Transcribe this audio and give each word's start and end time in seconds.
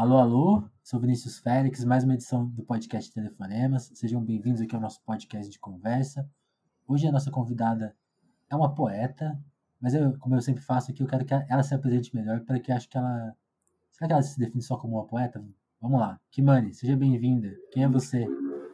Alô, 0.00 0.16
alô, 0.16 0.62
sou 0.82 0.98
Vinícius 0.98 1.40
Félix, 1.40 1.84
mais 1.84 2.04
uma 2.04 2.14
edição 2.14 2.46
do 2.46 2.62
podcast 2.62 3.12
Telefonemas. 3.12 3.92
Sejam 3.92 4.24
bem-vindos 4.24 4.62
aqui 4.62 4.74
ao 4.74 4.80
nosso 4.80 4.98
podcast 5.02 5.52
de 5.52 5.58
conversa. 5.58 6.26
Hoje 6.88 7.06
a 7.06 7.12
nossa 7.12 7.30
convidada 7.30 7.94
é 8.48 8.56
uma 8.56 8.74
poeta, 8.74 9.38
mas 9.78 9.92
eu, 9.92 10.18
como 10.18 10.34
eu 10.34 10.40
sempre 10.40 10.62
faço 10.62 10.90
aqui, 10.90 11.02
eu 11.02 11.06
quero 11.06 11.26
que 11.26 11.34
ela 11.34 11.62
se 11.62 11.74
apresente 11.74 12.16
melhor, 12.16 12.40
para 12.46 12.58
que 12.58 12.72
acho 12.72 12.88
que 12.88 12.96
ela. 12.96 13.36
Será 13.90 14.06
que 14.06 14.12
ela 14.14 14.22
se 14.22 14.38
define 14.38 14.62
só 14.62 14.78
como 14.78 14.94
uma 14.94 15.06
poeta? 15.06 15.44
Vamos 15.78 16.00
lá. 16.00 16.18
Kimani, 16.30 16.72
seja 16.72 16.96
bem-vinda. 16.96 17.54
Quem 17.70 17.84
é 17.84 17.88
você? 17.88 18.26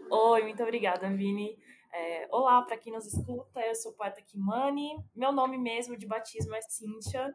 Oi, 0.09 0.43
muito 0.45 0.63
obrigada, 0.63 1.11
Vini. 1.11 1.59
É, 1.93 2.29
olá 2.31 2.63
para 2.63 2.79
quem 2.79 2.93
nos 2.93 3.05
escuta, 3.05 3.59
eu 3.63 3.75
sou 3.75 3.95
poeta 3.95 4.23
Kimani. 4.23 4.97
Meu 5.13 5.33
nome 5.33 5.59
mesmo 5.59 5.97
de 5.97 6.07
batismo 6.07 6.55
é 6.55 6.61
Cíntia 6.63 7.35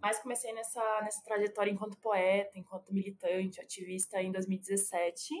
mas 0.00 0.18
comecei 0.20 0.52
nessa, 0.52 0.82
nessa 1.02 1.22
trajetória 1.22 1.70
enquanto 1.70 1.98
poeta, 1.98 2.58
enquanto 2.58 2.92
militante, 2.92 3.60
ativista 3.60 4.22
em 4.22 4.30
2017. 4.30 5.34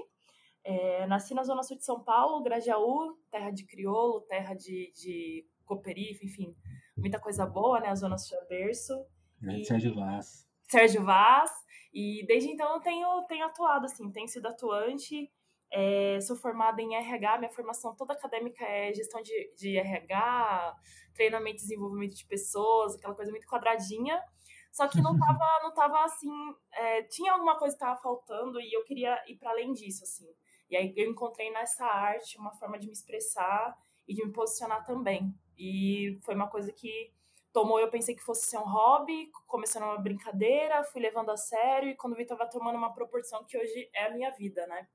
É, 0.64 1.06
nasci 1.06 1.34
na 1.34 1.44
Zona 1.44 1.62
Sul 1.62 1.76
de 1.76 1.84
São 1.84 2.02
Paulo, 2.02 2.42
Grajaú, 2.42 3.18
terra 3.30 3.50
de 3.50 3.64
crioulo, 3.64 4.22
terra 4.22 4.54
de, 4.54 4.90
de 4.94 5.46
cooperifa, 5.64 6.24
enfim, 6.24 6.56
muita 6.96 7.20
coisa 7.20 7.44
boa, 7.44 7.80
né? 7.80 7.88
A 7.88 7.94
Zona 7.94 8.16
Sul 8.16 8.38
é 8.38 8.46
berço. 8.46 9.06
E... 9.42 9.64
Sérgio 9.64 9.94
Vaz. 9.94 10.46
Sérgio 10.62 11.04
Vaz. 11.04 11.50
E 11.92 12.24
desde 12.26 12.50
então 12.50 12.74
eu 12.74 12.80
tenho, 12.80 13.22
tenho 13.28 13.44
atuado, 13.44 13.84
assim, 13.84 14.10
tenho 14.10 14.26
sido 14.26 14.46
atuante. 14.46 15.30
É, 15.76 16.20
sou 16.20 16.36
formada 16.36 16.80
em 16.80 16.94
RH, 16.94 17.38
minha 17.38 17.50
formação 17.50 17.96
toda 17.96 18.12
acadêmica 18.12 18.64
é 18.64 18.94
gestão 18.94 19.20
de, 19.20 19.52
de 19.56 19.76
RH, 19.76 20.76
treinamento 21.12 21.56
e 21.56 21.62
desenvolvimento 21.62 22.14
de 22.14 22.24
pessoas, 22.26 22.94
aquela 22.94 23.12
coisa 23.12 23.32
muito 23.32 23.48
quadradinha. 23.48 24.22
Só 24.70 24.86
que 24.86 25.02
não 25.02 25.18
tava, 25.18 25.62
não 25.64 25.74
tava 25.74 26.04
assim. 26.04 26.30
É, 26.72 27.02
tinha 27.02 27.32
alguma 27.32 27.58
coisa 27.58 27.74
que 27.74 27.80
tava 27.80 28.00
faltando 28.00 28.60
e 28.60 28.72
eu 28.72 28.84
queria 28.84 29.20
ir 29.26 29.36
para 29.36 29.50
além 29.50 29.72
disso, 29.72 30.04
assim. 30.04 30.32
E 30.70 30.76
aí 30.76 30.94
eu 30.96 31.10
encontrei 31.10 31.50
nessa 31.50 31.84
arte 31.84 32.38
uma 32.38 32.54
forma 32.54 32.78
de 32.78 32.86
me 32.86 32.92
expressar 32.92 33.76
e 34.06 34.14
de 34.14 34.24
me 34.24 34.32
posicionar 34.32 34.84
também. 34.84 35.34
E 35.58 36.20
foi 36.22 36.36
uma 36.36 36.48
coisa 36.48 36.72
que 36.72 37.12
tomou, 37.52 37.80
eu 37.80 37.90
pensei 37.90 38.14
que 38.14 38.22
fosse 38.22 38.46
ser 38.46 38.58
um 38.58 38.64
hobby, 38.64 39.28
começou 39.48 39.80
numa 39.80 39.98
brincadeira, 39.98 40.84
fui 40.84 41.02
levando 41.02 41.30
a 41.30 41.36
sério 41.36 41.88
e 41.88 41.96
quando 41.96 42.14
vi 42.14 42.24
tava 42.24 42.46
tomando 42.46 42.76
uma 42.76 42.94
proporção 42.94 43.44
que 43.44 43.58
hoje 43.58 43.90
é 43.92 44.06
a 44.06 44.10
minha 44.10 44.30
vida, 44.30 44.64
né? 44.68 44.86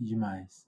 Demais. 0.00 0.64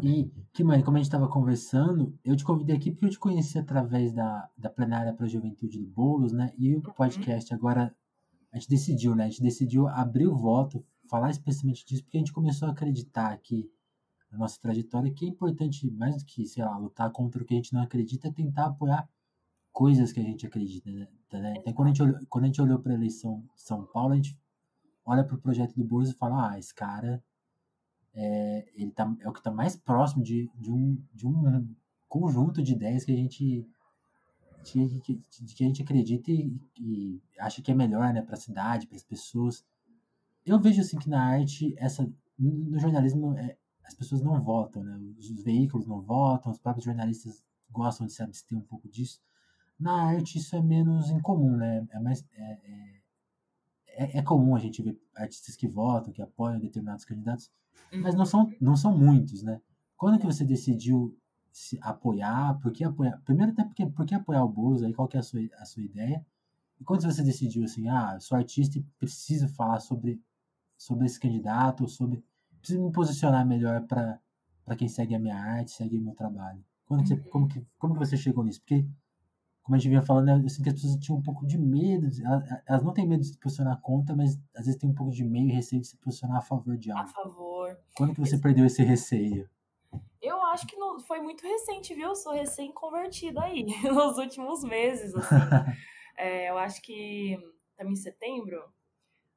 E, 0.00 0.30
Kimani, 0.52 0.84
como 0.84 0.96
a 0.96 1.00
gente 1.00 1.08
estava 1.08 1.28
conversando, 1.28 2.16
eu 2.24 2.36
te 2.36 2.44
convidei 2.44 2.76
aqui 2.76 2.92
porque 2.92 3.06
eu 3.06 3.10
te 3.10 3.18
conheci 3.18 3.58
através 3.58 4.12
da, 4.12 4.48
da 4.56 4.70
plenária 4.70 5.12
para 5.12 5.26
a 5.26 5.28
juventude 5.28 5.78
do 5.78 5.86
Boulos, 5.86 6.32
né? 6.32 6.52
E 6.56 6.72
o 6.72 6.76
uhum. 6.76 6.82
podcast 6.94 7.52
agora, 7.52 7.94
a 8.52 8.58
gente 8.58 8.68
decidiu, 8.68 9.16
né? 9.16 9.24
A 9.24 9.28
gente 9.28 9.42
decidiu 9.42 9.88
abrir 9.88 10.28
o 10.28 10.36
voto, 10.36 10.84
falar 11.08 11.30
especialmente 11.30 11.84
disso, 11.84 12.04
porque 12.04 12.16
a 12.16 12.20
gente 12.20 12.32
começou 12.32 12.68
a 12.68 12.70
acreditar 12.70 13.32
aqui 13.32 13.68
na 14.30 14.38
nossa 14.38 14.60
trajetória 14.60 15.12
que 15.12 15.26
é 15.26 15.28
importante, 15.28 15.90
mais 15.90 16.16
do 16.16 16.24
que, 16.24 16.46
sei 16.46 16.64
lá, 16.64 16.78
lutar 16.78 17.10
contra 17.10 17.42
o 17.42 17.44
que 17.44 17.54
a 17.54 17.56
gente 17.56 17.74
não 17.74 17.82
acredita, 17.82 18.28
é 18.28 18.32
tentar 18.32 18.66
apoiar 18.66 19.08
coisas 19.72 20.12
que 20.12 20.20
a 20.20 20.24
gente 20.24 20.46
acredita, 20.46 20.88
né? 21.32 21.54
Então, 21.58 21.72
quando 21.72 21.88
a 21.88 21.90
gente 21.90 22.02
olhou, 22.02 22.20
quando 22.28 22.44
a 22.44 22.46
gente 22.46 22.62
olhou 22.62 22.78
para 22.78 22.92
a 22.92 22.94
eleição 22.94 23.44
de 23.56 23.62
São 23.62 23.84
Paulo, 23.86 24.12
a 24.12 24.16
gente 24.16 24.38
olha 25.04 25.24
para 25.24 25.34
o 25.34 25.40
projeto 25.40 25.74
do 25.74 25.84
Boulos 25.84 26.10
e 26.10 26.14
fala, 26.14 26.52
ah, 26.52 26.58
esse 26.58 26.72
cara 26.72 27.22
é, 28.14 28.66
ele 28.74 28.90
tá, 28.90 29.12
é 29.20 29.28
o 29.28 29.32
que 29.32 29.40
está 29.40 29.50
mais 29.50 29.76
próximo 29.76 30.22
de, 30.22 30.50
de, 30.54 30.70
um, 30.70 30.98
de 31.14 31.26
um 31.26 31.68
conjunto 32.08 32.62
de 32.62 32.72
ideias 32.72 33.04
que 33.04 33.12
a 33.12 33.16
gente 33.16 33.66
que, 34.64 35.00
que, 35.00 35.22
que 35.56 35.64
a 35.64 35.66
gente 35.66 35.82
acredita 35.82 36.30
e, 36.30 36.56
e, 36.78 37.20
acha 37.38 37.60
que 37.60 37.70
é 37.70 37.74
melhor 37.74 38.12
né, 38.12 38.22
para 38.22 38.34
a 38.34 38.40
cidade, 38.40 38.86
para 38.86 38.96
as 38.96 39.02
pessoas. 39.02 39.64
Eu 40.46 40.60
vejo 40.60 40.80
assim 40.80 40.98
que 40.98 41.08
na 41.08 41.20
arte, 41.20 41.74
essa, 41.76 42.08
no 42.38 42.78
jornalismo, 42.78 43.36
é, 43.36 43.56
as 43.84 43.94
pessoas 43.94 44.22
não 44.22 44.40
votam, 44.40 44.82
né? 44.82 44.96
os 45.18 45.42
veículos 45.42 45.86
não 45.86 46.00
votam, 46.00 46.52
os 46.52 46.58
próprios 46.58 46.84
jornalistas 46.84 47.42
gostam 47.70 48.06
de 48.06 48.12
se 48.12 48.22
abster 48.22 48.56
um 48.56 48.62
pouco 48.62 48.88
disso. 48.88 49.20
Na 49.78 50.04
arte 50.04 50.38
isso 50.38 50.54
é 50.54 50.62
menos 50.62 51.10
incomum, 51.10 51.56
né? 51.56 51.86
É 51.90 51.98
mais 51.98 52.24
é, 52.34 52.52
é, 52.64 53.01
é, 53.94 54.18
é 54.18 54.22
comum 54.22 54.54
a 54.54 54.58
gente 54.58 54.82
ver 54.82 54.98
artistas 55.14 55.56
que 55.56 55.66
votam, 55.66 56.12
que 56.12 56.22
apoiam 56.22 56.58
determinados 56.58 57.04
candidatos, 57.04 57.50
mas 57.92 58.14
não 58.14 58.24
são, 58.24 58.52
não 58.60 58.76
são 58.76 58.96
muitos, 58.96 59.42
né? 59.42 59.60
Quando 59.96 60.18
que 60.18 60.26
você 60.26 60.44
decidiu 60.44 61.16
se 61.52 61.78
apoiar? 61.82 62.58
Por 62.60 62.72
que 62.72 62.82
apoiar? 62.82 63.20
Primeiro, 63.24 63.52
até 63.52 63.64
porque, 63.64 63.86
por 63.86 64.06
que 64.06 64.14
apoiar 64.14 64.42
o 64.42 64.48
Bozo? 64.48 64.86
Aí, 64.86 64.94
qual 64.94 65.06
que 65.06 65.16
é 65.16 65.20
a 65.20 65.22
sua, 65.22 65.40
a 65.58 65.64
sua 65.64 65.82
ideia? 65.82 66.24
E 66.80 66.84
quando 66.84 67.02
você 67.02 67.22
decidiu 67.22 67.64
assim, 67.64 67.88
ah, 67.88 68.18
sou 68.18 68.36
artista 68.36 68.78
e 68.78 68.82
preciso 68.98 69.48
falar 69.48 69.78
sobre, 69.78 70.20
sobre 70.76 71.06
esse 71.06 71.20
candidato, 71.20 71.86
sobre 71.86 72.24
preciso 72.58 72.82
me 72.82 72.90
posicionar 72.90 73.46
melhor 73.46 73.86
para 73.86 74.20
quem 74.76 74.88
segue 74.88 75.14
a 75.14 75.18
minha 75.18 75.36
arte, 75.36 75.72
segue 75.72 75.98
o 75.98 76.02
meu 76.02 76.14
trabalho. 76.14 76.64
Quando 76.86 77.06
você, 77.06 77.16
como, 77.16 77.46
que, 77.48 77.64
como 77.78 77.94
que 77.94 78.00
você 78.00 78.16
chegou 78.16 78.44
nisso? 78.44 78.60
Porque, 78.60 78.86
como 79.62 79.76
a 79.76 79.78
gente 79.78 79.88
vinha 79.88 80.02
falando, 80.02 80.42
eu 80.42 80.48
sinto 80.48 80.64
que 80.64 80.70
as 80.70 80.74
pessoas 80.74 80.96
tinham 80.96 81.18
um 81.18 81.22
pouco 81.22 81.46
de 81.46 81.56
medo, 81.56 82.08
elas 82.66 82.82
não 82.82 82.92
têm 82.92 83.06
medo 83.06 83.20
de 83.20 83.28
se 83.28 83.38
posicionar 83.38 83.80
contra, 83.80 84.14
mas 84.14 84.36
às 84.56 84.66
vezes 84.66 84.80
tem 84.80 84.90
um 84.90 84.94
pouco 84.94 85.12
de 85.12 85.24
medo 85.24 85.50
e 85.50 85.52
receio 85.52 85.80
de 85.80 85.88
se 85.88 85.96
posicionar 85.98 86.38
a 86.38 86.42
favor 86.42 86.76
de 86.76 86.90
algo. 86.90 87.04
A 87.04 87.06
favor. 87.06 87.78
Quando 87.96 88.14
que 88.14 88.20
você 88.20 88.38
perdeu 88.38 88.66
esse 88.66 88.82
receio? 88.82 89.48
Eu 90.20 90.44
acho 90.46 90.66
que 90.66 90.76
não, 90.76 90.98
foi 91.00 91.20
muito 91.20 91.46
recente, 91.46 91.94
viu? 91.94 92.08
Eu 92.08 92.14
sou 92.14 92.32
recém-convertida 92.32 93.42
aí, 93.42 93.64
nos 93.84 94.18
últimos 94.18 94.64
meses, 94.64 95.14
assim. 95.14 95.34
é, 96.16 96.50
eu 96.50 96.58
acho 96.58 96.82
que 96.82 97.38
também 97.76 97.92
em 97.92 97.96
setembro, 97.96 98.62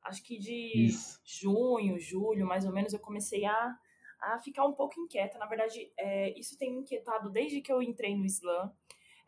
acho 0.04 0.24
que 0.24 0.40
de 0.40 0.86
Isso. 0.86 1.20
junho, 1.24 2.00
julho, 2.00 2.48
mais 2.48 2.66
ou 2.66 2.72
menos, 2.72 2.94
eu 2.94 3.00
comecei 3.00 3.46
a, 3.46 3.76
a 4.22 4.40
ficar 4.40 4.66
um 4.66 4.74
pouco 4.74 5.00
inquieta. 5.00 5.38
Na 5.38 5.46
verdade, 5.46 5.92
é, 5.98 6.38
isso 6.38 6.58
tem 6.58 6.72
me 6.72 6.82
inquietado 6.82 7.30
desde 7.30 7.62
que 7.62 7.72
eu 7.72 7.82
entrei 7.82 8.16
no 8.16 8.26
Islã. 8.26 8.72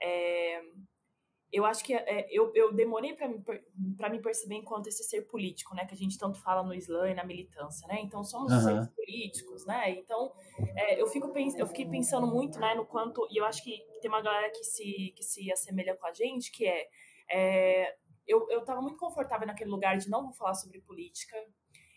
É, 0.01 0.61
eu 1.51 1.65
acho 1.65 1.83
que 1.83 1.93
é, 1.93 2.27
eu, 2.29 2.51
eu 2.53 2.73
demorei 2.73 3.13
para 3.13 3.27
me, 3.27 3.41
me 4.11 4.21
perceber 4.21 4.55
enquanto 4.55 4.87
esse 4.87 5.03
ser 5.03 5.21
político, 5.23 5.73
né? 5.73 5.85
Que 5.85 5.93
a 5.93 5.97
gente 5.97 6.17
tanto 6.17 6.39
fala 6.41 6.61
no 6.61 6.73
Islã 6.73 7.09
e 7.09 7.13
na 7.13 7.23
militância, 7.23 7.87
né? 7.87 7.99
Então, 8.01 8.23
somos 8.23 8.51
uhum. 8.51 8.61
seres 8.61 8.87
políticos, 8.89 9.65
né? 9.65 9.91
Então, 9.91 10.33
é, 10.75 11.01
eu, 11.01 11.07
fico, 11.07 11.31
eu 11.57 11.67
fiquei 11.67 11.85
pensando 11.85 12.27
muito, 12.27 12.59
né? 12.59 12.75
No 12.75 12.85
quanto... 12.85 13.25
E 13.31 13.37
eu 13.37 13.45
acho 13.45 13.63
que 13.63 13.81
tem 14.01 14.09
uma 14.09 14.21
galera 14.21 14.49
que 14.51 14.63
se, 14.63 15.13
que 15.15 15.23
se 15.23 15.51
assemelha 15.51 15.95
com 15.95 16.05
a 16.05 16.13
gente, 16.13 16.51
que 16.51 16.65
é... 16.65 16.87
é 17.31 17.95
eu, 18.27 18.45
eu 18.49 18.65
tava 18.65 18.81
muito 18.81 18.97
confortável 18.97 19.47
naquele 19.47 19.69
lugar 19.69 19.97
de 19.97 20.09
não 20.09 20.25
vou 20.25 20.33
falar 20.33 20.53
sobre 20.53 20.81
política. 20.81 21.37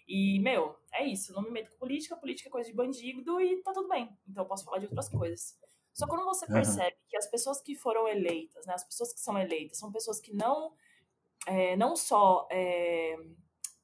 E, 0.07 0.39
meu, 0.39 0.77
é 0.93 1.05
isso. 1.05 1.33
Não 1.33 1.43
me 1.43 1.51
meto 1.51 1.73
com 1.73 1.79
política. 1.79 2.17
Política 2.17 2.49
é 2.49 2.53
coisa 2.53 2.71
de 2.71 2.77
bandido 2.77 3.41
e 3.41 3.61
tá 3.63 3.73
tudo 3.73 3.89
bem. 3.89 4.09
Então, 4.29 4.45
eu 4.45 4.49
posso 4.49 4.65
falar 4.65 4.79
de 4.79 4.87
outras 4.87 5.09
coisas. 5.09 5.59
Só 5.93 6.07
quando 6.07 6.25
você 6.25 6.47
percebe 6.47 6.97
uhum. 6.97 7.09
que 7.09 7.17
as 7.17 7.31
pessoas 7.31 7.61
que 7.61 7.75
foram 7.75 8.09
eleitas, 8.09 8.67
né, 8.67 8.75
as 8.75 8.85
pessoas 8.85 9.13
que 9.13 9.21
são 9.21 9.39
eleitas, 9.39 9.79
são 9.79 9.91
pessoas 9.91 10.21
que 10.21 10.33
não, 10.35 10.73
é, 11.47 11.77
não 11.77 11.97
só 11.97 12.47
é, 12.51 13.17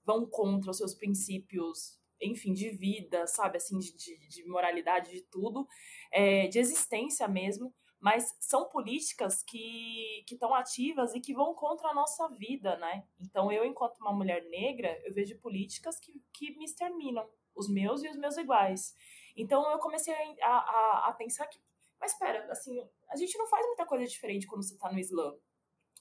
vão 0.04 0.26
contra 0.26 0.70
os 0.70 0.76
seus 0.76 0.94
princípios, 0.94 1.98
enfim, 2.20 2.52
de 2.52 2.70
vida, 2.70 3.26
sabe, 3.26 3.58
assim, 3.58 3.78
de, 3.78 3.94
de, 3.96 4.28
de 4.28 4.48
moralidade, 4.48 5.10
de 5.10 5.22
tudo, 5.22 5.66
é, 6.10 6.46
de 6.46 6.58
existência 6.58 7.28
mesmo, 7.28 7.74
mas 7.98 8.34
são 8.38 8.68
políticas 8.68 9.42
que 9.42 10.24
estão 10.30 10.54
ativas 10.54 11.14
e 11.14 11.20
que 11.20 11.34
vão 11.34 11.54
contra 11.54 11.88
a 11.88 11.94
nossa 11.94 12.28
vida, 12.28 12.76
né? 12.76 13.04
Então, 13.18 13.50
eu, 13.50 13.64
enquanto 13.64 13.98
uma 13.98 14.12
mulher 14.12 14.44
negra, 14.48 14.98
eu 15.04 15.12
vejo 15.12 15.38
políticas 15.40 15.98
que, 15.98 16.12
que 16.32 16.56
me 16.56 16.64
exterminam, 16.64 17.28
os 17.54 17.68
meus 17.68 18.02
e 18.04 18.08
os 18.08 18.16
meus 18.16 18.36
iguais. 18.36 18.94
Então, 19.36 19.70
eu 19.70 19.78
comecei 19.78 20.14
a, 20.42 20.48
a, 20.48 21.08
a 21.08 21.12
pensar 21.14 21.46
que 21.46 21.58
mas 22.06 22.12
espera, 22.12 22.46
assim, 22.50 22.80
a 23.10 23.16
gente 23.16 23.36
não 23.36 23.48
faz 23.48 23.66
muita 23.66 23.84
coisa 23.84 24.06
diferente 24.06 24.46
quando 24.46 24.62
você 24.62 24.78
tá 24.78 24.92
no 24.92 24.98
Islã. 24.98 25.34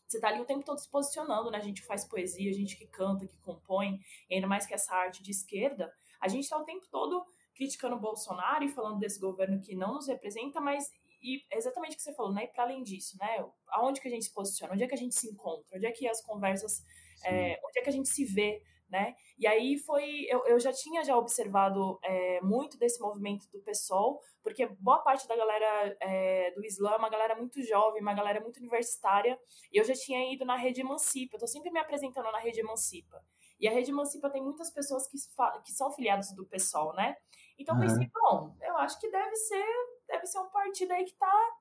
Você 0.07 0.19
tá 0.19 0.27
ali 0.27 0.39
o 0.39 0.45
tempo 0.45 0.63
todo 0.63 0.79
se 0.79 0.89
posicionando, 0.89 1.49
né? 1.49 1.57
A 1.57 1.63
gente 1.63 1.81
faz 1.81 2.05
poesia, 2.05 2.51
a 2.51 2.53
gente 2.53 2.77
que 2.77 2.85
canta, 2.85 3.25
que 3.25 3.37
compõe, 3.39 3.99
ainda 4.31 4.45
mais 4.45 4.67
que 4.67 4.73
essa 4.75 4.93
arte 4.93 5.23
de 5.23 5.31
esquerda, 5.31 5.91
a 6.21 6.27
gente 6.27 6.47
tá 6.47 6.57
o 6.57 6.63
tempo 6.63 6.85
todo 6.91 7.25
criticando 7.55 7.95
o 7.95 7.99
Bolsonaro 7.99 8.63
e 8.63 8.69
falando 8.69 8.99
desse 8.99 9.19
governo 9.19 9.59
que 9.59 9.75
não 9.75 9.95
nos 9.95 10.07
representa, 10.07 10.61
mas 10.61 10.91
e 11.23 11.43
é 11.51 11.57
exatamente 11.57 11.93
o 11.93 11.95
que 11.95 12.03
você 12.03 12.13
falou, 12.13 12.31
né? 12.31 12.43
E 12.43 12.47
para 12.49 12.65
além 12.65 12.83
disso, 12.83 13.17
né? 13.19 13.43
Aonde 13.69 13.99
que 13.99 14.07
a 14.07 14.11
gente 14.11 14.25
se 14.25 14.33
posiciona? 14.33 14.73
Onde 14.73 14.83
é 14.83 14.87
que 14.87 14.93
a 14.93 14.97
gente 14.97 15.15
se 15.15 15.27
encontra? 15.27 15.75
Onde 15.75 15.87
é 15.87 15.91
que 15.91 16.07
as 16.07 16.21
conversas, 16.21 16.85
é, 17.23 17.59
onde 17.65 17.79
é 17.79 17.81
que 17.81 17.89
a 17.89 17.93
gente 17.93 18.09
se 18.09 18.23
vê 18.25 18.61
né? 18.89 19.15
E 19.37 19.47
aí 19.47 19.77
foi, 19.77 20.25
eu, 20.29 20.45
eu 20.45 20.59
já 20.59 20.71
tinha 20.71 21.03
já 21.03 21.17
observado 21.17 21.99
é, 22.03 22.41
muito 22.41 22.77
desse 22.77 22.99
movimento 23.01 23.49
do 23.51 23.59
PSOL, 23.61 24.21
porque 24.43 24.67
boa 24.79 24.99
parte 24.99 25.27
da 25.27 25.35
galera 25.35 25.97
é, 25.99 26.51
do 26.51 26.63
Islã 26.63 26.91
é 26.91 26.97
uma 26.97 27.09
galera 27.09 27.35
muito 27.35 27.61
jovem, 27.63 28.01
uma 28.01 28.13
galera 28.13 28.39
muito 28.39 28.57
universitária, 28.57 29.39
e 29.71 29.77
eu 29.77 29.83
já 29.83 29.93
tinha 29.93 30.31
ido 30.33 30.45
na 30.45 30.55
Rede 30.55 30.81
Emancipa, 30.81 31.35
eu 31.35 31.39
tô 31.39 31.47
sempre 31.47 31.71
me 31.71 31.79
apresentando 31.79 32.31
na 32.31 32.39
Rede 32.39 32.59
Emancipa. 32.59 33.23
E 33.59 33.67
a 33.67 33.71
Rede 33.71 33.91
Emancipa 33.91 34.29
tem 34.29 34.43
muitas 34.43 34.71
pessoas 34.71 35.07
que, 35.07 35.17
que 35.63 35.71
são 35.71 35.91
filiadas 35.91 36.33
do 36.35 36.45
PSOL, 36.45 36.93
né? 36.93 37.15
Então 37.57 37.75
uhum. 37.75 37.81
pensei, 37.81 38.09
bom, 38.13 38.55
eu 38.61 38.77
acho 38.77 38.99
que 38.99 39.09
deve 39.09 39.35
ser, 39.35 39.65
deve 40.07 40.25
ser 40.25 40.39
um 40.39 40.49
partido 40.49 40.91
aí 40.91 41.05
que 41.05 41.15
tá 41.15 41.51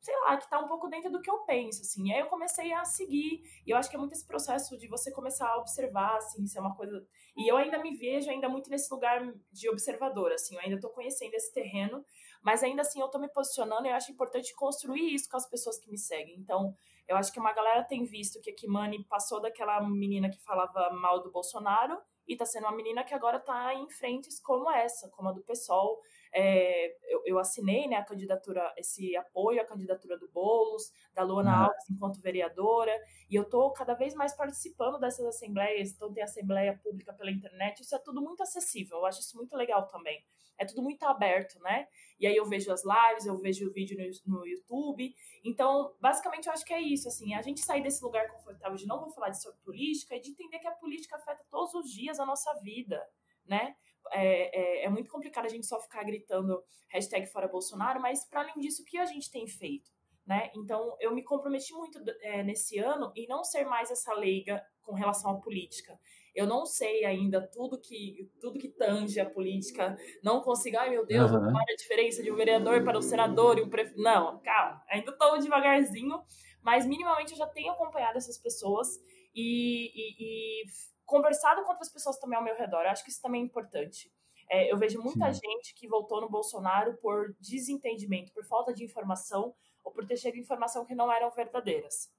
sei 0.00 0.14
lá, 0.20 0.36
que 0.36 0.48
tá 0.48 0.58
um 0.58 0.68
pouco 0.68 0.88
dentro 0.88 1.10
do 1.10 1.20
que 1.20 1.30
eu 1.30 1.38
penso, 1.40 1.82
assim. 1.82 2.08
E 2.08 2.12
aí 2.12 2.20
eu 2.20 2.26
comecei 2.26 2.72
a 2.72 2.84
seguir, 2.84 3.42
e 3.66 3.70
eu 3.70 3.76
acho 3.76 3.90
que 3.90 3.96
é 3.96 3.98
muito 3.98 4.12
esse 4.12 4.26
processo 4.26 4.76
de 4.78 4.88
você 4.88 5.10
começar 5.10 5.48
a 5.48 5.58
observar, 5.58 6.16
assim, 6.16 6.46
se 6.46 6.56
é 6.56 6.60
uma 6.60 6.74
coisa... 6.74 7.04
E 7.36 7.50
eu 7.50 7.56
ainda 7.56 7.78
me 7.78 7.94
vejo 7.96 8.30
ainda 8.30 8.48
muito 8.48 8.70
nesse 8.70 8.92
lugar 8.92 9.20
de 9.50 9.68
observador, 9.68 10.32
assim, 10.32 10.54
eu 10.54 10.60
ainda 10.60 10.80
tô 10.80 10.88
conhecendo 10.90 11.34
esse 11.34 11.52
terreno, 11.52 12.04
mas 12.42 12.62
ainda 12.62 12.82
assim 12.82 13.00
eu 13.00 13.08
tô 13.08 13.18
me 13.18 13.28
posicionando 13.28 13.86
e 13.86 13.90
eu 13.90 13.94
acho 13.94 14.12
importante 14.12 14.54
construir 14.54 15.14
isso 15.14 15.28
com 15.28 15.36
as 15.36 15.48
pessoas 15.48 15.78
que 15.78 15.90
me 15.90 15.98
seguem. 15.98 16.36
Então, 16.38 16.74
eu 17.06 17.16
acho 17.16 17.32
que 17.32 17.40
uma 17.40 17.52
galera 17.52 17.82
tem 17.84 18.04
visto 18.04 18.40
que 18.40 18.50
a 18.50 18.54
Kimani 18.54 19.02
passou 19.04 19.40
daquela 19.40 19.80
menina 19.80 20.30
que 20.30 20.38
falava 20.44 20.90
mal 20.90 21.22
do 21.22 21.30
Bolsonaro 21.32 21.98
e 22.26 22.36
tá 22.36 22.44
sendo 22.44 22.64
uma 22.64 22.76
menina 22.76 23.02
que 23.02 23.14
agora 23.14 23.40
tá 23.40 23.74
em 23.74 23.88
frentes 23.88 24.38
como 24.40 24.70
essa, 24.70 25.08
como 25.08 25.30
a 25.30 25.32
do 25.32 25.42
PSOL, 25.42 25.98
é, 26.32 26.96
eu, 27.12 27.22
eu, 27.24 27.38
assinei 27.38 27.86
né, 27.86 27.96
a 27.96 28.04
candidatura, 28.04 28.72
esse 28.76 29.16
apoio 29.16 29.60
à 29.60 29.64
candidatura 29.64 30.18
do 30.18 30.28
Boulos, 30.28 30.92
da 31.14 31.22
Luana 31.22 31.50
uhum. 31.50 31.64
Alves 31.64 31.90
enquanto 31.90 32.20
vereadora, 32.20 32.96
e 33.30 33.34
eu 33.34 33.42
estou 33.42 33.72
cada 33.72 33.94
vez 33.94 34.14
mais 34.14 34.34
participando 34.34 34.98
dessas 34.98 35.24
assembleias, 35.26 35.92
então 35.92 36.12
tem 36.12 36.22
assembleia 36.22 36.78
pública 36.82 37.12
pela 37.12 37.30
internet, 37.30 37.80
isso 37.80 37.94
é 37.94 37.98
tudo 37.98 38.20
muito 38.20 38.42
acessível, 38.42 38.98
eu 38.98 39.06
acho 39.06 39.20
isso 39.20 39.36
muito 39.36 39.56
legal 39.56 39.86
também. 39.86 40.22
É 40.58 40.64
tudo 40.64 40.82
muito 40.82 41.04
aberto, 41.04 41.56
né? 41.60 41.86
E 42.18 42.26
aí 42.26 42.34
eu 42.34 42.44
vejo 42.44 42.72
as 42.72 42.82
lives, 42.84 43.24
eu 43.24 43.38
vejo 43.38 43.68
o 43.68 43.72
vídeo 43.72 43.96
no, 44.26 44.38
no 44.38 44.46
YouTube. 44.46 45.14
Então, 45.44 45.94
basicamente, 46.00 46.46
eu 46.46 46.52
acho 46.52 46.64
que 46.64 46.74
é 46.74 46.80
isso, 46.80 47.06
assim, 47.06 47.32
a 47.32 47.42
gente 47.42 47.60
sair 47.60 47.80
desse 47.80 48.02
lugar 48.02 48.28
confortável 48.28 48.76
de 48.76 48.84
não 48.84 48.98
vou 48.98 49.08
falar 49.10 49.28
de 49.28 49.40
sobre 49.40 49.60
política 49.60 50.16
e 50.16 50.20
de 50.20 50.30
entender 50.30 50.58
que 50.58 50.66
a 50.66 50.72
política 50.72 51.14
afeta 51.14 51.44
todos 51.48 51.72
os 51.74 51.88
dias 51.88 52.18
a 52.18 52.26
nossa 52.26 52.52
vida, 52.54 53.00
né? 53.46 53.76
É, 54.12 54.82
é, 54.82 54.84
é, 54.84 54.88
muito 54.88 55.10
complicado 55.10 55.46
a 55.46 55.48
gente 55.48 55.66
só 55.66 55.80
ficar 55.80 56.02
gritando 56.04 56.62
hashtag 56.88 57.26
fora 57.26 57.48
Bolsonaro, 57.48 58.00
mas 58.00 58.24
para 58.24 58.42
além 58.42 58.58
disso, 58.58 58.82
o 58.82 58.84
que 58.84 58.98
a 58.98 59.06
gente 59.06 59.30
tem 59.30 59.46
feito? 59.46 59.90
Né? 60.26 60.50
Então, 60.54 60.94
eu 61.00 61.14
me 61.14 61.22
comprometi 61.22 61.72
muito 61.72 61.98
é, 62.20 62.42
nesse 62.42 62.78
ano 62.78 63.10
em 63.16 63.26
não 63.26 63.42
ser 63.42 63.64
mais 63.64 63.90
essa 63.90 64.12
leiga 64.12 64.62
com 64.82 64.92
relação 64.92 65.30
à 65.30 65.40
política. 65.40 65.98
Eu 66.34 66.46
não 66.46 66.66
sei 66.66 67.04
ainda 67.04 67.40
tudo 67.40 67.80
que 67.80 68.30
tudo 68.38 68.58
que 68.58 68.68
tange 68.68 69.18
a 69.18 69.28
política, 69.28 69.96
não 70.22 70.42
consigo, 70.42 70.76
ai 70.76 70.90
meu 70.90 71.06
Deus, 71.06 71.30
uhum. 71.30 71.50
qual 71.50 71.62
a 71.62 71.76
diferença 71.76 72.22
de 72.22 72.30
um 72.30 72.36
vereador 72.36 72.84
para 72.84 72.98
um 72.98 73.02
senador 73.02 73.58
e 73.58 73.62
um 73.62 73.70
prefeito. 73.70 74.00
Não, 74.00 74.38
calma, 74.40 74.82
ainda 74.88 75.10
estou 75.10 75.38
devagarzinho, 75.38 76.22
mas 76.62 76.86
minimamente 76.86 77.32
eu 77.32 77.38
já 77.38 77.46
tenho 77.46 77.72
acompanhado 77.72 78.18
essas 78.18 78.38
pessoas 78.38 78.86
e, 79.34 79.90
e, 79.94 80.62
e 80.62 80.64
conversado 81.08 81.62
com 81.62 81.70
outras 81.70 81.88
pessoas 81.88 82.18
também 82.18 82.36
ao 82.38 82.44
meu 82.44 82.54
redor. 82.54 82.82
Eu 82.82 82.90
acho 82.90 83.02
que 83.02 83.10
isso 83.10 83.22
também 83.22 83.40
é 83.40 83.44
importante. 83.44 84.12
É, 84.50 84.70
eu 84.70 84.76
vejo 84.76 85.02
muita 85.02 85.32
Sim. 85.32 85.40
gente 85.40 85.74
que 85.74 85.88
votou 85.88 86.20
no 86.20 86.28
Bolsonaro 86.28 86.96
por 86.98 87.34
desentendimento, 87.40 88.32
por 88.32 88.44
falta 88.44 88.72
de 88.72 88.84
informação 88.84 89.54
ou 89.82 89.90
por 89.90 90.06
ter 90.06 90.16
chegado 90.18 90.38
informação 90.38 90.84
que 90.84 90.94
não 90.94 91.10
eram 91.10 91.30
verdadeiras. 91.30 92.10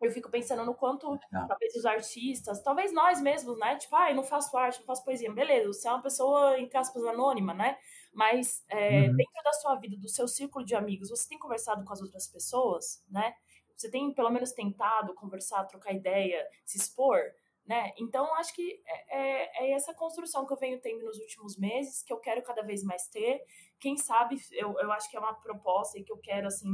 Eu 0.00 0.10
fico 0.10 0.30
pensando 0.30 0.64
no 0.64 0.74
quanto, 0.74 1.16
talvez, 1.30 1.76
os 1.76 1.84
artistas, 1.84 2.60
talvez 2.60 2.92
nós 2.92 3.20
mesmos, 3.20 3.56
né? 3.58 3.76
Tipo, 3.76 3.94
ah, 3.94 4.10
eu 4.10 4.16
não 4.16 4.24
faço 4.24 4.56
arte, 4.56 4.80
não 4.80 4.86
faço 4.86 5.04
poesia. 5.04 5.32
Beleza, 5.32 5.68
você 5.68 5.86
é 5.86 5.92
uma 5.92 6.02
pessoa, 6.02 6.58
entre 6.58 6.76
aspas, 6.76 7.04
anônima, 7.04 7.54
né? 7.54 7.78
Mas 8.12 8.64
é, 8.68 9.02
uhum. 9.02 9.16
dentro 9.16 9.42
da 9.44 9.52
sua 9.52 9.76
vida, 9.76 9.96
do 9.96 10.08
seu 10.08 10.26
círculo 10.26 10.64
de 10.64 10.74
amigos, 10.74 11.10
você 11.10 11.28
tem 11.28 11.38
conversado 11.38 11.84
com 11.84 11.92
as 11.92 12.02
outras 12.02 12.26
pessoas, 12.26 13.04
né? 13.08 13.32
Você 13.76 13.90
tem, 13.90 14.12
pelo 14.12 14.30
menos, 14.30 14.52
tentado 14.52 15.14
conversar, 15.14 15.64
trocar 15.66 15.92
ideia, 15.92 16.48
se 16.64 16.78
expor? 16.78 17.20
Né? 17.66 17.92
Então, 17.96 18.34
acho 18.34 18.54
que 18.54 18.82
é, 18.86 19.18
é, 19.18 19.64
é, 19.64 19.72
essa 19.72 19.94
construção 19.94 20.46
que 20.46 20.52
eu 20.52 20.56
venho 20.56 20.80
tendo 20.80 21.04
nos 21.04 21.18
últimos 21.18 21.56
meses, 21.56 22.02
que 22.02 22.12
eu 22.12 22.18
quero 22.18 22.42
cada 22.42 22.62
vez 22.62 22.82
mais 22.82 23.06
ter. 23.08 23.40
Quem 23.78 23.96
sabe, 23.96 24.36
eu, 24.52 24.74
eu 24.80 24.90
acho 24.92 25.08
que 25.10 25.16
é 25.16 25.20
uma 25.20 25.34
proposta 25.34 25.98
e 25.98 26.04
que 26.04 26.12
eu 26.12 26.18
quero, 26.18 26.48
assim, 26.48 26.70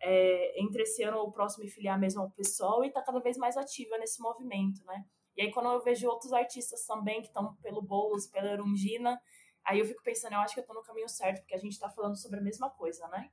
é, 0.00 0.62
entre 0.62 0.82
esse 0.82 1.02
ano 1.02 1.18
ou 1.18 1.28
o 1.28 1.32
próximo, 1.32 1.64
me 1.64 1.70
filiar 1.70 1.98
mesmo 1.98 2.22
ao 2.22 2.30
pessoal 2.30 2.82
e 2.82 2.88
estar 2.88 3.00
tá 3.00 3.06
cada 3.06 3.20
vez 3.20 3.36
mais 3.36 3.56
ativa 3.56 3.98
nesse 3.98 4.20
movimento, 4.20 4.82
né? 4.86 5.04
E 5.36 5.42
aí, 5.42 5.50
quando 5.52 5.70
eu 5.70 5.82
vejo 5.82 6.08
outros 6.08 6.32
artistas 6.32 6.84
também 6.86 7.20
que 7.20 7.28
estão 7.28 7.54
pelo 7.56 7.82
Boulos, 7.82 8.26
pela 8.26 8.50
Erundina, 8.50 9.20
aí 9.64 9.78
eu 9.78 9.84
fico 9.84 10.02
pensando, 10.02 10.32
eu 10.32 10.40
acho 10.40 10.54
que 10.54 10.60
eu 10.60 10.62
estou 10.62 10.76
no 10.76 10.82
caminho 10.82 11.08
certo, 11.08 11.40
porque 11.40 11.54
a 11.54 11.58
gente 11.58 11.72
está 11.72 11.88
falando 11.90 12.16
sobre 12.16 12.40
a 12.40 12.42
mesma 12.42 12.70
coisa, 12.70 13.06
né? 13.08 13.30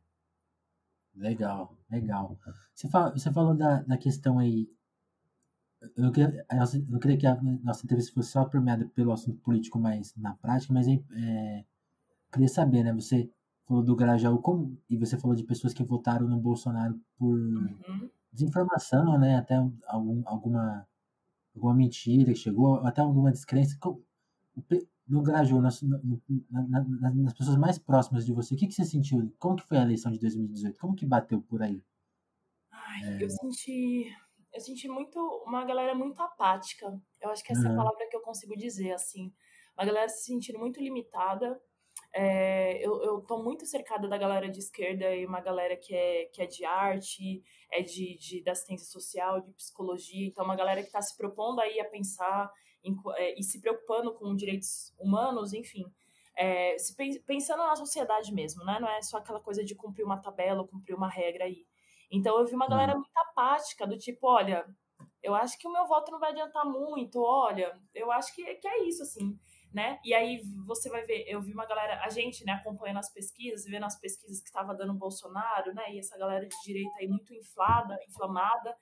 Legal, 1.15 1.75
legal. 1.89 2.37
Você, 2.75 2.87
fala, 2.89 3.11
você 3.11 3.33
falou 3.33 3.57
da, 3.57 3.81
da 3.81 3.97
questão 3.97 4.37
aí 4.37 4.67
eu 5.81 6.03
não, 6.03 6.11
queria, 6.11 6.45
eu 6.49 6.85
não 6.89 6.99
queria 6.99 7.17
que 7.17 7.27
a 7.27 7.39
nossa 7.63 7.85
entrevista 7.85 8.13
fosse 8.13 8.31
só 8.31 8.45
permeada 8.45 8.85
pelo 8.95 9.11
assunto 9.11 9.39
político 9.39 9.79
mais 9.79 10.15
na 10.15 10.33
prática, 10.35 10.73
mas 10.73 10.87
é, 10.87 11.65
queria 12.31 12.47
saber, 12.47 12.83
né? 12.83 12.93
Você 12.93 13.29
falou 13.65 13.83
do 13.83 13.95
Grajaú 13.95 14.39
como, 14.39 14.77
e 14.89 14.97
você 14.97 15.17
falou 15.17 15.35
de 15.35 15.43
pessoas 15.43 15.73
que 15.73 15.83
votaram 15.83 16.27
no 16.27 16.39
Bolsonaro 16.39 16.99
por 17.17 17.37
uhum. 17.37 18.09
desinformação, 18.31 19.19
né? 19.19 19.37
Até 19.37 19.55
algum, 19.85 20.23
alguma, 20.25 20.87
alguma 21.55 21.75
mentira 21.75 22.33
que 22.33 22.39
chegou, 22.39 22.77
até 22.85 23.01
alguma 23.01 23.31
descrença. 23.31 23.77
No 25.07 25.21
Grajaú, 25.21 25.61
nas, 25.61 25.81
na, 25.81 25.99
na, 26.49 27.11
nas 27.13 27.33
pessoas 27.33 27.55
mais 27.55 27.77
próximas 27.77 28.25
de 28.25 28.33
você, 28.33 28.55
o 28.55 28.57
que, 28.57 28.67
que 28.67 28.73
você 28.73 28.83
sentiu? 28.83 29.31
Como 29.37 29.55
que 29.55 29.63
foi 29.63 29.77
a 29.77 29.83
eleição 29.83 30.11
de 30.11 30.19
2018? 30.19 30.79
Como 30.79 30.95
que 30.95 31.05
bateu 31.05 31.39
por 31.41 31.61
aí? 31.61 31.81
Ai, 32.71 33.03
é... 33.03 33.23
eu 33.23 33.29
senti 33.29 34.11
eu 34.57 34.61
senti 34.61 34.87
muito 34.87 35.19
uma 35.45 35.63
galera 35.63 35.93
muito 35.93 36.19
apática. 36.21 36.99
Eu 37.21 37.29
acho 37.29 37.43
que 37.43 37.51
essa 37.51 37.61
uhum. 37.61 37.67
é 37.67 37.69
a 37.69 37.71
uhum. 37.71 37.77
palavra 37.77 38.07
que 38.09 38.17
eu 38.17 38.21
consigo 38.21 38.57
dizer, 38.57 38.91
assim. 38.91 39.31
Uma 39.77 39.85
galera 39.85 40.09
se 40.09 40.25
sentindo 40.25 40.57
muito 40.57 40.81
limitada. 40.81 41.61
É, 42.11 42.83
eu, 42.83 43.03
eu 43.03 43.21
tô 43.21 43.43
muito 43.43 43.65
cercada 43.67 44.07
da 44.07 44.17
galera 44.17 44.49
de 44.49 44.57
esquerda 44.57 45.15
e 45.15 45.25
uma 45.25 45.41
galera 45.41 45.77
que 45.77 45.93
é, 45.93 46.25
que 46.25 46.41
é 46.41 46.47
de 46.47 46.65
arte, 46.65 47.43
é 47.71 47.81
de, 47.83 48.17
de 48.17 48.43
da 48.43 48.53
assistência 48.53 48.87
social, 48.87 49.41
de 49.41 49.53
psicologia. 49.53 50.27
Então, 50.27 50.43
uma 50.43 50.55
galera 50.55 50.81
que 50.81 50.87
está 50.87 51.01
se 51.01 51.15
propondo 51.15 51.59
aí 51.59 51.79
a 51.79 51.85
pensar 51.85 52.51
em, 52.83 52.95
é, 53.17 53.39
e 53.39 53.43
se 53.43 53.61
preocupando 53.61 54.13
com 54.15 54.35
direitos 54.35 54.91
humanos, 54.99 55.53
enfim. 55.53 55.85
É, 56.35 56.77
se, 56.79 56.95
pensando 57.25 57.59
na 57.59 57.75
sociedade 57.75 58.33
mesmo, 58.33 58.63
né? 58.65 58.79
Não 58.79 58.89
é 58.89 59.01
só 59.03 59.17
aquela 59.17 59.39
coisa 59.39 59.63
de 59.63 59.75
cumprir 59.75 60.03
uma 60.03 60.17
tabela, 60.17 60.67
cumprir 60.67 60.95
uma 60.95 61.09
regra 61.09 61.45
aí. 61.45 61.65
Então 62.11 62.37
eu 62.39 62.45
vi 62.45 62.55
uma 62.55 62.67
galera 62.67 62.93
uhum. 62.93 62.99
muito 62.99 63.17
apática, 63.17 63.85
do 63.85 63.97
tipo, 63.97 64.27
olha, 64.27 64.65
eu 65.21 65.35
acho 65.35 65.57
que 65.57 65.67
o 65.67 65.71
meu 65.71 65.85
voto 65.85 66.11
não 66.11 66.19
vai 66.19 66.31
adiantar 66.31 66.65
muito, 66.65 67.21
olha, 67.21 67.77
eu 67.93 68.11
acho 68.11 68.33
que, 68.33 68.43
que 68.55 68.67
é 68.67 68.83
isso, 68.87 69.03
assim, 69.03 69.37
né? 69.73 69.99
E 70.03 70.13
aí 70.13 70.41
você 70.65 70.89
vai 70.89 71.03
ver, 71.05 71.25
eu 71.27 71.41
vi 71.41 71.51
uma 71.53 71.65
galera, 71.65 72.01
a 72.03 72.09
gente, 72.09 72.45
né, 72.45 72.53
acompanhando 72.53 72.99
as 72.99 73.11
pesquisas, 73.11 73.65
vendo 73.65 73.85
as 73.85 73.99
pesquisas 73.99 74.39
que 74.39 74.47
estava 74.47 74.73
dando 74.73 74.93
Bolsonaro, 74.93 75.73
né, 75.73 75.93
e 75.93 75.99
essa 75.99 76.17
galera 76.17 76.47
de 76.47 76.55
direita 76.63 76.97
aí 76.99 77.07
muito 77.07 77.33
inflada, 77.33 77.97
inflamada, 78.07 78.75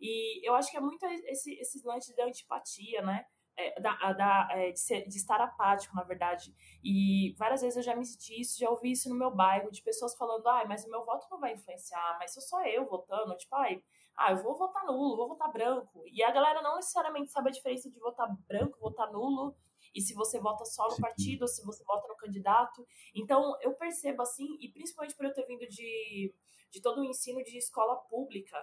e 0.00 0.46
eu 0.46 0.54
acho 0.54 0.70
que 0.70 0.76
é 0.76 0.80
muito 0.80 1.06
esse, 1.06 1.54
esse 1.54 1.86
lance 1.86 2.14
da 2.16 2.24
antipatia, 2.24 3.02
né? 3.02 3.24
É, 3.56 3.80
da, 3.80 4.12
da, 4.12 4.48
é, 4.52 4.72
de, 4.72 4.80
ser, 4.80 5.06
de, 5.06 5.16
estar 5.16 5.40
apático, 5.40 5.94
na 5.94 6.02
verdade. 6.02 6.54
E 6.82 7.34
várias 7.38 7.60
vezes 7.60 7.76
eu 7.76 7.82
já 7.82 7.94
me 7.94 8.04
senti 8.04 8.40
isso, 8.40 8.58
já 8.58 8.70
ouvi 8.70 8.92
isso 8.92 9.08
no 9.08 9.14
meu 9.14 9.30
bairro, 9.30 9.70
de 9.70 9.82
pessoas 9.82 10.14
falando, 10.16 10.46
ai, 10.48 10.66
mas 10.66 10.84
o 10.84 10.90
meu 10.90 11.04
voto 11.04 11.26
não 11.30 11.40
vai 11.40 11.52
influenciar, 11.52 12.16
mas 12.18 12.32
sou 12.32 12.42
só 12.42 12.64
eu 12.66 12.86
votando, 12.86 13.36
tipo, 13.36 13.54
ai, 13.56 13.82
ah, 14.16 14.32
eu 14.32 14.42
vou 14.42 14.56
votar 14.56 14.84
nulo, 14.84 15.16
vou 15.16 15.28
votar 15.28 15.50
branco. 15.52 16.02
E 16.06 16.22
a 16.22 16.30
galera 16.30 16.62
não 16.62 16.76
necessariamente 16.76 17.30
sabe 17.30 17.48
a 17.48 17.52
diferença 17.52 17.90
de 17.90 17.98
votar 17.98 18.28
branco, 18.46 18.78
votar 18.78 19.10
nulo, 19.10 19.56
e 19.94 20.00
se 20.00 20.14
você 20.14 20.38
vota 20.38 20.64
só 20.64 20.88
no 20.88 20.96
partido, 20.96 21.42
ou 21.42 21.48
se 21.48 21.64
você 21.64 21.84
vota 21.84 22.08
no 22.08 22.16
candidato. 22.16 22.86
Então, 23.14 23.56
eu 23.60 23.74
percebo 23.74 24.22
assim, 24.22 24.56
e 24.60 24.68
principalmente 24.70 25.14
por 25.14 25.26
eu 25.26 25.32
ter 25.32 25.46
vindo 25.46 25.66
de, 25.68 26.34
de 26.70 26.80
todo 26.80 27.00
o 27.00 27.04
ensino 27.04 27.42
de 27.42 27.58
escola 27.58 27.96
pública, 27.96 28.56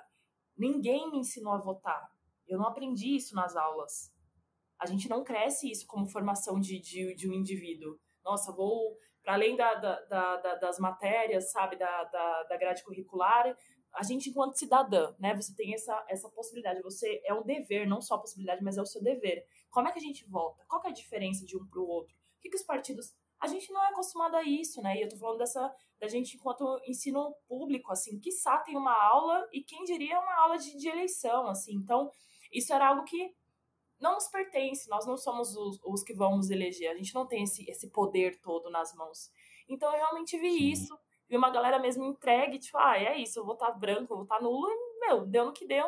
ninguém 0.58 1.10
me 1.12 1.20
ensinou 1.20 1.54
a 1.54 1.60
votar. 1.60 2.12
Eu 2.48 2.58
não 2.58 2.68
aprendi 2.68 3.16
isso 3.16 3.36
nas 3.36 3.56
aulas. 3.56 4.12
A 4.80 4.86
gente 4.86 5.10
não 5.10 5.24
cresce 5.24 5.70
isso 5.70 5.86
como 5.86 6.08
formação 6.08 6.60
de, 6.60 6.80
de, 6.80 7.14
de 7.16 7.30
um 7.30 7.34
indivíduo. 7.34 8.00
Nossa, 8.24 8.52
vou 8.52 8.98
para 9.22 9.34
além 9.34 9.56
da, 9.56 9.76
da, 9.76 10.38
da, 10.38 10.56
das 10.56 10.80
matérias, 10.80 11.52
sabe, 11.52 11.76
da, 11.76 12.04
da, 12.06 12.44
da 12.44 12.58
grade 12.58 12.84
curricular, 12.84 13.56
a 13.94 14.04
gente 14.04 14.30
enquanto 14.30 14.58
cidadã, 14.58 15.14
né, 15.20 15.36
você 15.36 15.54
tem 15.56 15.74
essa, 15.74 16.06
essa 16.08 16.30
possibilidade, 16.30 16.82
você 16.82 17.22
é 17.26 17.34
um 17.34 17.44
dever, 17.44 17.88
não 17.88 18.02
só 18.02 18.16
a 18.16 18.20
possibilidade, 18.20 18.64
mas 18.64 18.78
é 18.78 18.82
o 18.82 18.86
seu 18.86 19.02
dever. 19.02 19.46
Como 19.70 19.88
é 19.88 19.92
que 19.92 20.00
a 20.00 20.02
gente 20.02 20.28
volta? 20.28 20.64
Qual 20.68 20.82
é 20.86 20.90
a 20.90 20.94
diferença 20.94 21.46
de 21.46 21.58
um 21.58 21.68
para 21.68 21.80
o 21.80 21.88
outro? 21.88 22.16
O 22.16 22.42
que, 22.42 22.50
que 22.50 22.56
os 22.56 22.64
partidos 22.64 23.14
a 23.40 23.48
gente 23.48 23.72
não 23.72 23.82
é 23.82 23.88
acostumado 23.88 24.36
a 24.36 24.44
isso, 24.44 24.82
né? 24.82 24.98
E 24.98 25.02
eu 25.02 25.10
tô 25.10 25.16
falando 25.16 25.38
dessa 25.38 25.74
da 25.98 26.08
gente 26.08 26.36
enquanto 26.36 26.82
ensino 26.86 27.34
público, 27.48 27.92
assim, 27.92 28.20
que 28.20 28.32
tem 28.66 28.76
uma 28.76 28.94
aula 28.94 29.48
e 29.54 29.64
quem 29.64 29.84
diria 29.86 30.20
uma 30.20 30.36
aula 30.42 30.58
de, 30.58 30.78
de 30.78 30.88
eleição, 30.90 31.48
assim. 31.48 31.76
Então, 31.76 32.12
isso 32.52 32.74
era 32.74 32.90
algo 32.90 33.04
que 33.06 33.34
não 34.00 34.14
nos 34.14 34.28
pertence, 34.28 34.90
nós 34.90 35.06
não 35.06 35.18
somos 35.18 35.56
os, 35.56 35.80
os 35.84 36.04
que 36.04 36.14
vamos 36.14 36.50
eleger, 36.50 36.92
a 36.92 36.96
gente 36.96 37.14
não 37.14 37.26
tem 37.26 37.44
esse, 37.44 37.70
esse 37.70 37.90
poder 37.90 38.40
todo 38.42 38.70
nas 38.70 38.94
mãos. 38.96 39.32
Então 39.68 39.92
eu 39.92 39.98
realmente 39.98 40.38
vi 40.38 40.52
Sim. 40.52 40.72
isso, 40.72 41.00
vi 41.30 41.38
uma 41.38 41.50
galera 41.50 41.80
mesmo 41.80 42.04
entregue, 42.06 42.60
tipo, 42.60 42.78
ah, 42.78 42.98
é 42.98 43.18
isso, 43.18 43.40
eu 43.40 43.46
vou 43.46 43.54
estar 43.54 43.72
branco, 43.72 44.14
eu 44.14 44.18
vou 44.18 44.24
estar 44.24 44.42
nulo, 44.42 44.68
e, 44.70 45.00
meu, 45.00 45.26
deu 45.26 45.46
no 45.46 45.54
que 45.54 45.68
deu. 45.68 45.88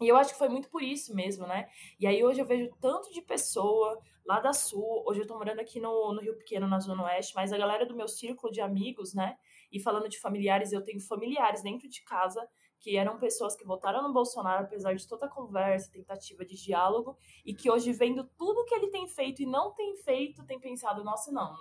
E 0.00 0.08
eu 0.08 0.16
acho 0.16 0.32
que 0.32 0.38
foi 0.38 0.48
muito 0.48 0.70
por 0.70 0.82
isso 0.82 1.14
mesmo, 1.14 1.46
né? 1.46 1.68
E 1.98 2.06
aí 2.06 2.24
hoje 2.24 2.40
eu 2.40 2.46
vejo 2.46 2.70
tanto 2.80 3.12
de 3.12 3.20
pessoa 3.20 4.00
lá 4.24 4.40
da 4.40 4.52
Sul, 4.52 5.04
hoje 5.06 5.20
eu 5.20 5.26
tô 5.26 5.36
morando 5.36 5.60
aqui 5.60 5.78
no, 5.78 6.12
no 6.14 6.20
Rio 6.20 6.36
Pequeno, 6.38 6.66
na 6.66 6.78
Zona 6.78 7.04
Oeste, 7.04 7.34
mas 7.34 7.52
a 7.52 7.58
galera 7.58 7.84
do 7.84 7.94
meu 7.94 8.08
círculo 8.08 8.52
de 8.52 8.60
amigos, 8.60 9.12
né? 9.14 9.36
E 9.70 9.78
falando 9.78 10.08
de 10.08 10.18
familiares, 10.18 10.72
eu 10.72 10.82
tenho 10.82 11.00
familiares 11.00 11.62
dentro 11.62 11.88
de 11.88 12.02
casa 12.02 12.46
que 12.80 12.96
eram 12.96 13.18
pessoas 13.18 13.54
que 13.54 13.64
votaram 13.64 14.02
no 14.02 14.12
Bolsonaro, 14.12 14.64
apesar 14.64 14.94
de 14.94 15.06
toda 15.06 15.26
a 15.26 15.30
conversa, 15.30 15.92
tentativa 15.92 16.44
de 16.44 16.56
diálogo, 16.56 17.16
e 17.44 17.54
que 17.54 17.70
hoje, 17.70 17.92
vendo 17.92 18.24
tudo 18.38 18.64
que 18.64 18.74
ele 18.74 18.88
tem 18.88 19.06
feito 19.06 19.42
e 19.42 19.46
não 19.46 19.72
tem 19.74 19.94
feito, 19.96 20.46
tem 20.46 20.58
pensado, 20.58 21.04
nossa, 21.04 21.30
não, 21.30 21.54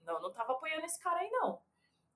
não, 0.00 0.20
não 0.20 0.32
tava 0.32 0.54
apoiando 0.54 0.86
esse 0.86 0.98
cara 0.98 1.20
aí, 1.20 1.30
não, 1.30 1.60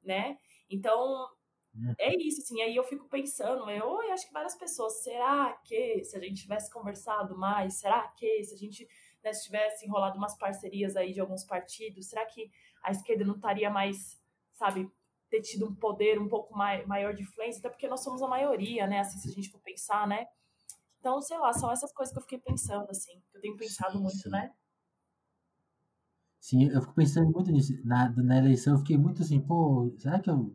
né? 0.02 0.38
Então, 0.70 1.28
uhum. 1.75 1.94
é 1.99 2.16
isso, 2.16 2.40
assim, 2.40 2.62
aí 2.62 2.75
eu 2.75 2.85
fico 2.85 3.06
pensando, 3.09 3.70
eu 3.70 4.00
acho 4.12 4.26
que 4.26 4.32
várias 4.32 4.56
pessoas, 4.56 5.02
será 5.02 5.52
que 5.62 6.02
se 6.02 6.16
a 6.16 6.20
gente 6.20 6.40
tivesse 6.40 6.73
conversado 6.73 7.37
mais, 7.37 7.75
será 7.75 8.09
que 8.09 8.42
se 8.42 8.54
a 8.54 8.56
gente 8.56 8.88
né, 9.23 9.35
se 9.35 9.44
tivesse 9.44 9.85
enrolado 9.85 10.16
umas 10.16 10.37
parcerias 10.37 10.97
aí 10.97 11.12
de 11.12 11.20
alguns 11.20 11.44
partidos, 11.44 12.09
será 12.09 12.25
que 12.25 12.50
a 12.82 12.90
esquerda 12.90 13.23
não 13.23 13.35
estaria 13.35 13.68
mais, 13.68 14.18
sabe, 14.52 14.90
ter 15.30 15.40
tido 15.40 15.66
um 15.66 15.75
poder 15.75 16.20
um 16.20 16.28
pouco 16.28 16.56
mai, 16.56 16.84
maior 16.84 17.14
de 17.14 17.22
influência, 17.22 17.60
até 17.60 17.68
porque 17.70 17.88
nós 17.88 18.02
somos 18.02 18.20
a 18.20 18.28
maioria, 18.28 18.87
né? 18.87 19.00
Assim, 19.00 19.18
se 19.18 19.28
a 19.28 19.32
gente 19.32 19.50
for 19.50 19.60
pensar, 19.60 20.06
né? 20.06 20.26
Então, 20.99 21.20
sei 21.22 21.38
lá, 21.38 21.52
são 21.52 21.70
essas 21.70 21.92
coisas 21.92 22.12
que 22.12 22.18
eu 22.18 22.22
fiquei 22.22 22.38
pensando, 22.38 22.90
assim, 22.90 23.12
que 23.30 23.37
eu 23.37 23.40
tenho 23.40 23.56
pensado 23.56 23.92
sim, 23.92 24.02
muito, 24.02 24.18
sim. 24.18 24.28
né? 24.28 24.52
Sim, 26.40 26.68
eu 26.68 26.80
fico 26.80 26.94
pensando 26.94 27.30
muito 27.30 27.50
nisso. 27.52 27.75
Na, 27.84 28.10
na 28.10 28.38
eleição 28.38 28.75
eu 28.75 28.78
fiquei 28.78 28.99
muito 28.99 29.22
assim, 29.22 29.40
pô, 29.40 29.94
será 29.99 30.18
que 30.18 30.28
eu. 30.28 30.54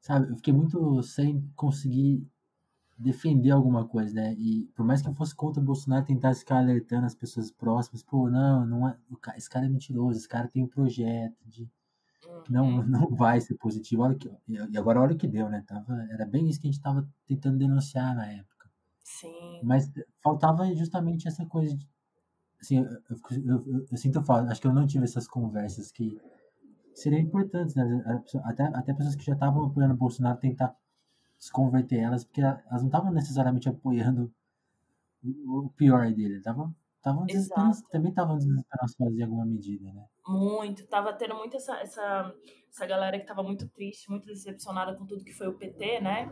Sabe, 0.00 0.30
eu 0.30 0.36
fiquei 0.36 0.52
muito 0.52 1.02
sem 1.02 1.50
conseguir 1.56 2.26
defender 2.96 3.50
alguma 3.50 3.88
coisa, 3.88 4.14
né? 4.14 4.34
E 4.34 4.66
por 4.74 4.84
mais 4.84 5.02
que 5.02 5.08
eu 5.08 5.14
fosse 5.14 5.34
contra 5.34 5.60
o 5.60 5.64
Bolsonaro, 5.64 6.04
tentasse 6.04 6.40
ficar 6.40 6.58
alertando 6.58 7.06
as 7.06 7.14
pessoas 7.14 7.50
próximas, 7.50 8.02
pô, 8.02 8.30
não, 8.30 8.66
não 8.66 8.88
é, 8.88 8.96
esse 9.36 9.48
cara 9.48 9.66
é 9.66 9.68
mentiroso, 9.68 10.18
esse 10.18 10.28
cara 10.28 10.46
tem 10.48 10.62
um 10.62 10.68
projeto 10.68 11.36
de 11.46 11.68
não, 12.48 12.78
uhum. 12.78 12.84
não 12.86 13.08
vai 13.14 13.40
ser 13.40 13.54
positivo. 13.54 14.02
Olha 14.02 14.14
que, 14.16 14.30
e 14.48 14.78
agora 14.78 15.00
olha 15.00 15.14
o 15.14 15.18
que 15.18 15.26
deu, 15.26 15.48
né? 15.48 15.64
Tava, 15.66 16.02
era 16.10 16.26
bem 16.26 16.48
isso 16.48 16.60
que 16.60 16.66
a 16.66 16.70
gente 16.70 16.78
estava 16.78 17.08
tentando 17.26 17.58
denunciar 17.58 18.14
na 18.14 18.26
época. 18.26 18.70
Sim. 19.02 19.60
Mas 19.62 19.90
faltava 20.22 20.66
justamente 20.74 21.28
essa 21.28 21.44
coisa 21.46 21.76
de, 21.76 21.88
assim, 22.60 22.78
eu, 22.78 22.84
eu, 22.84 23.64
eu, 23.66 23.86
eu 23.90 23.96
sinto 23.96 24.22
falta, 24.22 24.50
acho 24.50 24.60
que 24.60 24.66
eu 24.66 24.72
não 24.72 24.86
tive 24.86 25.04
essas 25.04 25.28
conversas 25.28 25.92
que 25.92 26.18
seriam 26.94 27.20
importantes, 27.20 27.74
né? 27.74 27.84
Até, 28.44 28.64
até 28.64 28.94
pessoas 28.94 29.16
que 29.16 29.24
já 29.24 29.34
estavam 29.34 29.66
apoiando 29.66 29.94
o 29.94 29.98
Bolsonaro 29.98 30.38
tentar 30.38 30.74
desconverter 31.38 32.00
elas, 32.00 32.24
porque 32.24 32.40
elas 32.40 32.80
não 32.80 32.86
estavam 32.86 33.12
necessariamente 33.12 33.68
apoiando 33.68 34.32
o 35.46 35.68
pior 35.76 36.12
dele, 36.12 36.36
estavam 36.36 36.74
Estavam 37.04 37.26
também 37.90 38.10
estavam 38.10 38.38
desesperançosos 38.38 39.18
em 39.18 39.22
alguma 39.22 39.44
medida, 39.44 39.92
né? 39.92 40.06
Muito. 40.26 40.86
Tava 40.86 41.12
tendo 41.12 41.34
muito 41.34 41.56
essa, 41.56 41.78
essa, 41.80 42.34
essa 42.70 42.86
galera 42.86 43.18
que 43.18 43.26
tava 43.26 43.42
muito 43.42 43.68
triste, 43.68 44.10
muito 44.10 44.26
decepcionada 44.26 44.96
com 44.96 45.04
tudo 45.04 45.24
que 45.24 45.32
foi 45.32 45.48
o 45.48 45.58
PT, 45.58 46.00
né? 46.00 46.30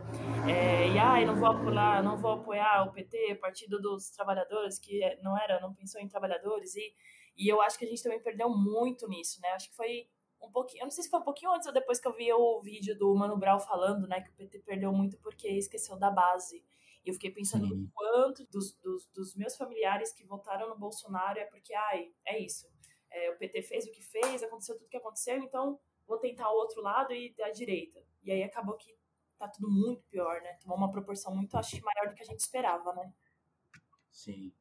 É, 0.49 0.89
e 0.89 0.97
ai, 0.97 1.25
não 1.25 1.35
vou 1.35 1.49
apoiar, 1.49 2.01
não 2.01 2.17
vou 2.17 2.31
apoiar 2.31 2.87
o 2.87 2.91
PT, 2.91 3.35
Partido 3.35 3.79
dos 3.79 4.09
Trabalhadores, 4.09 4.79
que 4.79 4.99
não 5.21 5.37
era, 5.37 5.59
não 5.59 5.73
pensou 5.75 6.01
em 6.01 6.07
trabalhadores. 6.07 6.75
E, 6.75 6.93
e 7.37 7.47
eu 7.47 7.61
acho 7.61 7.77
que 7.77 7.85
a 7.85 7.87
gente 7.87 8.01
também 8.01 8.21
perdeu 8.21 8.49
muito 8.49 9.07
nisso, 9.07 9.39
né? 9.41 9.49
Acho 9.49 9.69
que 9.69 9.75
foi 9.75 10.07
um 10.41 10.51
pouquinho, 10.51 10.81
eu 10.81 10.85
não 10.85 10.91
sei 10.91 11.03
se 11.03 11.09
foi 11.09 11.19
um 11.19 11.23
pouquinho 11.23 11.51
antes 11.53 11.67
ou 11.67 11.73
depois 11.73 11.99
que 11.99 12.07
eu 12.07 12.13
vi 12.13 12.31
o 12.33 12.61
vídeo 12.61 12.97
do 12.97 13.15
Mano 13.15 13.37
Brown 13.37 13.59
falando, 13.59 14.07
né, 14.07 14.21
que 14.21 14.29
o 14.29 14.33
PT 14.33 14.59
perdeu 14.59 14.91
muito 14.91 15.17
porque 15.19 15.47
esqueceu 15.47 15.97
da 15.97 16.11
base. 16.11 16.63
E 17.05 17.09
eu 17.09 17.13
fiquei 17.13 17.31
pensando 17.31 17.67
Sim. 17.67 17.89
quanto 17.93 18.45
dos, 18.45 18.75
dos, 18.77 19.05
dos, 19.07 19.35
meus 19.35 19.55
familiares 19.57 20.13
que 20.13 20.25
votaram 20.25 20.69
no 20.69 20.77
Bolsonaro 20.77 21.37
é 21.37 21.45
porque, 21.45 21.73
ai, 21.73 22.13
é 22.25 22.39
isso. 22.39 22.67
É, 23.11 23.31
o 23.31 23.37
PT 23.37 23.61
fez 23.61 23.85
o 23.85 23.91
que 23.91 24.01
fez, 24.01 24.41
aconteceu 24.41 24.75
tudo 24.75 24.87
o 24.87 24.89
que 24.89 24.97
aconteceu, 24.97 25.37
então 25.37 25.79
vou 26.07 26.17
tentar 26.17 26.49
o 26.49 26.55
outro 26.55 26.81
lado 26.81 27.13
e 27.13 27.33
da 27.35 27.49
direita. 27.51 28.01
E 28.23 28.31
aí 28.31 28.43
acabou 28.43 28.75
que 28.75 28.95
tá 29.37 29.47
tudo 29.47 29.69
muito 29.69 30.03
pior, 30.05 30.41
né? 30.41 30.53
Tomou 30.61 30.77
uma 30.77 30.91
proporção 30.91 31.35
muito, 31.35 31.57
acho 31.57 31.75
que 31.75 31.83
maior 31.83 32.09
do 32.09 32.15
que 32.15 32.23
a 32.23 32.25
gente 32.25 32.39
esperava, 32.39 32.93
né? 32.93 33.13
Sim. 34.09 34.53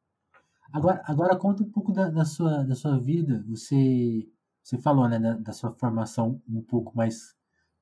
Agora, 0.72 1.02
agora 1.06 1.36
conta 1.36 1.62
um 1.62 1.70
pouco 1.70 1.92
da, 1.92 2.08
da, 2.08 2.24
sua, 2.24 2.64
da 2.64 2.74
sua 2.74 2.98
vida. 2.98 3.44
Você, 3.48 4.28
você 4.62 4.78
falou, 4.78 5.08
né, 5.08 5.18
da, 5.18 5.34
da 5.34 5.52
sua 5.52 5.72
formação 5.74 6.42
um 6.48 6.62
pouco 6.62 6.96
mais 6.96 7.36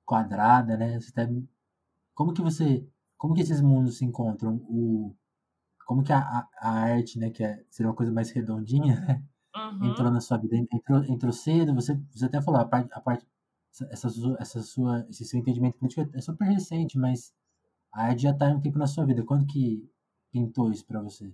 quadrada, 0.04 0.76
né? 0.76 1.00
Você 1.00 1.12
tá, 1.12 1.22
como 2.14 2.34
que 2.34 2.42
você 2.42 2.86
como 3.20 3.34
que 3.34 3.42
esses 3.42 3.60
mundos 3.60 3.98
se 3.98 4.04
encontram? 4.06 4.56
O, 4.66 5.14
como 5.86 6.02
que 6.02 6.10
a, 6.10 6.18
a, 6.18 6.48
a 6.58 6.70
arte, 6.70 7.18
né, 7.18 7.30
que 7.30 7.44
é, 7.44 7.62
seria 7.68 7.90
uma 7.90 7.94
coisa 7.94 8.10
mais 8.10 8.30
redondinha, 8.30 8.98
né? 8.98 9.22
Uhum. 9.54 9.90
Entrou 9.90 10.10
na 10.10 10.22
sua 10.22 10.38
vida, 10.38 10.56
entrou, 10.56 11.04
entrou 11.04 11.30
cedo, 11.30 11.74
você, 11.74 12.00
você 12.10 12.24
até 12.24 12.40
falou, 12.40 12.60
a 12.60 12.64
parte, 12.64 12.88
a 12.92 13.00
parte 13.00 13.26
essa, 13.78 14.08
essa 14.38 14.62
sua, 14.62 15.06
esse 15.10 15.26
seu 15.26 15.38
entendimento 15.38 15.76
político 15.76 16.08
é 16.14 16.20
super 16.22 16.46
recente, 16.46 16.96
mas 16.96 17.34
a 17.92 18.06
arte 18.06 18.22
já 18.22 18.30
está 18.30 18.46
um 18.46 18.60
tempo 18.60 18.78
na 18.78 18.86
sua 18.86 19.04
vida. 19.04 19.22
Quando 19.22 19.46
que 19.46 19.86
pintou 20.32 20.70
isso 20.70 20.86
para 20.86 21.02
você? 21.02 21.30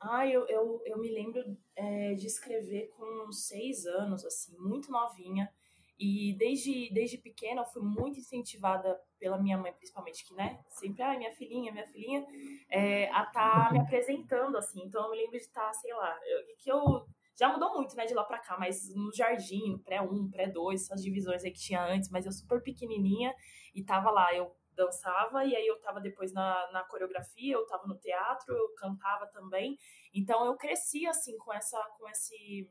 Ah, 0.00 0.28
eu, 0.28 0.46
eu, 0.46 0.80
eu 0.86 0.98
me 1.00 1.10
lembro 1.10 1.56
é, 1.74 2.14
de 2.14 2.26
escrever 2.26 2.92
com 2.96 3.32
seis 3.32 3.84
anos, 3.84 4.24
assim, 4.24 4.56
muito 4.58 4.92
novinha. 4.92 5.50
E 5.98 6.36
desde, 6.36 6.92
desde 6.92 7.18
pequena 7.18 7.62
eu 7.62 7.66
fui 7.66 7.82
muito 7.82 8.18
incentivada 8.18 9.00
pela 9.18 9.38
minha 9.38 9.56
mãe, 9.56 9.72
principalmente, 9.72 10.26
que, 10.26 10.34
né, 10.34 10.60
sempre, 10.68 11.02
ai, 11.02 11.16
minha 11.16 11.32
filhinha, 11.32 11.72
minha 11.72 11.86
filhinha, 11.86 12.26
é, 12.68 13.08
a 13.10 13.24
tá 13.26 13.70
me 13.72 13.78
apresentando, 13.78 14.56
assim. 14.56 14.82
Então 14.84 15.04
eu 15.04 15.10
me 15.10 15.16
lembro 15.16 15.32
de 15.32 15.44
estar, 15.44 15.66
tá, 15.66 15.72
sei 15.72 15.94
lá, 15.94 16.18
eu, 16.26 16.56
que 16.58 16.70
eu. 16.70 17.06
Já 17.36 17.48
mudou 17.52 17.74
muito, 17.74 17.96
né, 17.96 18.06
de 18.06 18.14
lá 18.14 18.22
pra 18.22 18.38
cá, 18.38 18.56
mas 18.56 18.94
no 18.94 19.12
jardim, 19.12 19.72
no 19.72 19.78
pré-1, 19.80 20.30
pré-2, 20.30 20.74
essas 20.74 21.02
divisões 21.02 21.42
aí 21.44 21.50
que 21.50 21.58
tinha 21.58 21.84
antes, 21.84 22.08
mas 22.08 22.26
eu 22.26 22.32
super 22.32 22.62
pequenininha 22.62 23.34
e 23.74 23.82
tava 23.82 24.08
lá, 24.12 24.32
eu 24.32 24.54
dançava 24.76 25.44
e 25.44 25.54
aí 25.56 25.66
eu 25.66 25.80
tava 25.80 26.00
depois 26.00 26.32
na, 26.32 26.70
na 26.70 26.84
coreografia, 26.84 27.54
eu 27.54 27.66
tava 27.66 27.86
no 27.86 27.96
teatro, 27.96 28.54
eu 28.54 28.74
cantava 28.76 29.26
também. 29.28 29.76
Então 30.12 30.44
eu 30.46 30.56
cresci, 30.56 31.06
assim, 31.06 31.36
com 31.38 31.52
essa, 31.52 31.80
com 31.98 32.08
esse 32.08 32.68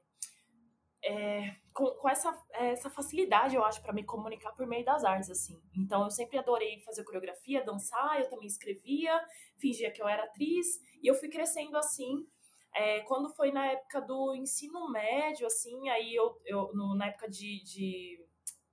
é, 1.03 1.55
com, 1.73 1.85
com 1.91 2.09
essa, 2.09 2.35
essa 2.53 2.89
facilidade, 2.89 3.55
eu 3.55 3.63
acho, 3.63 3.81
para 3.81 3.93
me 3.93 4.03
comunicar 4.03 4.53
por 4.53 4.65
meio 4.65 4.85
das 4.85 5.03
artes, 5.03 5.29
assim. 5.29 5.61
Então, 5.75 6.03
eu 6.03 6.11
sempre 6.11 6.37
adorei 6.37 6.79
fazer 6.81 7.03
coreografia, 7.03 7.63
dançar, 7.63 8.19
eu 8.19 8.29
também 8.29 8.47
escrevia, 8.47 9.21
fingia 9.57 9.91
que 9.91 10.01
eu 10.01 10.07
era 10.07 10.23
atriz, 10.23 10.65
e 11.01 11.07
eu 11.07 11.15
fui 11.15 11.29
crescendo 11.29 11.77
assim. 11.77 12.25
É, 12.73 13.01
quando 13.01 13.29
foi 13.29 13.51
na 13.51 13.67
época 13.67 14.01
do 14.01 14.33
ensino 14.33 14.89
médio, 14.89 15.45
assim, 15.45 15.89
aí 15.89 16.15
eu, 16.15 16.41
eu 16.45 16.71
no, 16.73 16.95
na 16.95 17.07
época 17.07 17.29
de, 17.29 17.61
de 17.63 18.25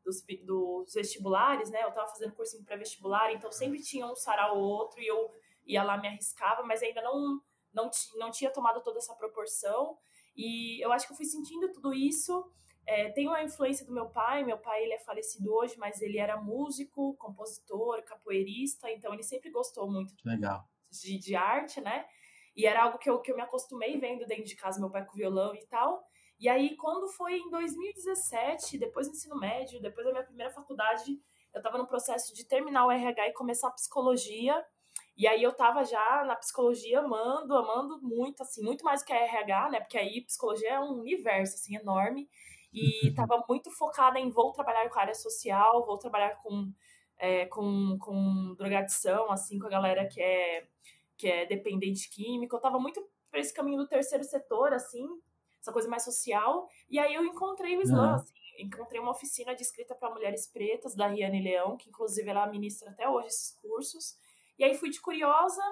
dos, 0.05 0.25
dos, 0.45 0.95
vestibulares, 0.95 1.71
né, 1.71 1.83
eu 1.83 1.93
tava 1.93 2.09
fazendo 2.09 2.35
cursinho 2.35 2.65
pré-vestibular, 2.65 3.33
então 3.33 3.53
sempre 3.53 3.83
tinha 3.83 4.07
um 4.07 4.15
sarau 4.15 4.57
ou 4.57 4.65
outro, 4.65 5.01
e 5.01 5.07
eu 5.07 5.31
ia 5.67 5.83
lá, 5.83 5.99
me 5.99 6.09
arriscava, 6.09 6.63
mas 6.63 6.83
ainda 6.83 7.03
não, 7.03 7.41
não, 7.75 7.91
não 8.17 8.31
tinha 8.31 8.51
tomado 8.51 8.83
toda 8.83 8.99
essa 8.99 9.15
proporção, 9.15 9.99
e 10.37 10.85
eu 10.85 10.93
acho 10.93 11.07
que 11.07 11.13
eu 11.13 11.17
fui 11.17 11.27
sentindo 11.27 11.71
tudo 11.73 11.93
isso. 11.93 12.45
É, 12.87 13.11
tenho 13.11 13.33
a 13.33 13.45
influência 13.45 13.87
do 13.87 13.93
meu 13.93 14.09
pai. 14.09 14.45
Meu 14.45 14.59
pai 14.59 14.83
ele 14.83 14.95
é 14.95 14.99
falecido 14.99 15.53
hoje, 15.53 15.77
mas 15.79 16.01
ele 16.01 16.19
era 16.19 16.41
músico, 16.41 17.15
compositor, 17.17 18.03
capoeirista, 18.03 18.91
então 18.91 19.13
ele 19.13 19.23
sempre 19.23 19.51
gostou 19.51 19.91
muito 19.91 20.15
Legal. 20.25 20.65
De, 20.91 21.19
de 21.19 21.37
arte, 21.37 21.81
né? 21.81 22.05
E 22.57 22.67
era 22.67 22.83
algo 22.83 22.99
que 22.99 23.09
eu, 23.09 23.21
que 23.21 23.31
eu 23.31 23.37
me 23.37 23.43
acostumei 23.43 23.99
vendo 23.99 24.27
dentro 24.27 24.45
de 24.45 24.57
casa, 24.57 24.81
meu 24.81 24.91
pai 24.91 25.05
com 25.05 25.17
violão 25.17 25.55
e 25.55 25.65
tal. 25.67 26.03
E 26.39 26.49
aí, 26.49 26.75
quando 26.77 27.07
foi 27.07 27.37
em 27.37 27.51
2017, 27.51 28.79
depois 28.79 29.07
do 29.07 29.13
ensino 29.13 29.39
médio, 29.39 29.81
depois 29.81 30.07
da 30.07 30.13
minha 30.13 30.25
primeira 30.25 30.51
faculdade, 30.51 31.21
eu 31.53 31.59
estava 31.59 31.77
no 31.77 31.87
processo 31.87 32.35
de 32.35 32.47
terminar 32.47 32.87
o 32.87 32.91
RH 32.91 33.29
e 33.29 33.33
começar 33.35 33.69
a 33.69 33.73
psicologia. 33.73 34.65
E 35.21 35.27
aí 35.27 35.43
eu 35.43 35.53
tava 35.53 35.85
já 35.85 36.25
na 36.25 36.35
psicologia 36.35 37.01
amando, 37.01 37.55
amando 37.55 38.01
muito, 38.01 38.43
assim, 38.43 38.65
muito 38.65 38.83
mais 38.83 39.03
do 39.03 39.05
que 39.05 39.13
a 39.13 39.17
RH, 39.17 39.69
né? 39.69 39.81
Porque 39.81 39.99
aí 39.99 40.23
psicologia 40.23 40.71
é 40.71 40.81
um 40.81 40.99
universo, 40.99 41.57
assim, 41.57 41.77
enorme. 41.77 42.27
E 42.73 43.13
tava 43.15 43.45
muito 43.47 43.71
focada 43.71 44.19
em 44.19 44.31
vou 44.31 44.51
trabalhar 44.51 44.89
com 44.89 44.99
a 44.99 45.03
área 45.03 45.15
social, 45.15 45.85
vou 45.85 45.99
trabalhar 45.99 46.37
com, 46.37 46.73
é, 47.19 47.45
com, 47.45 47.99
com 48.01 48.55
drogadição, 48.57 49.31
assim, 49.31 49.59
com 49.59 49.67
a 49.67 49.71
galera 49.71 50.09
que 50.09 50.23
é, 50.23 50.67
que 51.19 51.29
é 51.29 51.45
dependente 51.45 52.09
químico. 52.09 52.57
Eu 52.57 52.61
tava 52.61 52.79
muito 52.79 53.07
por 53.31 53.39
esse 53.39 53.53
caminho 53.53 53.77
do 53.77 53.87
terceiro 53.87 54.25
setor, 54.25 54.73
assim, 54.73 55.07
essa 55.61 55.71
coisa 55.71 55.87
mais 55.87 56.03
social. 56.03 56.67
E 56.89 56.99
aí 56.99 57.13
eu 57.13 57.27
encontrei 57.27 57.77
o 57.77 57.83
Islã, 57.83 58.15
assim, 58.15 58.33
encontrei 58.59 58.99
uma 58.99 59.11
oficina 59.11 59.55
de 59.55 59.61
escrita 59.61 59.95
para 59.95 60.09
mulheres 60.09 60.47
pretas, 60.47 60.95
da 60.95 61.09
Riane 61.09 61.43
Leão, 61.43 61.77
que 61.77 61.91
inclusive 61.91 62.27
ela 62.27 62.47
ministra 62.47 62.89
até 62.89 63.07
hoje 63.07 63.27
esses 63.27 63.51
cursos. 63.61 64.17
E 64.61 64.65
aí 64.65 64.75
fui 64.75 64.91
de 64.91 65.01
curiosa, 65.01 65.63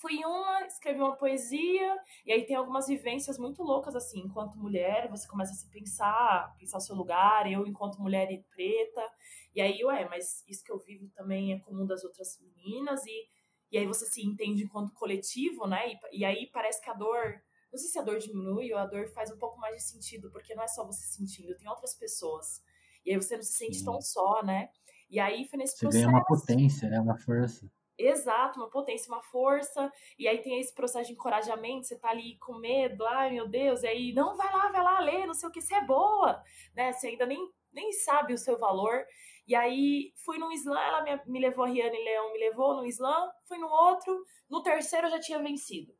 fui 0.00 0.24
uma, 0.24 0.64
escrevi 0.64 1.00
uma 1.00 1.16
poesia, 1.16 1.96
e 2.24 2.30
aí 2.30 2.46
tem 2.46 2.54
algumas 2.54 2.86
vivências 2.86 3.36
muito 3.36 3.60
loucas, 3.60 3.96
assim, 3.96 4.20
enquanto 4.20 4.56
mulher, 4.56 5.08
você 5.10 5.26
começa 5.26 5.50
a 5.50 5.56
se 5.56 5.68
pensar, 5.68 6.54
pensar 6.56 6.78
o 6.78 6.80
seu 6.80 6.94
lugar, 6.94 7.50
eu 7.50 7.66
enquanto 7.66 8.00
mulher 8.00 8.30
e 8.30 8.40
preta, 8.54 9.04
e 9.52 9.60
aí, 9.60 9.84
ué, 9.84 10.08
mas 10.08 10.44
isso 10.46 10.62
que 10.62 10.70
eu 10.70 10.78
vivo 10.78 11.08
também 11.08 11.52
é 11.52 11.58
comum 11.58 11.84
das 11.84 12.04
outras 12.04 12.40
meninas, 12.40 13.04
e, 13.04 13.28
e 13.72 13.78
aí 13.78 13.84
você 13.84 14.06
se 14.06 14.24
entende 14.24 14.62
enquanto 14.62 14.94
coletivo, 14.94 15.66
né? 15.66 15.90
E, 15.90 16.20
e 16.20 16.24
aí 16.24 16.48
parece 16.52 16.80
que 16.80 16.90
a 16.90 16.94
dor, 16.94 17.42
não 17.72 17.80
sei 17.80 17.88
se 17.88 17.98
a 17.98 18.02
dor 18.02 18.20
diminui 18.20 18.72
ou 18.72 18.78
a 18.78 18.86
dor 18.86 19.08
faz 19.08 19.28
um 19.32 19.38
pouco 19.38 19.58
mais 19.58 19.74
de 19.74 19.82
sentido, 19.82 20.30
porque 20.30 20.54
não 20.54 20.62
é 20.62 20.68
só 20.68 20.86
você 20.86 21.04
sentindo, 21.04 21.56
tem 21.56 21.68
outras 21.68 21.96
pessoas. 21.96 22.62
E 23.04 23.10
aí 23.10 23.16
você 23.16 23.34
não 23.34 23.42
se 23.42 23.54
sente 23.54 23.78
Sim. 23.78 23.84
tão 23.84 24.00
só, 24.00 24.40
né? 24.44 24.70
E 25.10 25.18
aí 25.18 25.48
foi 25.48 25.58
nesse 25.58 25.76
você 25.76 25.86
processo. 25.86 26.04
Você 26.04 26.06
ganha 26.06 26.16
uma 26.16 26.24
potência, 26.24 26.88
né? 26.88 27.00
Uma 27.00 27.18
força. 27.18 27.68
Exato, 27.98 28.60
uma 28.60 28.70
potência, 28.70 29.12
uma 29.12 29.22
força. 29.22 29.92
E 30.16 30.28
aí 30.28 30.38
tem 30.38 30.60
esse 30.60 30.72
processo 30.72 31.08
de 31.08 31.14
encorajamento, 31.14 31.86
você 31.86 31.98
tá 31.98 32.10
ali 32.10 32.38
com 32.38 32.54
medo, 32.54 33.04
ai 33.04 33.32
meu 33.32 33.48
Deus, 33.48 33.82
e 33.82 33.88
aí, 33.88 34.12
não, 34.12 34.36
vai 34.36 34.52
lá, 34.52 34.68
vai 34.70 34.82
lá, 34.82 35.00
lê, 35.00 35.26
não 35.26 35.34
sei 35.34 35.48
o 35.48 35.52
que, 35.52 35.60
você 35.60 35.74
é 35.74 35.84
boa, 35.84 36.40
né? 36.74 36.92
Você 36.92 37.08
ainda 37.08 37.26
nem, 37.26 37.50
nem 37.72 37.92
sabe 37.92 38.32
o 38.34 38.38
seu 38.38 38.56
valor. 38.56 39.04
E 39.48 39.54
aí 39.54 40.12
fui 40.24 40.38
num 40.38 40.52
slam, 40.52 40.80
ela 40.80 41.02
me, 41.02 41.20
me 41.26 41.40
levou, 41.40 41.64
a 41.64 41.68
Riane 41.68 41.98
Leão 42.04 42.32
me 42.32 42.38
levou 42.38 42.76
no 42.76 42.86
slam, 42.86 43.30
fui 43.48 43.58
no 43.58 43.68
outro, 43.68 44.22
no 44.48 44.62
terceiro 44.62 45.08
eu 45.08 45.10
já 45.10 45.20
tinha 45.20 45.42
vencido. 45.42 45.92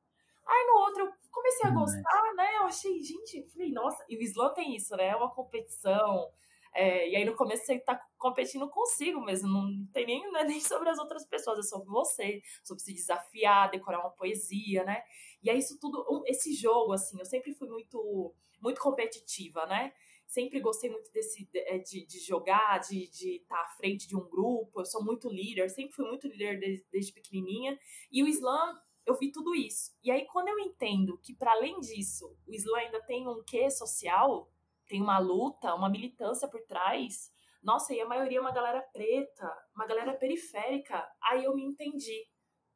Aí 0.47 0.67
no 0.67 0.81
outro 0.81 1.05
eu 1.05 1.13
comecei 1.33 1.69
a 1.69 1.73
gostar, 1.73 2.35
né? 2.37 2.57
Eu 2.59 2.63
achei, 2.65 3.03
gente, 3.03 3.43
falei, 3.51 3.73
nossa, 3.73 4.05
e 4.09 4.17
o 4.17 4.23
slam 4.23 4.55
tem 4.55 4.77
isso, 4.77 4.97
né? 4.97 5.09
É 5.09 5.17
uma 5.17 5.35
competição, 5.35 6.31
é, 6.79 7.11
e 7.11 7.17
aí 7.17 7.25
no 7.25 7.35
começo 7.35 7.67
você 7.67 7.77
tá 7.81 8.01
competindo 8.17 8.69
consigo 8.69 9.21
mesmo, 9.21 9.49
não 9.49 9.85
tem 9.93 10.07
nem, 10.07 10.25
é 10.37 10.45
nem 10.45 10.61
sobre 10.61 10.89
as 10.89 10.97
outras 11.01 11.27
pessoas, 11.27 11.59
é 11.59 11.63
sobre 11.63 11.89
você, 11.89 12.41
sobre 12.63 12.85
se 12.85 12.95
desafiar, 12.95 13.69
decorar 13.69 13.99
uma 13.99 14.13
poesia, 14.13 14.85
né? 14.85 15.03
E 15.43 15.51
é 15.51 15.57
isso 15.57 15.77
tudo, 15.81 16.23
esse 16.29 16.55
jogo, 16.55 16.93
assim, 16.93 17.19
eu 17.19 17.25
sempre 17.25 17.53
fui 17.53 17.69
muito, 17.69 18.33
muito 18.63 18.81
competitiva, 18.81 19.67
né? 19.67 19.93
Sempre 20.25 20.61
gostei 20.61 20.89
muito 20.89 21.11
desse, 21.11 21.47
de, 21.47 21.59
é, 21.59 21.79
de 21.79 22.21
jogar, 22.21 22.79
de 22.79 23.07
estar 23.07 23.25
de 23.25 23.45
tá 23.49 23.61
à 23.61 23.69
frente 23.77 24.07
de 24.07 24.17
um 24.17 24.29
grupo, 24.29 24.81
eu 24.81 24.87
sou 24.87 25.05
muito 25.05 25.29
líder, 25.29 25.69
sempre 25.71 25.97
fui 25.97 26.07
muito 26.07 26.29
líder 26.29 26.61
desde, 26.61 26.87
desde 26.93 27.13
pequenininha, 27.13 27.77
e 28.13 28.23
o 28.23 28.29
slam 28.29 28.79
eu 29.05 29.17
vi 29.17 29.33
tudo 29.33 29.53
isso. 29.53 29.91
E 30.05 30.13
aí, 30.13 30.27
quando 30.27 30.47
eu 30.47 30.61
entendo 30.61 31.19
que, 31.19 31.35
para 31.35 31.53
além 31.53 31.81
disso, 31.81 32.37
o 32.47 32.55
slam 32.55 32.85
ainda 32.85 33.03
tem 33.03 33.27
um 33.27 33.43
quê 33.43 33.69
social, 33.69 34.49
tem 34.89 35.03
uma 35.03 35.19
luta, 35.19 35.75
uma 35.75 35.89
militância 35.89 36.49
por 36.49 36.63
trás. 36.63 37.31
Nossa, 37.63 37.95
e 37.95 38.01
a 38.01 38.07
maioria 38.07 38.39
é 38.39 38.41
uma 38.41 38.53
galera 38.53 38.81
preta, 38.93 39.53
uma 39.75 39.87
galera 39.87 40.15
periférica. 40.15 41.07
Aí 41.23 41.45
eu 41.45 41.55
me 41.55 41.63
entendi. 41.63 42.27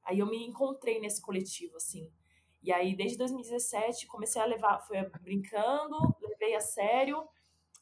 Aí 0.04 0.18
eu 0.18 0.26
me 0.26 0.44
encontrei 0.46 1.00
nesse 1.00 1.22
coletivo, 1.22 1.76
assim. 1.76 2.12
E 2.62 2.72
aí, 2.72 2.94
desde 2.94 3.18
2017, 3.18 4.06
comecei 4.06 4.40
a 4.40 4.44
levar, 4.44 4.78
fui 4.80 4.96
brincando, 5.20 5.96
levei 6.20 6.54
a 6.54 6.60
sério. 6.60 7.26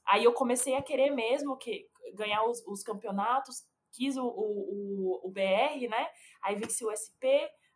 Aí 0.07 0.25
eu 0.25 0.33
comecei 0.33 0.75
a 0.75 0.83
querer 0.83 1.11
mesmo 1.11 1.57
que 1.57 1.87
ganhar 2.15 2.45
os, 2.45 2.67
os 2.67 2.83
campeonatos, 2.83 3.63
quis 3.93 4.17
o, 4.17 4.25
o, 4.27 5.21
o, 5.23 5.31
BR, 5.31 5.89
né? 5.89 6.09
Aí 6.43 6.57
venci 6.57 6.85
o 6.85 6.91
SP. 6.97 7.27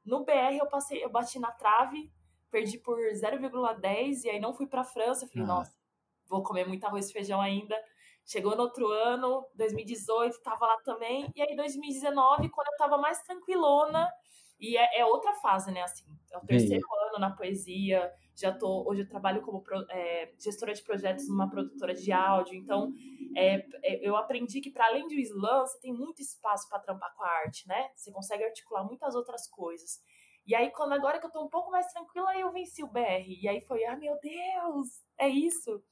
No 0.04 0.24
BR 0.24 0.56
eu 0.58 0.66
passei, 0.68 1.04
eu 1.04 1.10
bati 1.10 1.38
na 1.38 1.52
trave, 1.52 2.10
perdi 2.50 2.78
por 2.78 2.98
0,10 2.98 4.24
e 4.24 4.30
aí 4.30 4.40
não 4.40 4.54
fui 4.54 4.66
para 4.66 4.84
França. 4.84 5.26
Falei, 5.28 5.44
ah. 5.44 5.46
nossa, 5.46 5.83
vou 6.26 6.42
comer 6.42 6.66
muito 6.66 6.84
arroz 6.84 7.08
e 7.08 7.12
feijão 7.12 7.40
ainda. 7.40 7.76
Chegou 8.24 8.56
no 8.56 8.62
outro 8.62 8.88
ano, 8.88 9.46
2018, 9.54 10.40
tava 10.42 10.66
lá 10.66 10.78
também. 10.82 11.30
E 11.36 11.42
aí, 11.42 11.54
2019, 11.54 12.48
quando 12.48 12.68
eu 12.68 12.76
tava 12.78 12.96
mais 12.96 13.20
tranquilona, 13.22 14.10
e 14.58 14.76
é, 14.76 15.00
é 15.00 15.04
outra 15.04 15.34
fase, 15.34 15.70
né? 15.70 15.82
Assim, 15.82 16.04
é 16.32 16.38
o 16.38 16.40
terceiro 16.40 16.86
ano 17.08 17.18
na 17.18 17.30
poesia. 17.30 18.10
Já 18.34 18.52
tô, 18.52 18.88
hoje 18.88 19.02
eu 19.02 19.08
trabalho 19.08 19.42
como 19.42 19.62
é, 19.90 20.32
gestora 20.38 20.72
de 20.72 20.82
projetos 20.82 21.28
numa 21.28 21.50
produtora 21.50 21.94
de 21.94 22.10
áudio. 22.12 22.54
Então, 22.54 22.92
é, 23.36 23.56
é 23.82 24.08
eu 24.08 24.16
aprendi 24.16 24.60
que 24.60 24.70
para 24.70 24.86
além 24.86 25.06
do 25.06 25.14
slam, 25.14 25.66
você 25.66 25.78
tem 25.80 25.92
muito 25.92 26.22
espaço 26.22 26.68
para 26.68 26.78
trampar 26.78 27.14
com 27.14 27.24
a 27.24 27.28
arte, 27.28 27.68
né? 27.68 27.90
Você 27.94 28.10
consegue 28.10 28.44
articular 28.44 28.84
muitas 28.84 29.14
outras 29.14 29.46
coisas. 29.48 30.00
E 30.46 30.54
aí, 30.54 30.70
quando 30.70 30.92
agora 30.92 31.18
que 31.18 31.26
eu 31.26 31.30
tô 31.30 31.42
um 31.42 31.48
pouco 31.48 31.70
mais 31.70 31.86
tranquila, 31.86 32.30
aí 32.30 32.40
eu 32.40 32.52
venci 32.52 32.82
o 32.82 32.88
BR. 32.88 33.26
E 33.40 33.48
aí 33.48 33.62
foi, 33.62 33.84
ah, 33.84 33.96
meu 33.96 34.18
Deus, 34.20 34.88
é 35.18 35.28
isso. 35.28 35.82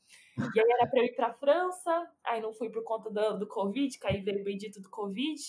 E 0.55 0.61
aí 0.61 0.71
era 0.71 0.87
para 0.87 1.01
eu 1.01 1.05
ir 1.05 1.15
para 1.15 1.33
França, 1.33 2.11
aí 2.25 2.41
não 2.41 2.53
fui 2.53 2.69
por 2.69 2.85
conta 2.85 3.11
do, 3.11 3.39
do 3.39 3.47
Covid, 3.47 3.99
que 3.99 4.07
aí 4.07 4.21
veio 4.21 4.41
o 4.41 4.45
bendito 4.45 4.81
do 4.81 4.91
Covid. 4.91 5.41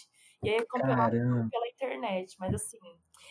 E 0.41 0.49
aí 0.49 0.65
campeonato 0.65 1.15
pela 1.49 1.67
internet, 1.67 2.35
mas 2.39 2.53
assim. 2.53 2.77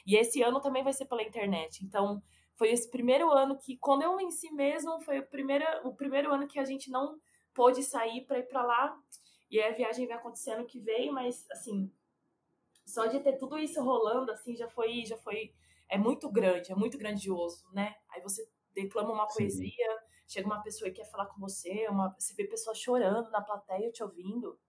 E 0.07 0.17
esse 0.17 0.43
ano 0.43 0.61
também 0.61 0.83
vai 0.83 0.93
ser 0.93 1.07
pela 1.07 1.23
internet. 1.23 1.85
Então, 1.85 2.23
foi 2.57 2.71
esse 2.71 2.91
primeiro 2.91 3.31
ano 3.31 3.59
que, 3.59 3.77
quando 3.79 4.03
eu 4.03 4.17
venci 4.17 4.53
mesmo, 4.53 5.01
foi 5.01 5.21
o 5.21 5.27
primeiro, 5.27 5.65
o 5.85 5.95
primeiro 5.95 6.33
ano 6.33 6.47
que 6.47 6.59
a 6.59 6.65
gente 6.65 6.91
não 6.91 7.19
pôde 7.55 7.83
sair 7.83 8.25
para 8.27 8.39
ir 8.39 8.49
para 8.49 8.63
lá. 8.63 8.97
E 9.51 9.61
aí 9.61 9.73
a 9.73 9.77
viagem 9.77 10.07
vai 10.07 10.17
acontecendo 10.17 10.67
que 10.67 10.81
veio, 10.81 11.13
mas 11.13 11.47
assim, 11.51 11.91
só 12.93 13.07
de 13.07 13.21
ter 13.21 13.39
tudo 13.39 13.59
isso 13.59 13.83
rolando, 13.83 14.31
assim, 14.31 14.55
já 14.55 14.69
foi, 14.69 15.05
já 15.07 15.17
foi, 15.17 15.55
é 15.89 15.97
muito 15.97 16.31
grande, 16.31 16.71
é 16.71 16.75
muito 16.75 16.99
grandioso, 16.99 17.65
né? 17.73 17.97
Aí 18.11 18.21
você 18.21 18.47
declama 18.75 19.13
uma 19.13 19.27
Sim. 19.29 19.39
poesia, 19.39 19.99
chega 20.27 20.47
uma 20.47 20.63
pessoa 20.63 20.91
e 20.91 20.93
quer 20.93 21.11
falar 21.11 21.25
com 21.27 21.41
você, 21.41 21.89
uma, 21.89 22.15
você 22.19 22.35
vê 22.35 22.45
pessoas 22.45 22.79
chorando 22.79 23.31
na 23.31 23.41
plateia 23.41 23.91
te 23.91 24.03
ouvindo, 24.03 24.61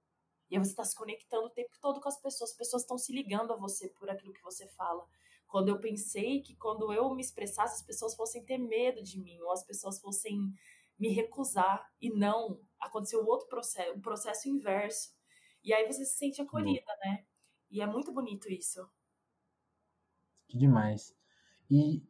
e 0.49 0.55
aí 0.55 0.63
você 0.63 0.71
está 0.71 0.85
se 0.85 0.95
conectando 0.95 1.47
o 1.47 1.49
tempo 1.49 1.75
todo 1.81 1.99
com 1.99 2.07
as 2.07 2.17
pessoas, 2.17 2.51
as 2.51 2.55
pessoas 2.55 2.83
estão 2.83 2.97
se 2.97 3.11
ligando 3.11 3.51
a 3.51 3.57
você 3.57 3.89
por 3.89 4.09
aquilo 4.09 4.31
que 4.31 4.41
você 4.41 4.67
fala. 4.69 5.05
Quando 5.45 5.67
eu 5.67 5.79
pensei 5.79 6.41
que 6.41 6.55
quando 6.55 6.93
eu 6.93 7.13
me 7.13 7.21
expressasse, 7.21 7.75
as 7.75 7.85
pessoas 7.85 8.15
fossem 8.15 8.45
ter 8.45 8.57
medo 8.57 9.03
de 9.03 9.19
mim, 9.19 9.37
ou 9.41 9.51
as 9.51 9.65
pessoas 9.65 9.99
fossem 9.99 10.39
me 10.97 11.09
recusar, 11.09 11.91
e 11.99 12.09
não, 12.09 12.61
aconteceu 12.79 13.21
o 13.21 13.27
outro 13.27 13.49
processo, 13.49 13.97
o 13.97 14.01
processo 14.01 14.47
inverso. 14.47 15.13
E 15.61 15.73
aí 15.73 15.85
você 15.85 16.05
se 16.05 16.17
sente 16.17 16.41
acolhida, 16.41 16.95
né? 17.03 17.25
E 17.73 17.81
é 17.81 17.87
muito 17.87 18.13
bonito 18.13 18.47
isso. 18.51 18.87
Que 20.47 20.59
demais. 20.59 21.15
E, 21.71 22.03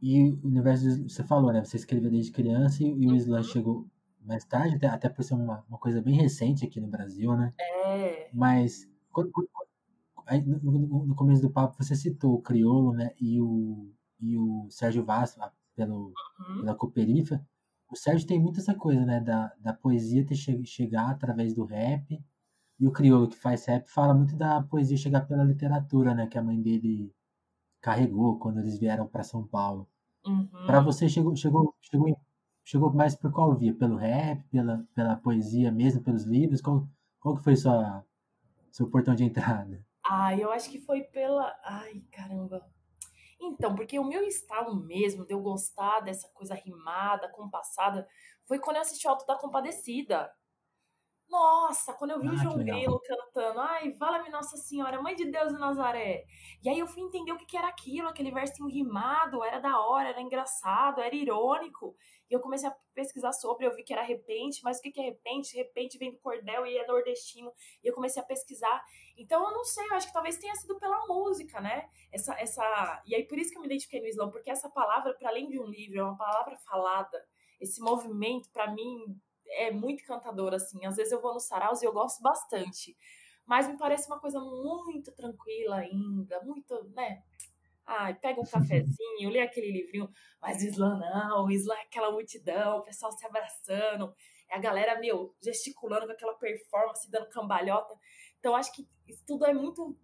e 0.00 0.30
o 0.30 0.46
universo, 0.46 1.02
você 1.06 1.22
falou, 1.22 1.52
né? 1.52 1.62
Você 1.62 1.76
escreveu 1.76 2.10
desde 2.10 2.32
criança 2.32 2.82
e, 2.82 2.86
e 2.86 3.06
o 3.06 3.14
Islam 3.14 3.36
uhum. 3.36 3.44
chegou 3.44 3.86
mais 4.22 4.42
tarde, 4.46 4.76
até, 4.76 4.86
até 4.86 5.08
por 5.10 5.22
ser 5.22 5.34
uma, 5.34 5.62
uma 5.68 5.78
coisa 5.78 6.00
bem 6.00 6.14
recente 6.14 6.64
aqui 6.64 6.80
no 6.80 6.88
Brasil, 6.88 7.36
né? 7.36 7.52
É. 7.60 8.30
Mas 8.32 8.88
quando, 9.10 9.30
aí, 10.24 10.40
no, 10.40 11.04
no, 11.04 11.14
começo 11.14 11.42
do 11.42 11.50
papo 11.50 11.76
você 11.76 11.94
citou 11.94 12.32
o 12.32 12.40
Criolo, 12.40 12.94
né? 12.94 13.10
E 13.20 13.38
o, 13.38 13.92
e 14.18 14.38
o 14.38 14.66
Sérgio 14.70 15.04
Vaz, 15.04 15.36
pelo, 15.76 16.14
uhum. 16.38 16.60
pela 16.60 16.74
Cooperifa. 16.74 17.46
O 17.90 17.96
Sérgio 17.96 18.26
tem 18.26 18.40
muito 18.40 18.60
essa 18.60 18.74
coisa, 18.74 19.04
né? 19.04 19.20
Da, 19.20 19.52
da 19.60 19.74
poesia 19.74 20.24
ter 20.24 20.36
che 20.36 20.64
chegar 20.64 21.10
através 21.10 21.52
do 21.52 21.66
rap 21.66 22.18
e 22.82 22.86
o 22.88 22.90
crioulo 22.90 23.28
que 23.28 23.36
faz 23.36 23.64
rap 23.66 23.88
fala 23.88 24.12
muito 24.12 24.34
da 24.34 24.60
poesia 24.60 24.96
chegar 24.96 25.20
pela 25.20 25.44
literatura, 25.44 26.16
né? 26.16 26.26
Que 26.26 26.36
a 26.36 26.42
mãe 26.42 26.60
dele 26.60 27.14
carregou 27.80 28.40
quando 28.40 28.58
eles 28.58 28.76
vieram 28.76 29.06
para 29.06 29.22
São 29.22 29.46
Paulo. 29.46 29.88
Uhum. 30.26 30.48
Para 30.66 30.80
você 30.80 31.08
chegou, 31.08 31.36
chegou, 31.36 31.76
chegou, 31.80 32.20
chegou 32.64 32.92
mais 32.92 33.14
por 33.14 33.30
qual 33.30 33.54
via? 33.54 33.72
Pelo 33.72 33.94
rap, 33.94 34.42
pela, 34.50 34.84
pela 34.96 35.14
poesia 35.14 35.70
mesmo, 35.70 36.02
pelos 36.02 36.24
livros? 36.24 36.60
Qual, 36.60 36.88
qual 37.20 37.36
que 37.36 37.44
foi 37.44 37.54
sua 37.54 38.04
seu 38.72 38.90
portão 38.90 39.14
de 39.14 39.22
entrada? 39.22 39.80
Ah, 40.04 40.36
eu 40.36 40.50
acho 40.50 40.68
que 40.68 40.80
foi 40.80 41.02
pela. 41.02 41.54
Ai, 41.62 42.02
caramba. 42.10 42.68
Então, 43.40 43.76
porque 43.76 43.96
o 43.96 44.04
meu 44.04 44.24
estalo 44.24 44.74
mesmo 44.74 45.24
de 45.24 45.32
eu 45.32 45.40
gostar 45.40 46.00
dessa 46.00 46.28
coisa 46.34 46.54
rimada, 46.56 47.28
compassada, 47.28 48.08
foi 48.44 48.58
quando 48.58 48.76
eu 48.76 48.82
assisti 48.82 49.06
o 49.06 49.10
Alto 49.10 49.24
da 49.24 49.38
Compadecida. 49.38 50.32
Nossa, 51.32 51.94
quando 51.94 52.10
eu 52.10 52.20
vi 52.20 52.28
ah, 52.28 52.32
o 52.32 52.36
João 52.36 52.58
Grilo 52.58 53.00
cantando, 53.00 53.58
ai, 53.58 53.90
fala-me 53.94 54.28
Nossa 54.28 54.58
Senhora, 54.58 55.00
Mãe 55.00 55.16
de 55.16 55.24
Deus 55.24 55.50
de 55.50 55.58
Nazaré. 55.58 56.26
E 56.62 56.68
aí 56.68 56.78
eu 56.78 56.86
fui 56.86 57.00
entender 57.00 57.32
o 57.32 57.38
que, 57.38 57.46
que 57.46 57.56
era 57.56 57.68
aquilo, 57.68 58.06
aquele 58.06 58.30
versinho 58.30 58.68
rimado, 58.68 59.42
era 59.42 59.58
da 59.58 59.80
hora, 59.80 60.10
era 60.10 60.20
engraçado, 60.20 61.00
era 61.00 61.14
irônico. 61.14 61.96
E 62.30 62.34
eu 62.34 62.40
comecei 62.40 62.68
a 62.68 62.76
pesquisar 62.94 63.32
sobre, 63.32 63.66
eu 63.66 63.74
vi 63.74 63.82
que 63.82 63.94
era 63.94 64.02
repente, 64.02 64.60
mas 64.62 64.78
o 64.78 64.82
que, 64.82 64.90
que 64.90 65.00
é 65.00 65.04
repente? 65.04 65.56
Repente 65.56 65.96
vem 65.96 66.12
do 66.12 66.18
cordel 66.18 66.66
e 66.66 66.76
é 66.76 66.86
nordestino. 66.86 67.50
E 67.82 67.88
eu 67.88 67.94
comecei 67.94 68.22
a 68.22 68.26
pesquisar. 68.26 68.84
Então 69.16 69.42
eu 69.42 69.52
não 69.52 69.64
sei, 69.64 69.86
eu 69.86 69.94
acho 69.94 70.08
que 70.08 70.12
talvez 70.12 70.36
tenha 70.36 70.54
sido 70.54 70.78
pela 70.78 71.06
música, 71.06 71.62
né? 71.62 71.88
Essa, 72.12 72.34
essa... 72.38 73.02
E 73.06 73.14
aí 73.14 73.24
por 73.26 73.38
isso 73.38 73.50
que 73.50 73.56
eu 73.56 73.62
me 73.62 73.68
identifiquei 73.68 74.02
no 74.02 74.06
Islã, 74.06 74.30
porque 74.30 74.50
essa 74.50 74.68
palavra, 74.68 75.14
para 75.14 75.30
além 75.30 75.48
de 75.48 75.58
um 75.58 75.64
livro, 75.64 75.98
é 75.98 76.04
uma 76.04 76.16
palavra 76.16 76.58
falada. 76.58 77.24
Esse 77.58 77.80
movimento, 77.80 78.50
para 78.52 78.70
mim, 78.70 79.18
é 79.52 79.70
muito 79.70 80.02
encantadora, 80.02 80.56
assim. 80.56 80.84
Às 80.84 80.96
vezes 80.96 81.12
eu 81.12 81.20
vou 81.20 81.34
no 81.34 81.40
saraus 81.40 81.82
e 81.82 81.86
eu 81.86 81.92
gosto 81.92 82.22
bastante. 82.22 82.96
Mas 83.46 83.68
me 83.68 83.76
parece 83.76 84.06
uma 84.06 84.20
coisa 84.20 84.40
muito 84.40 85.12
tranquila 85.12 85.76
ainda, 85.76 86.40
muito, 86.42 86.90
né? 86.94 87.22
Ai, 87.84 88.14
pega 88.14 88.40
um 88.40 88.44
cafezinho, 88.44 89.30
lê 89.30 89.40
aquele 89.40 89.72
livrinho, 89.72 90.08
mas 90.40 90.62
Islã 90.62 90.98
não, 90.98 91.50
Islã 91.50 91.74
é 91.74 91.82
aquela 91.82 92.12
multidão, 92.12 92.78
o 92.78 92.82
pessoal 92.82 93.10
se 93.10 93.26
abraçando, 93.26 94.14
é 94.48 94.54
a 94.56 94.60
galera, 94.60 95.00
meu, 95.00 95.34
gesticulando 95.42 96.06
com 96.06 96.12
aquela 96.12 96.34
performance, 96.34 97.10
dando 97.10 97.28
cambalhota. 97.28 97.94
Então, 98.38 98.54
acho 98.54 98.72
que 98.72 98.86
isso 99.08 99.24
tudo 99.26 99.46
é 99.46 99.52
muito. 99.52 99.98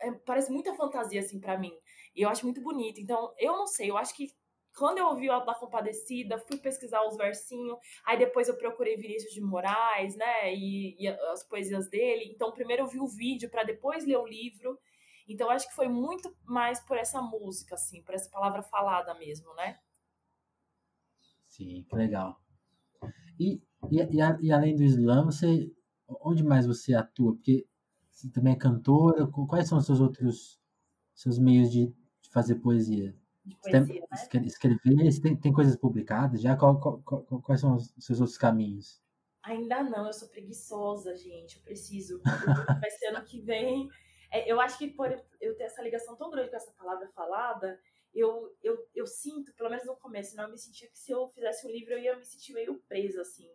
É, 0.00 0.10
parece 0.10 0.50
muita 0.50 0.74
fantasia, 0.74 1.20
assim, 1.20 1.38
para 1.38 1.58
mim. 1.58 1.72
E 2.16 2.22
eu 2.22 2.28
acho 2.28 2.44
muito 2.44 2.60
bonito. 2.60 3.00
Então, 3.00 3.32
eu 3.38 3.52
não 3.56 3.66
sei, 3.66 3.90
eu 3.90 3.96
acho 3.96 4.14
que 4.14 4.28
quando 4.76 4.98
eu 4.98 5.06
ouvi 5.06 5.30
o 5.30 5.40
da 5.40 5.54
Compadecida, 5.54 6.38
fui 6.38 6.58
pesquisar 6.58 7.06
os 7.06 7.16
versinhos, 7.16 7.78
aí 8.04 8.18
depois 8.18 8.48
eu 8.48 8.56
procurei 8.56 8.96
Vinícius 8.96 9.32
de 9.32 9.40
Moraes, 9.40 10.16
né, 10.16 10.54
e, 10.54 10.96
e 10.98 11.08
as 11.08 11.44
poesias 11.44 11.88
dele. 11.88 12.30
Então, 12.32 12.52
primeiro 12.52 12.82
eu 12.82 12.86
vi 12.86 12.98
o 12.98 13.06
vídeo 13.06 13.48
para 13.48 13.62
depois 13.62 14.04
ler 14.04 14.18
o 14.18 14.26
livro. 14.26 14.78
Então 15.26 15.48
acho 15.48 15.68
que 15.68 15.74
foi 15.74 15.88
muito 15.88 16.34
mais 16.44 16.80
por 16.80 16.98
essa 16.98 17.22
música, 17.22 17.76
assim, 17.76 18.02
por 18.02 18.14
essa 18.14 18.28
palavra 18.28 18.62
falada 18.62 19.14
mesmo, 19.14 19.54
né? 19.54 19.78
Sim, 21.48 21.86
que 21.88 21.96
legal. 21.96 22.38
E, 23.38 23.62
e, 23.90 24.00
e, 24.00 24.46
e 24.46 24.52
além 24.52 24.74
do 24.74 24.82
slam, 24.82 25.24
você 25.24 25.72
onde 26.20 26.44
mais 26.44 26.66
você 26.66 26.94
atua? 26.94 27.32
Porque 27.34 27.66
você 28.10 28.30
também 28.30 28.52
é 28.52 28.56
cantora, 28.56 29.26
quais 29.48 29.68
são 29.68 29.78
os 29.78 29.86
seus 29.86 30.00
outros 30.00 30.60
seus 31.14 31.38
meios 31.38 31.70
de 31.70 31.94
fazer 32.30 32.56
poesia? 32.56 33.16
De 33.44 33.56
poesia, 33.56 33.86
tem, 33.86 34.40
né? 34.40 34.46
Escrever, 34.46 35.20
tem, 35.20 35.36
tem 35.36 35.52
coisas 35.52 35.76
publicadas 35.76 36.40
já? 36.40 36.56
Qual, 36.56 36.80
qual, 36.80 36.98
qual, 37.02 37.42
quais 37.42 37.60
são 37.60 37.76
os 37.76 37.92
seus 37.98 38.20
outros 38.20 38.38
caminhos? 38.38 39.02
Ainda 39.42 39.82
não, 39.82 40.06
eu 40.06 40.12
sou 40.12 40.28
preguiçosa, 40.28 41.14
gente. 41.14 41.56
Eu 41.58 41.62
preciso. 41.62 42.22
Vai 42.80 42.90
ser 42.90 43.08
ano 43.08 43.24
que 43.24 43.40
vem. 43.40 43.90
É, 44.30 44.50
eu 44.50 44.60
acho 44.60 44.78
que 44.78 44.88
por 44.88 45.10
eu 45.40 45.56
ter 45.56 45.64
essa 45.64 45.82
ligação 45.82 46.16
tão 46.16 46.30
grande 46.30 46.50
com 46.50 46.56
essa 46.56 46.72
palavra 46.72 47.06
falada, 47.08 47.78
eu, 48.14 48.56
eu, 48.62 48.78
eu 48.94 49.06
sinto, 49.06 49.52
pelo 49.54 49.68
menos 49.68 49.84
no 49.84 49.96
começo, 49.96 50.36
não, 50.36 50.44
eu 50.44 50.50
me 50.50 50.58
sentia 50.58 50.88
que 50.88 50.98
se 50.98 51.12
eu 51.12 51.28
fizesse 51.28 51.66
um 51.66 51.70
livro 51.70 51.92
eu 51.92 51.98
ia 51.98 52.16
me 52.16 52.24
sentir 52.24 52.54
meio 52.54 52.78
presa, 52.88 53.20
assim. 53.20 53.48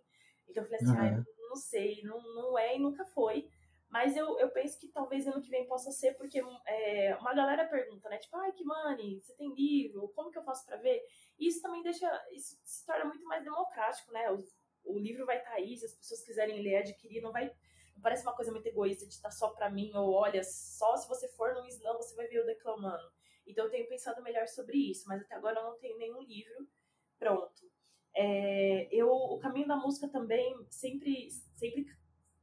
Então 0.47 0.63
eu 0.63 0.69
falei 0.69 0.79
assim, 0.83 1.15
uhum. 1.15 1.21
ah, 1.21 1.25
não 1.49 1.55
sei, 1.55 2.01
não, 2.03 2.21
não 2.35 2.59
é 2.59 2.75
e 2.75 2.79
nunca 2.79 3.05
foi. 3.05 3.49
Mas 3.89 4.15
eu, 4.15 4.37
eu 4.39 4.49
penso 4.51 4.79
que 4.79 4.87
talvez 4.87 5.27
ano 5.27 5.41
que 5.41 5.49
vem 5.49 5.65
possa 5.65 5.91
ser, 5.91 6.13
porque 6.15 6.39
é, 6.67 7.15
uma 7.15 7.33
galera 7.33 7.67
pergunta, 7.67 8.07
né? 8.07 8.17
Tipo, 8.17 8.37
ai, 8.37 8.51
que 8.51 8.63
money, 8.63 9.19
você 9.19 9.33
tem 9.33 9.51
livro? 9.53 10.09
Como 10.09 10.29
que 10.29 10.37
eu 10.37 10.43
faço 10.43 10.65
para 10.65 10.77
ver? 10.77 11.01
E 11.39 11.47
isso 11.47 11.61
também 11.61 11.81
deixa, 11.81 12.07
isso 12.31 12.59
se 12.63 12.85
torna 12.85 13.05
muito 13.05 13.25
mais 13.25 13.43
democrático, 13.43 14.11
né? 14.11 14.31
O, 14.31 14.43
o 14.83 14.99
livro 14.99 15.25
vai 15.25 15.39
estar 15.39 15.49
tá 15.51 15.55
aí, 15.55 15.75
se 15.75 15.85
as 15.85 15.95
pessoas 15.95 16.23
quiserem 16.23 16.61
ler, 16.61 16.77
adquirir, 16.77 17.21
não 17.21 17.31
vai. 17.31 17.51
Não 17.95 18.01
parece 18.01 18.23
uma 18.23 18.35
coisa 18.35 18.51
muito 18.51 18.67
egoísta 18.67 19.05
de 19.05 19.13
estar 19.13 19.31
só 19.31 19.49
para 19.49 19.69
mim, 19.69 19.91
ou 19.95 20.13
olha, 20.13 20.43
só 20.43 20.95
se 20.95 21.07
você 21.09 21.27
for 21.27 21.53
no 21.55 21.65
slam 21.67 21.97
você 21.97 22.15
vai 22.15 22.27
ver 22.27 22.37
eu 22.37 22.45
declamando. 22.45 23.11
Então 23.45 23.65
eu 23.65 23.71
tenho 23.71 23.89
pensado 23.89 24.21
melhor 24.21 24.47
sobre 24.47 24.77
isso, 24.77 25.07
mas 25.07 25.21
até 25.21 25.33
agora 25.33 25.59
eu 25.59 25.63
não 25.63 25.79
tenho 25.79 25.97
nenhum 25.97 26.21
livro 26.21 26.67
pronto. 27.17 27.69
É, 28.15 28.87
eu, 28.91 29.09
o 29.09 29.39
caminho 29.39 29.67
da 29.67 29.75
música 29.75 30.07
também 30.07 30.55
sempre, 30.69 31.29
sempre 31.55 31.85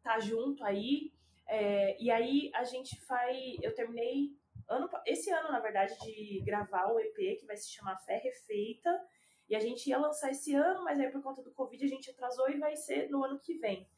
tá 0.03 0.21
junto 0.21 0.63
aí. 0.65 1.13
É, 1.47 2.01
e 2.03 2.11
aí 2.11 2.51
a 2.55 2.65
gente 2.65 3.01
faz. 3.07 3.57
Eu 3.63 3.75
terminei 3.75 4.37
ano, 4.69 4.89
esse 5.07 5.31
ano, 5.31 5.51
na 5.51 5.61
verdade, 5.61 5.97
de 6.01 6.41
gravar 6.45 6.93
o 6.93 6.99
EP 6.99 7.39
que 7.39 7.47
vai 7.47 7.57
se 7.57 7.71
chamar 7.71 7.97
Fé 7.99 8.19
Refeita. 8.19 8.91
E 9.49 9.55
a 9.55 9.61
gente 9.61 9.89
ia 9.89 9.99
lançar 9.99 10.31
esse 10.31 10.55
ano, 10.55 10.83
mas 10.83 10.99
aí 10.99 11.09
por 11.11 11.23
conta 11.23 11.41
do 11.41 11.53
Covid 11.53 11.85
a 11.85 11.89
gente 11.89 12.11
atrasou 12.11 12.51
e 12.51 12.59
vai 12.59 12.75
ser 12.75 13.09
no 13.09 13.25
ano 13.25 13.39
que 13.39 13.55
vem. 13.59 13.89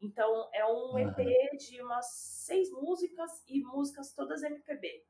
Então 0.00 0.48
é 0.52 0.64
um 0.66 0.98
EP 0.98 1.16
de 1.58 1.80
umas 1.82 2.06
seis 2.06 2.70
músicas 2.70 3.42
e 3.48 3.60
músicas 3.60 4.14
todas 4.14 4.42
MPB. 4.42 5.04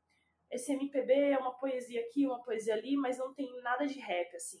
Esse 0.49 0.71
MPB 0.71 1.13
é 1.13 1.37
uma 1.37 1.53
poesia 1.53 2.01
aqui, 2.01 2.25
uma 2.25 2.41
poesia 2.41 2.73
ali, 2.73 2.95
mas 2.95 3.17
não 3.17 3.33
tem 3.33 3.61
nada 3.61 3.85
de 3.85 3.99
rap, 3.99 4.35
assim. 4.35 4.59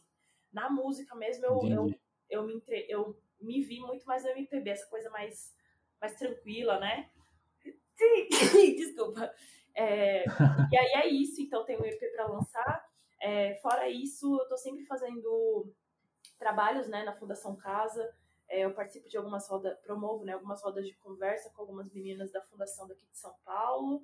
Na 0.51 0.69
música 0.69 1.15
mesmo, 1.15 1.45
eu, 1.45 1.59
eu, 1.63 1.95
eu, 2.29 2.43
me, 2.43 2.55
entre... 2.55 2.85
eu 2.89 3.19
me 3.39 3.61
vi 3.61 3.79
muito 3.79 4.05
mais 4.05 4.23
no 4.23 4.29
MPB, 4.29 4.69
essa 4.69 4.87
coisa 4.87 5.09
mais, 5.09 5.55
mais 5.99 6.15
tranquila, 6.15 6.79
né? 6.79 7.09
Sim, 7.99 8.75
desculpa. 8.75 9.33
É, 9.75 10.23
e 10.71 10.77
aí 10.77 10.91
é 11.03 11.07
isso, 11.07 11.41
então 11.41 11.65
tem 11.65 11.77
um 11.77 11.85
EP 11.85 11.99
para 12.15 12.27
lançar. 12.27 12.89
É, 13.21 13.55
fora 13.55 13.89
isso, 13.89 14.39
eu 14.39 14.47
tô 14.47 14.57
sempre 14.57 14.85
fazendo 14.85 15.73
trabalhos 16.37 16.87
né, 16.87 17.03
na 17.03 17.15
Fundação 17.15 17.55
Casa. 17.57 18.09
É, 18.47 18.65
eu 18.65 18.73
participo 18.73 19.09
de 19.09 19.17
algumas 19.17 19.47
rodas, 19.47 19.77
promovo 19.81 20.23
né, 20.23 20.33
algumas 20.33 20.63
rodas 20.63 20.85
de 20.85 20.95
conversa 20.95 21.51
com 21.51 21.61
algumas 21.61 21.91
meninas 21.91 22.31
da 22.31 22.41
Fundação 22.41 22.87
daqui 22.87 23.05
de 23.05 23.17
São 23.17 23.33
Paulo. 23.43 24.01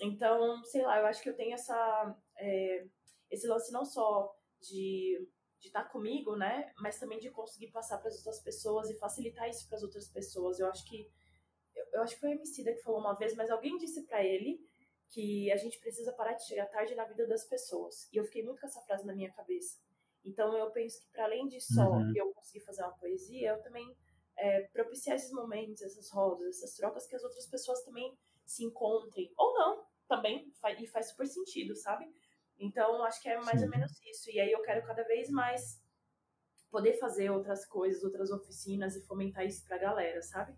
Então, 0.00 0.62
sei 0.64 0.82
lá, 0.82 0.98
eu 0.98 1.06
acho 1.06 1.22
que 1.22 1.28
eu 1.28 1.36
tenho 1.36 1.54
essa, 1.54 2.16
é, 2.38 2.86
esse 3.30 3.46
lance 3.46 3.72
não 3.72 3.84
só 3.84 4.34
de 4.60 5.28
de 5.60 5.68
estar 5.68 5.84
tá 5.84 5.90
comigo, 5.90 6.36
né? 6.36 6.72
Mas 6.78 6.98
também 6.98 7.18
de 7.18 7.30
conseguir 7.30 7.70
passar 7.70 7.98
para 7.98 8.08
as 8.08 8.16
outras 8.16 8.40
pessoas 8.40 8.88
e 8.88 8.98
facilitar 8.98 9.48
isso 9.48 9.68
para 9.68 9.76
as 9.76 9.82
outras 9.82 10.08
pessoas. 10.08 10.58
Eu 10.58 10.66
acho 10.68 10.84
que 10.86 11.06
eu, 11.92 12.02
acho 12.02 12.14
que 12.14 12.20
foi 12.20 12.30
a 12.30 12.34
Emicida 12.34 12.72
que 12.72 12.82
falou 12.82 13.00
uma 13.00 13.14
vez, 13.14 13.34
mas 13.34 13.50
alguém 13.50 13.76
disse 13.76 14.06
para 14.06 14.24
ele 14.24 14.60
que 15.08 15.50
a 15.50 15.56
gente 15.56 15.78
precisa 15.80 16.12
parar 16.12 16.34
de 16.34 16.46
chegar 16.46 16.66
tarde 16.66 16.94
na 16.94 17.04
vida 17.04 17.26
das 17.26 17.44
pessoas. 17.44 18.08
E 18.12 18.16
eu 18.16 18.24
fiquei 18.24 18.44
muito 18.44 18.60
com 18.60 18.66
essa 18.66 18.80
frase 18.82 19.04
na 19.04 19.14
minha 19.14 19.32
cabeça. 19.32 19.78
Então 20.24 20.56
eu 20.56 20.70
penso 20.70 21.00
que 21.00 21.10
para 21.10 21.24
além 21.24 21.48
de 21.48 21.60
só 21.60 21.90
uhum. 21.90 22.12
eu 22.14 22.32
conseguir 22.32 22.64
fazer 22.64 22.82
uma 22.82 22.96
poesia, 22.96 23.50
eu 23.50 23.62
também 23.62 23.96
é, 24.36 24.62
propiciar 24.68 25.16
esses 25.16 25.32
momentos, 25.32 25.82
essas 25.82 26.10
rodas, 26.10 26.56
essas 26.56 26.74
trocas 26.74 27.06
que 27.06 27.16
as 27.16 27.24
outras 27.24 27.46
pessoas 27.46 27.82
também 27.82 28.16
se 28.44 28.64
encontrem 28.64 29.32
ou 29.36 29.54
não, 29.54 29.84
também 30.08 30.52
e 30.78 30.86
faz 30.86 31.08
super 31.08 31.26
sentido, 31.26 31.74
sabe? 31.76 32.06
Então, 32.58 33.02
acho 33.04 33.22
que 33.22 33.28
é 33.28 33.40
mais 33.40 33.58
Sim. 33.58 33.64
ou 33.64 33.70
menos 33.70 33.92
isso. 34.04 34.30
E 34.30 34.38
aí 34.38 34.52
eu 34.52 34.60
quero 34.62 34.86
cada 34.86 35.02
vez 35.04 35.30
mais 35.30 35.82
poder 36.70 36.94
fazer 36.94 37.30
outras 37.30 37.64
coisas, 37.66 38.02
outras 38.04 38.30
oficinas 38.30 38.96
e 38.96 39.06
fomentar 39.06 39.46
isso 39.46 39.64
pra 39.66 39.78
galera, 39.78 40.20
sabe? 40.22 40.54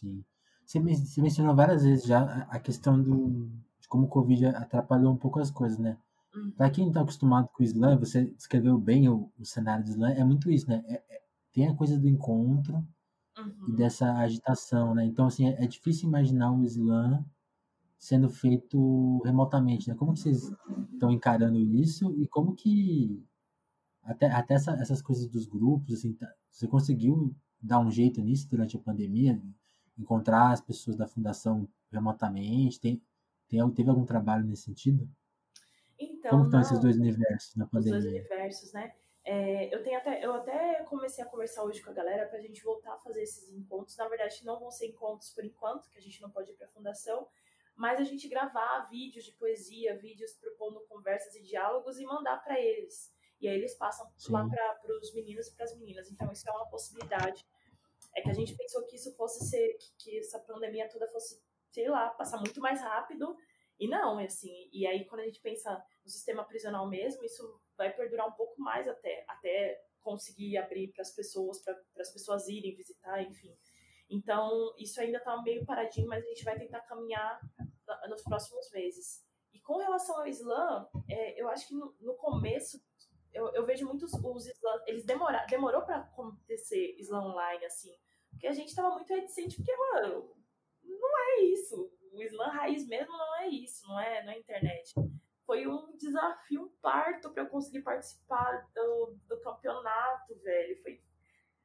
Sim. 0.00 0.24
Você, 0.66 0.80
mencionou 1.20 1.54
várias 1.54 1.84
vezes 1.84 2.04
já 2.04 2.42
a 2.50 2.58
questão 2.58 3.00
do, 3.00 3.48
de 3.80 3.86
como 3.88 4.06
o 4.06 4.08
Covid 4.08 4.46
atrapalhou 4.46 5.12
um 5.12 5.16
pouco 5.16 5.38
as 5.38 5.50
coisas, 5.50 5.78
né? 5.78 5.96
Uhum. 6.34 6.50
Para 6.52 6.70
quem 6.70 6.88
está 6.88 7.02
acostumado 7.02 7.48
com 7.52 7.62
o 7.62 7.66
slam, 7.66 7.98
você 7.98 8.24
descreveu 8.24 8.78
bem 8.78 9.08
o, 9.08 9.30
o 9.38 9.44
cenário 9.44 9.84
do 9.84 9.90
slam, 9.90 10.12
é 10.12 10.24
muito 10.24 10.50
isso, 10.50 10.68
né? 10.68 10.82
É, 10.86 10.94
é, 10.94 11.22
tem 11.52 11.68
a 11.68 11.74
coisa 11.74 11.98
do 11.98 12.08
encontro 12.08 12.76
uhum. 13.38 13.68
e 13.68 13.72
dessa 13.72 14.12
agitação, 14.14 14.94
né? 14.94 15.04
Então, 15.04 15.26
assim, 15.26 15.48
é, 15.48 15.64
é 15.64 15.66
difícil 15.66 16.08
imaginar 16.08 16.50
o 16.50 16.64
slam 16.64 17.24
sendo 17.98 18.28
feito 18.28 19.22
remotamente, 19.24 19.88
né? 19.88 19.94
Como 19.94 20.12
que 20.12 20.20
vocês 20.20 20.50
estão 20.92 21.10
encarando 21.10 21.58
isso 21.58 22.12
e 22.18 22.26
como 22.26 22.54
que 22.54 23.22
até, 24.02 24.30
até 24.30 24.54
essa, 24.54 24.72
essas 24.72 25.00
coisas 25.00 25.28
dos 25.28 25.46
grupos, 25.46 25.94
assim, 25.94 26.14
tá, 26.14 26.26
você 26.50 26.66
conseguiu 26.66 27.34
dar 27.62 27.80
um 27.80 27.90
jeito 27.90 28.20
nisso 28.20 28.48
durante 28.48 28.76
a 28.76 28.80
pandemia? 28.80 29.40
Encontrar 29.98 30.52
as 30.52 30.60
pessoas 30.60 30.96
da 30.96 31.06
fundação 31.06 31.68
remotamente? 31.90 32.80
Tem, 32.80 33.02
tem, 33.48 33.70
teve 33.70 33.90
algum 33.90 34.04
trabalho 34.04 34.44
nesse 34.44 34.62
sentido? 34.62 35.08
Então, 35.98 36.30
como 36.30 36.44
estão 36.44 36.60
esses 36.60 36.78
dois 36.80 36.96
universos 36.96 37.54
na 37.56 37.66
pandemia? 37.66 37.98
Os 37.98 38.04
dois 38.04 38.14
universos, 38.14 38.72
né? 38.72 38.94
É, 39.24 39.74
eu, 39.74 39.82
tenho 39.82 39.96
até, 39.96 40.22
eu 40.22 40.34
até 40.34 40.82
comecei 40.84 41.24
a 41.24 41.26
conversar 41.26 41.64
hoje 41.64 41.80
com 41.80 41.90
a 41.90 41.94
galera 41.94 42.26
para 42.26 42.38
a 42.38 42.42
gente 42.42 42.62
voltar 42.62 42.92
a 42.92 42.98
fazer 42.98 43.22
esses 43.22 43.50
encontros. 43.50 43.96
Na 43.96 44.06
verdade, 44.06 44.44
não 44.44 44.60
vão 44.60 44.70
ser 44.70 44.86
encontros 44.86 45.30
por 45.30 45.44
enquanto, 45.44 45.88
que 45.88 45.98
a 45.98 46.02
gente 46.02 46.20
não 46.20 46.30
pode 46.30 46.50
ir 46.50 46.54
para 46.54 46.66
a 46.66 46.70
fundação, 46.70 47.26
mas 47.74 47.98
a 47.98 48.04
gente 48.04 48.28
gravar 48.28 48.86
vídeos 48.90 49.24
de 49.24 49.32
poesia, 49.32 49.96
vídeos 49.96 50.32
propondo 50.34 50.80
conversas 50.88 51.34
e 51.36 51.42
diálogos 51.42 51.98
e 51.98 52.04
mandar 52.04 52.44
para 52.44 52.60
eles. 52.60 53.12
E 53.40 53.48
aí 53.48 53.56
eles 53.56 53.74
passam 53.74 54.06
Sim. 54.16 54.32
lá 54.32 54.46
para 54.46 54.98
os 55.00 55.14
meninos 55.14 55.48
e 55.48 55.54
para 55.54 55.64
as 55.64 55.76
meninas. 55.76 56.10
Então 56.10 56.30
isso 56.30 56.48
é 56.48 56.52
uma 56.52 56.66
possibilidade. 56.66 57.44
É 58.16 58.22
que 58.22 58.30
a 58.30 58.34
gente 58.34 58.56
pensou 58.56 58.86
que 58.86 58.96
isso 58.96 59.14
fosse 59.16 59.44
ser, 59.48 59.76
que, 59.98 60.18
essa 60.18 60.38
pandemia 60.38 60.88
toda 60.88 61.08
fosse, 61.08 61.42
sei 61.70 61.88
lá, 61.88 62.10
passar 62.10 62.38
muito 62.38 62.60
mais 62.60 62.80
rápido. 62.80 63.36
E 63.78 63.88
não, 63.88 64.20
é 64.20 64.26
assim. 64.26 64.68
E 64.72 64.86
aí 64.86 65.04
quando 65.06 65.22
a 65.22 65.24
gente 65.24 65.40
pensa 65.40 65.84
no 66.04 66.10
sistema 66.10 66.44
prisional 66.44 66.88
mesmo, 66.88 67.24
isso 67.24 67.60
vai 67.76 67.92
perdurar 67.92 68.28
um 68.28 68.32
pouco 68.32 68.60
mais 68.60 68.86
até, 68.86 69.24
até 69.28 69.82
conseguir 70.00 70.56
abrir 70.58 70.92
para 70.92 71.02
as 71.02 71.10
pessoas, 71.10 71.58
para 71.60 71.74
as 71.98 72.12
pessoas 72.12 72.46
irem 72.48 72.76
visitar, 72.76 73.22
enfim. 73.22 73.56
Então, 74.08 74.74
isso 74.78 75.00
ainda 75.00 75.18
está 75.18 75.40
meio 75.42 75.64
paradinho, 75.64 76.06
mas 76.06 76.24
a 76.24 76.28
gente 76.28 76.44
vai 76.44 76.58
tentar 76.58 76.80
caminhar 76.82 77.40
nos 78.08 78.22
próximos 78.22 78.70
meses. 78.70 79.24
E 79.52 79.60
com 79.60 79.78
relação 79.78 80.18
ao 80.18 80.26
Islã, 80.26 80.88
é, 81.08 81.40
eu 81.40 81.48
acho 81.48 81.68
que 81.68 81.74
no, 81.74 81.94
no 82.00 82.14
começo, 82.14 82.80
eu, 83.32 83.52
eu, 83.54 83.64
vejo 83.64 83.86
muitos 83.86 84.12
os 84.12 84.46
Islã, 84.46 84.82
eles 84.86 85.04
demorar, 85.04 85.46
demorou 85.46 85.82
para 85.82 85.96
acontecer 85.96 86.94
Islã 86.98 87.20
online, 87.22 87.64
assim, 87.64 87.96
porque 88.44 88.48
a 88.48 88.52
gente 88.52 88.68
estava 88.68 88.94
muito 88.94 89.08
reticente, 89.08 89.56
porque, 89.56 89.74
mano, 89.74 90.30
não 90.82 91.18
é 91.18 91.40
isso. 91.44 91.90
O 92.12 92.22
Islã 92.22 92.48
raiz 92.48 92.86
mesmo 92.86 93.16
não 93.16 93.36
é 93.36 93.48
isso, 93.48 93.88
não 93.88 93.98
é 93.98 94.22
na 94.22 94.34
é 94.34 94.38
internet. 94.38 94.92
Foi 95.46 95.66
um 95.66 95.96
desafio, 95.96 96.64
um 96.64 96.68
parto 96.82 97.30
para 97.30 97.42
eu 97.42 97.48
conseguir 97.48 97.80
participar 97.80 98.68
do, 98.74 99.16
do 99.26 99.40
campeonato, 99.40 100.34
velho. 100.42 100.82
Foi, 100.82 101.02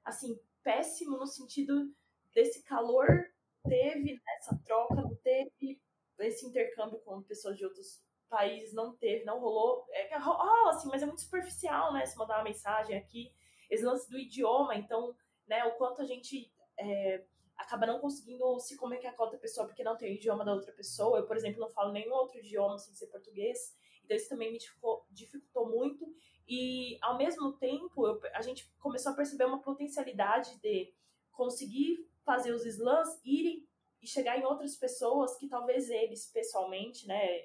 assim, 0.06 0.40
péssimo 0.64 1.18
no 1.18 1.28
sentido 1.28 1.94
desse 2.34 2.64
calor 2.64 3.30
teve 3.68 4.18
essa 4.38 4.58
troca, 4.64 4.96
não 4.96 5.14
teve 5.16 5.82
esse 6.20 6.46
intercâmbio 6.46 7.00
com 7.00 7.22
pessoas 7.24 7.58
de 7.58 7.66
outros 7.66 8.02
países, 8.30 8.74
não 8.74 8.96
teve, 8.96 9.26
não 9.26 9.40
rolou. 9.42 9.86
É, 9.92 10.18
rola 10.18 10.70
assim, 10.70 10.88
mas 10.88 11.04
é 11.04 11.06
muito 11.06 11.22
superficial, 11.22 11.92
né? 11.92 12.06
Se 12.06 12.18
mandar 12.18 12.38
uma 12.38 12.46
mensagem 12.46 12.96
aqui, 12.96 13.34
esse 13.70 13.84
lance 13.84 14.10
do 14.10 14.18
idioma, 14.18 14.76
então, 14.76 15.14
né, 15.46 15.66
o 15.66 15.76
quanto 15.76 16.02
a 16.02 16.06
gente 16.06 16.50
é, 16.80 17.24
acaba 17.58 17.86
não 17.86 18.00
conseguindo 18.00 18.60
se 18.60 18.78
comunicar 18.78 19.14
com 19.14 19.24
a 19.24 19.26
outra 19.26 19.40
pessoa 19.40 19.68
porque 19.68 19.84
não 19.84 19.98
tem 19.98 20.12
o 20.12 20.16
idioma 20.16 20.46
da 20.46 20.54
outra 20.54 20.72
pessoa. 20.72 21.20
Eu, 21.20 21.28
por 21.28 21.36
exemplo, 21.36 21.60
não 21.60 21.70
falo 21.70 21.92
nenhum 21.92 22.14
outro 22.14 22.40
idioma 22.40 22.78
sem 22.78 22.94
ser 22.94 23.08
português, 23.08 23.78
então 24.04 24.16
isso 24.16 24.30
também 24.30 24.52
me 24.52 24.58
dificultou, 24.58 25.06
dificultou 25.12 25.70
muito. 25.70 26.12
E, 26.48 26.98
ao 27.02 27.18
mesmo 27.18 27.54
tempo, 27.54 28.08
eu, 28.08 28.20
a 28.34 28.42
gente 28.42 28.72
começou 28.80 29.12
a 29.12 29.16
perceber 29.16 29.46
uma 29.46 29.62
potencialidade 29.62 30.60
de 30.60 30.92
conseguir 31.32 32.10
fazer 32.26 32.52
os 32.52 32.66
slams 32.66 33.20
irem 33.24 33.68
e 34.02 34.08
chegar 34.08 34.40
em 34.40 34.46
outras 34.46 34.76
pessoas 34.76 35.38
que 35.38 35.48
talvez 35.48 35.90
eles, 35.90 36.32
pessoalmente, 36.32 37.06
né, 37.06 37.42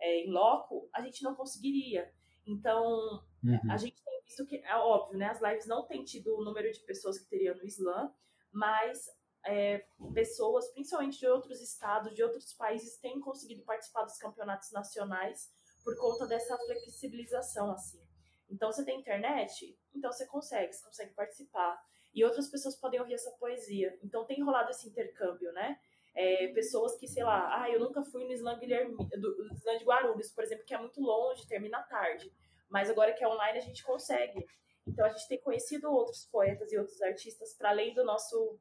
é, 0.00 0.24
em 0.24 0.30
loco, 0.30 0.88
a 0.92 1.02
gente 1.02 1.22
não 1.22 1.34
conseguiria. 1.34 2.12
Então, 2.46 3.22
uhum. 3.44 3.70
a 3.70 3.76
gente 3.76 4.02
tem 4.02 4.22
visto 4.22 4.46
que, 4.46 4.56
é 4.56 4.74
óbvio, 4.76 5.18
né, 5.18 5.26
as 5.26 5.40
lives 5.40 5.66
não 5.66 5.86
têm 5.86 6.02
tido 6.02 6.36
o 6.36 6.44
número 6.44 6.70
de 6.72 6.80
pessoas 6.80 7.18
que 7.18 7.28
teriam 7.28 7.54
no 7.54 7.64
Islã, 7.64 8.12
mas 8.52 9.06
é, 9.46 9.84
pessoas, 10.12 10.70
principalmente 10.72 11.18
de 11.18 11.26
outros 11.26 11.60
estados, 11.60 12.14
de 12.14 12.22
outros 12.22 12.52
países, 12.54 12.98
têm 12.98 13.20
conseguido 13.20 13.62
participar 13.64 14.04
dos 14.04 14.18
campeonatos 14.18 14.70
nacionais 14.72 15.50
por 15.84 15.96
conta 15.96 16.26
dessa 16.26 16.56
flexibilização, 16.58 17.70
assim. 17.70 18.02
Então, 18.50 18.72
você 18.72 18.84
tem 18.84 19.00
internet, 19.00 19.78
então 19.94 20.10
você 20.10 20.26
consegue, 20.26 20.72
você 20.72 20.84
consegue 20.84 21.14
participar. 21.14 21.78
E 22.14 22.24
outras 22.24 22.50
pessoas 22.50 22.76
podem 22.76 23.00
ouvir 23.00 23.14
essa 23.14 23.30
poesia. 23.32 23.96
Então, 24.02 24.24
tem 24.24 24.42
rolado 24.42 24.70
esse 24.70 24.88
intercâmbio, 24.88 25.52
né? 25.52 25.78
É, 26.14 26.48
pessoas 26.48 26.96
que, 26.96 27.06
sei 27.06 27.22
lá, 27.22 27.62
ah, 27.62 27.70
eu 27.70 27.78
nunca 27.78 28.02
fui 28.02 28.24
no 28.24 28.32
Slam, 28.32 28.58
Guilherme, 28.58 28.96
do, 28.96 29.54
Slam 29.54 29.78
de 29.78 29.84
Guarulhos, 29.84 30.32
por 30.32 30.42
exemplo, 30.42 30.64
que 30.64 30.74
é 30.74 30.78
muito 30.78 31.00
longe, 31.00 31.46
termina 31.46 31.82
tarde. 31.82 32.32
Mas 32.68 32.90
agora 32.90 33.12
que 33.12 33.22
é 33.22 33.28
online, 33.28 33.58
a 33.58 33.62
gente 33.62 33.84
consegue. 33.84 34.44
Então, 34.88 35.06
a 35.06 35.10
gente 35.10 35.28
tem 35.28 35.40
conhecido 35.40 35.90
outros 35.90 36.26
poetas 36.26 36.72
e 36.72 36.78
outros 36.78 37.00
artistas 37.02 37.54
para 37.54 37.70
além 37.70 37.94
do 37.94 38.04
nosso 38.04 38.58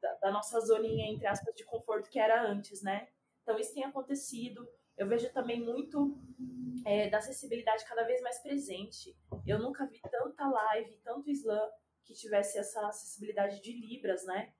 da, 0.00 0.14
da, 0.14 0.30
nossa 0.30 0.58
zoninha, 0.60 1.06
entre 1.12 1.26
aspas, 1.26 1.54
de 1.54 1.64
conforto 1.64 2.08
que 2.08 2.18
era 2.18 2.42
antes, 2.42 2.82
né? 2.82 3.08
Então, 3.42 3.58
isso 3.58 3.74
tem 3.74 3.84
acontecido. 3.84 4.66
Eu 4.96 5.06
vejo 5.06 5.30
também 5.32 5.60
muito 5.60 6.18
é, 6.86 7.08
da 7.10 7.18
acessibilidade 7.18 7.84
cada 7.84 8.02
vez 8.04 8.20
mais 8.22 8.38
presente. 8.38 9.16
Eu 9.46 9.58
nunca 9.58 9.86
vi 9.86 10.00
tanta 10.00 10.48
live, 10.48 10.96
tanto 11.04 11.30
slam 11.30 11.70
que 12.04 12.14
tivesse 12.14 12.58
essa 12.58 12.86
acessibilidade 12.88 13.60
de 13.60 13.72
Libras, 13.72 14.24
né? 14.24 14.52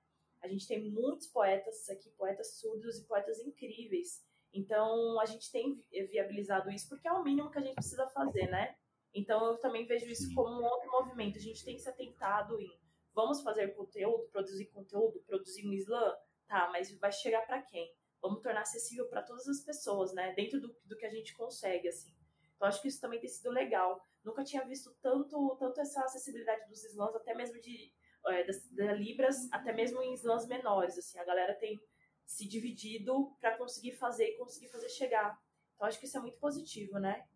A 0.42 0.48
gente 0.48 0.66
tem 0.66 0.90
muitos 0.90 1.26
poetas 1.26 1.88
aqui, 1.88 2.10
poetas 2.10 2.58
surdos 2.58 2.98
e 2.98 3.06
poetas 3.06 3.38
incríveis. 3.40 4.24
Então, 4.52 5.20
a 5.20 5.26
gente 5.26 5.50
tem 5.50 5.82
viabilizado 6.10 6.70
isso 6.70 6.88
porque 6.88 7.06
é 7.06 7.12
o 7.12 7.22
mínimo 7.22 7.50
que 7.50 7.58
a 7.58 7.62
gente 7.62 7.74
precisa 7.74 8.08
fazer, 8.08 8.48
né? 8.50 8.76
Então, 9.14 9.44
eu 9.46 9.58
também 9.58 9.86
vejo 9.86 10.06
isso 10.06 10.32
como 10.34 10.60
um 10.60 10.64
outro 10.64 10.90
movimento. 10.90 11.36
A 11.36 11.40
gente 11.40 11.64
tem 11.64 11.74
que 11.74 11.82
se 11.82 11.88
atentado 11.88 12.60
em 12.60 12.78
vamos 13.14 13.42
fazer 13.42 13.74
conteúdo, 13.74 14.28
produzir 14.30 14.66
conteúdo, 14.66 15.20
produzir 15.26 15.66
um 15.66 15.72
slam, 15.72 16.16
tá, 16.46 16.68
mas 16.72 16.96
vai 16.98 17.12
chegar 17.12 17.42
para 17.42 17.60
quem? 17.62 17.92
Vamos 18.22 18.42
tornar 18.42 18.62
acessível 18.62 19.08
para 19.08 19.22
todas 19.22 19.48
as 19.48 19.60
pessoas, 19.60 20.12
né? 20.12 20.32
Dentro 20.34 20.60
do, 20.60 20.76
do 20.84 20.96
que 20.96 21.06
a 21.06 21.10
gente 21.10 21.34
consegue, 21.34 21.88
assim. 21.88 22.14
Então, 22.54 22.68
acho 22.68 22.82
que 22.82 22.88
isso 22.88 23.00
também 23.00 23.18
tem 23.18 23.28
sido 23.28 23.50
legal. 23.50 24.00
Nunca 24.22 24.44
tinha 24.44 24.64
visto 24.64 24.94
tanto, 25.00 25.56
tanto 25.58 25.80
essa 25.80 26.04
acessibilidade 26.04 26.68
dos 26.68 26.84
slams, 26.84 27.16
até 27.16 27.34
mesmo 27.34 27.58
de 27.60 27.92
é, 28.26 28.44
das, 28.44 28.70
das 28.72 28.98
Libras, 28.98 29.50
até 29.50 29.72
mesmo 29.72 30.02
em 30.02 30.12
slams 30.14 30.46
menores, 30.46 30.98
assim. 30.98 31.18
A 31.18 31.24
galera 31.24 31.54
tem 31.54 31.80
se 32.26 32.46
dividido 32.46 33.34
para 33.40 33.56
conseguir 33.56 33.92
fazer 33.92 34.26
e 34.26 34.36
conseguir 34.36 34.68
fazer 34.68 34.88
chegar. 34.90 35.40
Então, 35.74 35.88
acho 35.88 35.98
que 35.98 36.04
isso 36.04 36.18
é 36.18 36.20
muito 36.20 36.38
positivo, 36.38 36.98
né? 36.98 37.26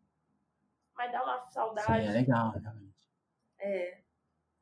Mas 0.97 1.13
dá 1.13 1.23
uma 1.23 1.47
saudade. 1.51 1.87
Sim, 1.87 2.09
é 2.09 2.13
legal, 2.13 2.51
realmente. 2.53 2.95
É, 3.59 3.99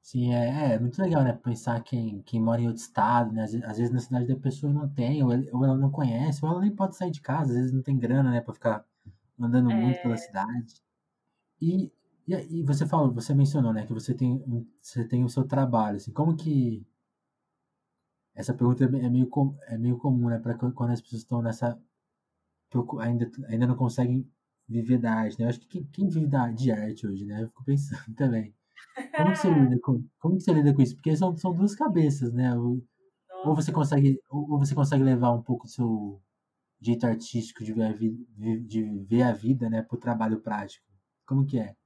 Sim, 0.03 0.33
é, 0.35 0.75
é 0.75 0.79
muito 0.79 1.01
legal, 1.01 1.23
né? 1.23 1.33
Pensar 1.33 1.81
quem, 1.83 2.23
quem 2.23 2.41
mora 2.41 2.61
em 2.61 2.67
outro 2.67 2.83
estado, 2.83 3.33
né? 3.33 3.43
Às, 3.45 3.53
vezes- 3.53 3.69
às 3.69 3.79
vezes 3.79 3.93
na 3.93 4.01
cidade 4.01 4.27
da 4.27 4.37
pessoa 4.37 4.73
não 4.73 4.89
tem, 4.89 5.23
ou, 5.23 5.33
ele- 5.33 5.49
ou 5.53 5.65
ela 5.65 5.77
não 5.77 5.91
conhece, 5.91 6.45
ou 6.45 6.51
ela 6.51 6.61
nem 6.61 6.75
pode 6.75 6.97
sair 6.97 7.11
de 7.11 7.21
casa, 7.21 7.51
às 7.53 7.57
vezes 7.57 7.73
não 7.73 7.83
tem 7.83 7.99
grana, 7.99 8.31
né? 8.31 8.41
Pra 8.41 8.53
ficar 8.55 8.85
andando 9.39 9.71
muito 9.71 10.01
pela 10.03 10.15
é. 10.15 10.19
cidade. 10.19 10.83
E, 11.61 11.93
e, 12.29 12.35
e 12.61 12.65
você 12.65 12.87
falou, 12.87 13.13
você 13.13 13.35
mencionou, 13.35 13.73
né? 13.75 13.87
Que 13.87 13.93
você 13.95 14.15
tem, 14.15 14.43
você 14.83 15.05
tem 15.07 15.25
o 15.25 15.29
seu 15.31 15.45
trabalho, 15.47 15.97
assim, 15.99 16.13
como 16.13 16.37
que... 16.37 16.87
Essa 18.35 18.53
pergunta 18.53 18.85
é 18.85 18.87
é 19.07 19.09
meio, 19.09 19.31
é 19.69 19.79
meio 19.79 19.97
comum, 19.97 20.29
né? 20.29 20.39
Pra 20.39 20.55
quando 20.55 20.91
as 20.91 21.01
pessoas 21.01 21.23
estão 21.23 21.41
nessa... 21.41 21.81
Ainda, 23.01 23.31
ainda 23.49 23.67
não 23.67 23.77
conseguem 23.77 24.29
viver 24.73 24.99
da 24.99 25.13
arte, 25.13 25.39
né? 25.39 25.45
Eu 25.45 25.51
acho 25.51 25.61
que 25.61 25.85
quem, 25.85 26.09
vive 26.09 26.27
da, 26.27 26.51
de 26.51 26.71
arte 26.73 27.07
hoje, 27.07 27.25
né? 27.25 27.43
Eu 27.43 27.49
fico 27.49 27.65
pensando 27.65 28.15
também. 28.17 28.55
Como 29.17 29.33
que 29.33 29.39
você 29.39 29.51
lida 29.55 29.79
com, 29.81 30.05
como 30.19 30.37
que 30.37 30.43
você 30.43 30.53
lida 30.53 30.75
com 30.75 30.83
isso? 30.83 30.95
Porque 30.97 31.17
são, 31.17 31.37
são 31.37 31.53
duas 31.55 31.75
cabeças, 31.75 32.33
né? 32.33 32.57
Ou, 32.57 32.83
ou 33.45 33.55
você 33.55 33.73
consegue, 33.73 34.21
ou 34.31 34.59
você 34.59 34.75
consegue 34.75 35.03
levar 35.05 35.33
um 35.33 35.43
pouco 35.43 35.67
do 35.67 35.71
seu 35.71 36.21
jeito 36.81 37.07
artístico 37.07 37.65
de 37.65 37.73
ver 37.73 37.85
a 37.85 37.93
vida, 37.93 38.25
de 38.67 38.83
ver 39.05 39.23
a 39.23 39.33
vida, 39.33 39.71
né, 39.71 39.83
pro 39.83 39.97
trabalho 39.99 40.41
prático. 40.41 40.85
Como 41.25 41.47
que 41.47 41.59
é? 41.59 41.77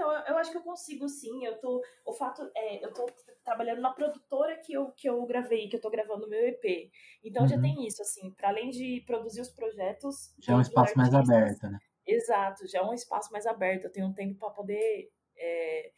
Então, 0.00 0.10
eu, 0.12 0.20
eu 0.28 0.38
acho 0.38 0.50
que 0.50 0.56
eu 0.56 0.62
consigo 0.62 1.06
sim. 1.10 1.44
Eu 1.44 1.58
tô, 1.58 1.82
o 2.06 2.12
fato 2.14 2.50
é, 2.56 2.82
eu 2.82 2.90
tô 2.94 3.04
trabalhando 3.44 3.82
na 3.82 3.92
produtora 3.92 4.56
que 4.56 4.72
eu, 4.72 4.90
que 4.92 5.06
eu 5.06 5.22
gravei, 5.26 5.68
que 5.68 5.76
eu 5.76 5.80
tô 5.80 5.90
gravando 5.90 6.26
meu 6.26 6.40
EP. 6.48 6.90
Então 7.22 7.42
uhum. 7.42 7.48
já 7.48 7.60
tem 7.60 7.86
isso, 7.86 8.00
assim, 8.00 8.30
para 8.30 8.48
além 8.48 8.70
de 8.70 9.02
produzir 9.06 9.42
os 9.42 9.50
projetos. 9.50 10.34
Já 10.38 10.54
é 10.54 10.56
um 10.56 10.60
espaço 10.62 10.96
mais 10.96 11.12
aberto, 11.14 11.68
né? 11.68 11.78
Exato, 12.06 12.66
já 12.66 12.78
é 12.78 12.82
um 12.82 12.94
espaço 12.94 13.30
mais 13.30 13.46
aberto. 13.46 13.84
Eu 13.84 13.92
tenho 13.92 14.06
um 14.06 14.14
tempo 14.14 14.38
para 14.38 14.48
poder 14.50 15.10
é, 15.36 15.92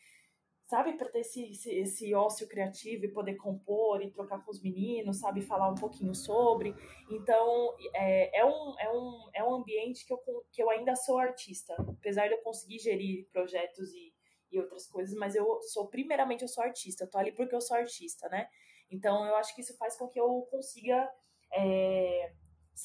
sabe, 0.72 0.94
para 0.94 1.10
ter 1.10 1.18
esse, 1.18 1.50
esse, 1.50 1.70
esse, 1.70 2.14
ócio 2.14 2.48
criativo 2.48 3.04
e 3.04 3.12
poder 3.12 3.34
compor 3.34 4.02
e 4.02 4.10
trocar 4.10 4.42
com 4.42 4.50
os 4.50 4.62
meninos, 4.62 5.18
sabe, 5.18 5.42
falar 5.42 5.68
um 5.68 5.74
pouquinho 5.74 6.14
sobre. 6.14 6.74
Então, 7.10 7.76
é, 7.92 8.38
é, 8.40 8.42
um, 8.42 8.74
é, 8.78 8.90
um, 8.90 9.30
é 9.34 9.44
um 9.44 9.54
ambiente 9.56 10.06
que 10.06 10.14
eu, 10.14 10.18
que 10.50 10.62
eu 10.62 10.70
ainda 10.70 10.96
sou 10.96 11.18
artista, 11.18 11.74
apesar 11.78 12.26
de 12.26 12.32
eu 12.32 12.38
conseguir 12.38 12.78
gerir 12.78 13.28
projetos 13.30 13.92
e, 13.92 14.14
e 14.50 14.58
outras 14.58 14.86
coisas, 14.86 15.14
mas 15.14 15.34
eu 15.34 15.60
sou, 15.60 15.88
primeiramente, 15.88 16.40
eu 16.40 16.48
sou 16.48 16.64
artista, 16.64 17.04
eu 17.04 17.10
tô 17.10 17.18
ali 17.18 17.32
porque 17.32 17.54
eu 17.54 17.60
sou 17.60 17.76
artista, 17.76 18.26
né? 18.30 18.48
Então, 18.90 19.26
eu 19.26 19.36
acho 19.36 19.54
que 19.54 19.60
isso 19.60 19.76
faz 19.76 19.94
com 19.98 20.08
que 20.08 20.18
eu 20.18 20.48
consiga. 20.50 21.06
É, 21.54 22.32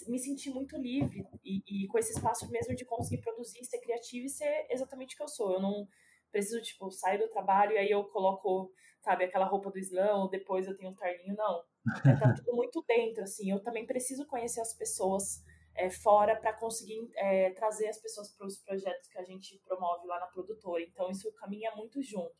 me 0.10 0.19
sentir 0.19 0.50
muito 0.50 0.78
livre 0.78 1.26
e, 1.45 1.63
e, 1.65 1.88
com 1.88 1.97
esse 1.97 2.12
espaço 2.12 2.52
mesmo 2.52 2.76
de 2.76 2.84
conseguir 2.84 3.21
produzir, 3.21 3.63
ser 3.63 3.80
criativo 3.80 4.26
e 4.26 4.30
ser 4.30 4.67
exatamente 4.69 5.15
o 5.15 5.17
que 5.17 5.23
eu 5.23 5.30
sou. 5.30 5.54
Eu 5.54 5.62
não, 5.62 5.88
preciso, 6.31 6.61
tipo, 6.61 6.91
sair 6.91 7.17
do 7.17 7.29
trabalho 7.29 7.73
e 7.73 7.77
aí 7.77 7.89
eu 7.89 8.03
coloco, 8.05 8.71
sabe, 8.99 9.23
aquela 9.23 9.45
roupa 9.45 9.71
do 9.71 9.79
slam, 9.79 10.21
ou 10.21 10.29
depois 10.29 10.67
eu 10.67 10.77
tenho 10.77 10.91
um 10.91 10.95
terninho, 10.95 11.35
não. 11.35 11.63
É, 12.05 12.15
tá 12.15 12.33
tudo 12.33 12.53
muito 12.55 12.83
dentro, 12.87 13.23
assim. 13.23 13.51
Eu 13.51 13.61
também 13.61 13.85
preciso 13.85 14.25
conhecer 14.25 14.61
as 14.61 14.73
pessoas 14.73 15.43
é, 15.75 15.89
fora 15.89 16.35
para 16.35 16.53
conseguir 16.53 17.09
é, 17.15 17.51
trazer 17.51 17.87
as 17.87 17.99
pessoas 17.99 18.35
para 18.35 18.47
os 18.47 18.57
projetos 18.57 19.07
que 19.07 19.17
a 19.17 19.23
gente 19.23 19.59
promove 19.65 20.07
lá 20.07 20.19
na 20.19 20.27
produtora. 20.27 20.81
Então, 20.83 21.09
isso 21.09 21.31
caminha 21.33 21.71
muito 21.75 22.01
junto. 22.01 22.35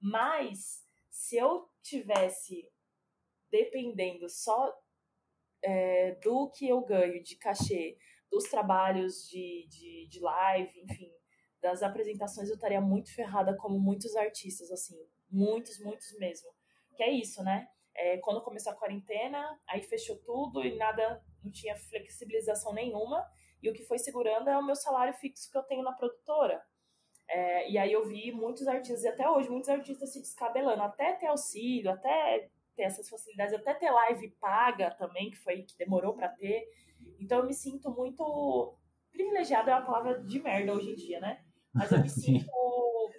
Mas, 0.00 0.84
se 1.10 1.36
eu 1.36 1.68
tivesse 1.82 2.68
dependendo 3.50 4.28
só 4.28 4.72
é, 5.62 6.12
do 6.16 6.50
que 6.50 6.68
eu 6.68 6.80
ganho 6.82 7.22
de 7.22 7.36
cachê, 7.36 7.96
dos 8.30 8.44
trabalhos 8.44 9.26
de, 9.28 9.66
de, 9.68 10.06
de 10.08 10.20
live, 10.20 10.80
enfim, 10.82 11.10
das 11.60 11.82
apresentações 11.82 12.48
eu 12.48 12.54
estaria 12.54 12.80
muito 12.80 13.14
ferrada 13.14 13.56
como 13.56 13.78
muitos 13.78 14.14
artistas, 14.16 14.70
assim, 14.70 14.96
muitos, 15.30 15.78
muitos 15.80 16.16
mesmo. 16.18 16.48
Que 16.94 17.02
é 17.02 17.10
isso, 17.10 17.42
né? 17.42 17.68
É, 17.94 18.18
quando 18.18 18.42
começou 18.42 18.72
a 18.72 18.76
quarentena, 18.76 19.58
aí 19.68 19.82
fechou 19.82 20.16
tudo 20.18 20.64
e 20.64 20.76
nada, 20.76 21.22
não 21.42 21.50
tinha 21.50 21.76
flexibilização 21.76 22.72
nenhuma. 22.72 23.26
E 23.60 23.68
o 23.68 23.72
que 23.72 23.82
foi 23.82 23.98
segurando 23.98 24.48
é 24.48 24.56
o 24.56 24.64
meu 24.64 24.76
salário 24.76 25.12
fixo 25.14 25.50
que 25.50 25.58
eu 25.58 25.64
tenho 25.64 25.82
na 25.82 25.92
produtora. 25.92 26.62
É, 27.28 27.70
e 27.70 27.76
aí 27.76 27.92
eu 27.92 28.06
vi 28.06 28.32
muitos 28.32 28.66
artistas, 28.66 29.02
e 29.02 29.08
até 29.08 29.28
hoje, 29.28 29.50
muitos 29.50 29.68
artistas 29.68 30.12
se 30.12 30.20
descabelando, 30.20 30.82
até 30.82 31.12
ter 31.14 31.26
auxílio, 31.26 31.90
até 31.90 32.48
ter 32.74 32.84
essas 32.84 33.08
facilidades, 33.08 33.52
até 33.52 33.74
ter 33.74 33.90
live 33.90 34.30
paga 34.40 34.92
também, 34.92 35.30
que 35.30 35.36
foi 35.36 35.62
que 35.62 35.76
demorou 35.76 36.14
para 36.14 36.28
ter. 36.28 36.66
Então 37.20 37.40
eu 37.40 37.46
me 37.46 37.52
sinto 37.52 37.90
muito 37.90 38.78
privilegiada 39.10 39.72
é 39.72 39.74
uma 39.74 39.84
palavra 39.84 40.22
de 40.22 40.40
merda 40.40 40.72
hoje 40.72 40.92
em 40.92 40.94
dia, 40.94 41.20
né? 41.20 41.44
Mas 41.74 41.92
eu 41.92 42.00
me 42.00 42.08
sinto 42.08 42.48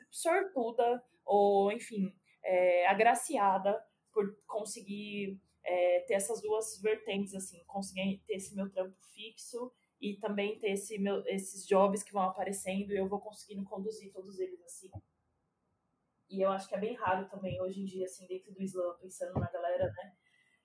sortuda 0.09 1.03
ou, 1.25 1.71
enfim, 1.71 2.13
é, 2.43 2.87
agraciada 2.87 3.79
por 4.11 4.25
conseguir 4.45 5.39
é, 5.63 6.01
ter 6.01 6.15
essas 6.15 6.41
duas 6.41 6.81
vertentes, 6.81 7.35
assim, 7.35 7.63
conseguir 7.65 8.23
ter 8.25 8.35
esse 8.35 8.55
meu 8.55 8.69
trampo 8.71 8.97
fixo 9.13 9.71
e 10.01 10.17
também 10.17 10.57
ter 10.59 10.71
esse 10.71 10.97
meu, 10.97 11.23
esses 11.27 11.65
jobs 11.67 12.03
que 12.03 12.13
vão 12.13 12.23
aparecendo 12.23 12.91
e 12.91 12.97
eu 12.97 13.07
vou 13.07 13.19
conseguindo 13.19 13.63
conduzir 13.65 14.11
todos 14.11 14.39
eles, 14.39 14.61
assim. 14.63 14.89
E 16.29 16.41
eu 16.41 16.51
acho 16.51 16.67
que 16.67 16.75
é 16.75 16.79
bem 16.79 16.95
raro 16.95 17.27
também, 17.27 17.59
hoje 17.61 17.81
em 17.81 17.85
dia, 17.85 18.05
assim, 18.05 18.25
dentro 18.27 18.53
do 18.53 18.61
Islã, 18.61 18.95
pensando 19.01 19.33
na 19.39 19.49
galera, 19.49 19.85
né? 19.85 20.13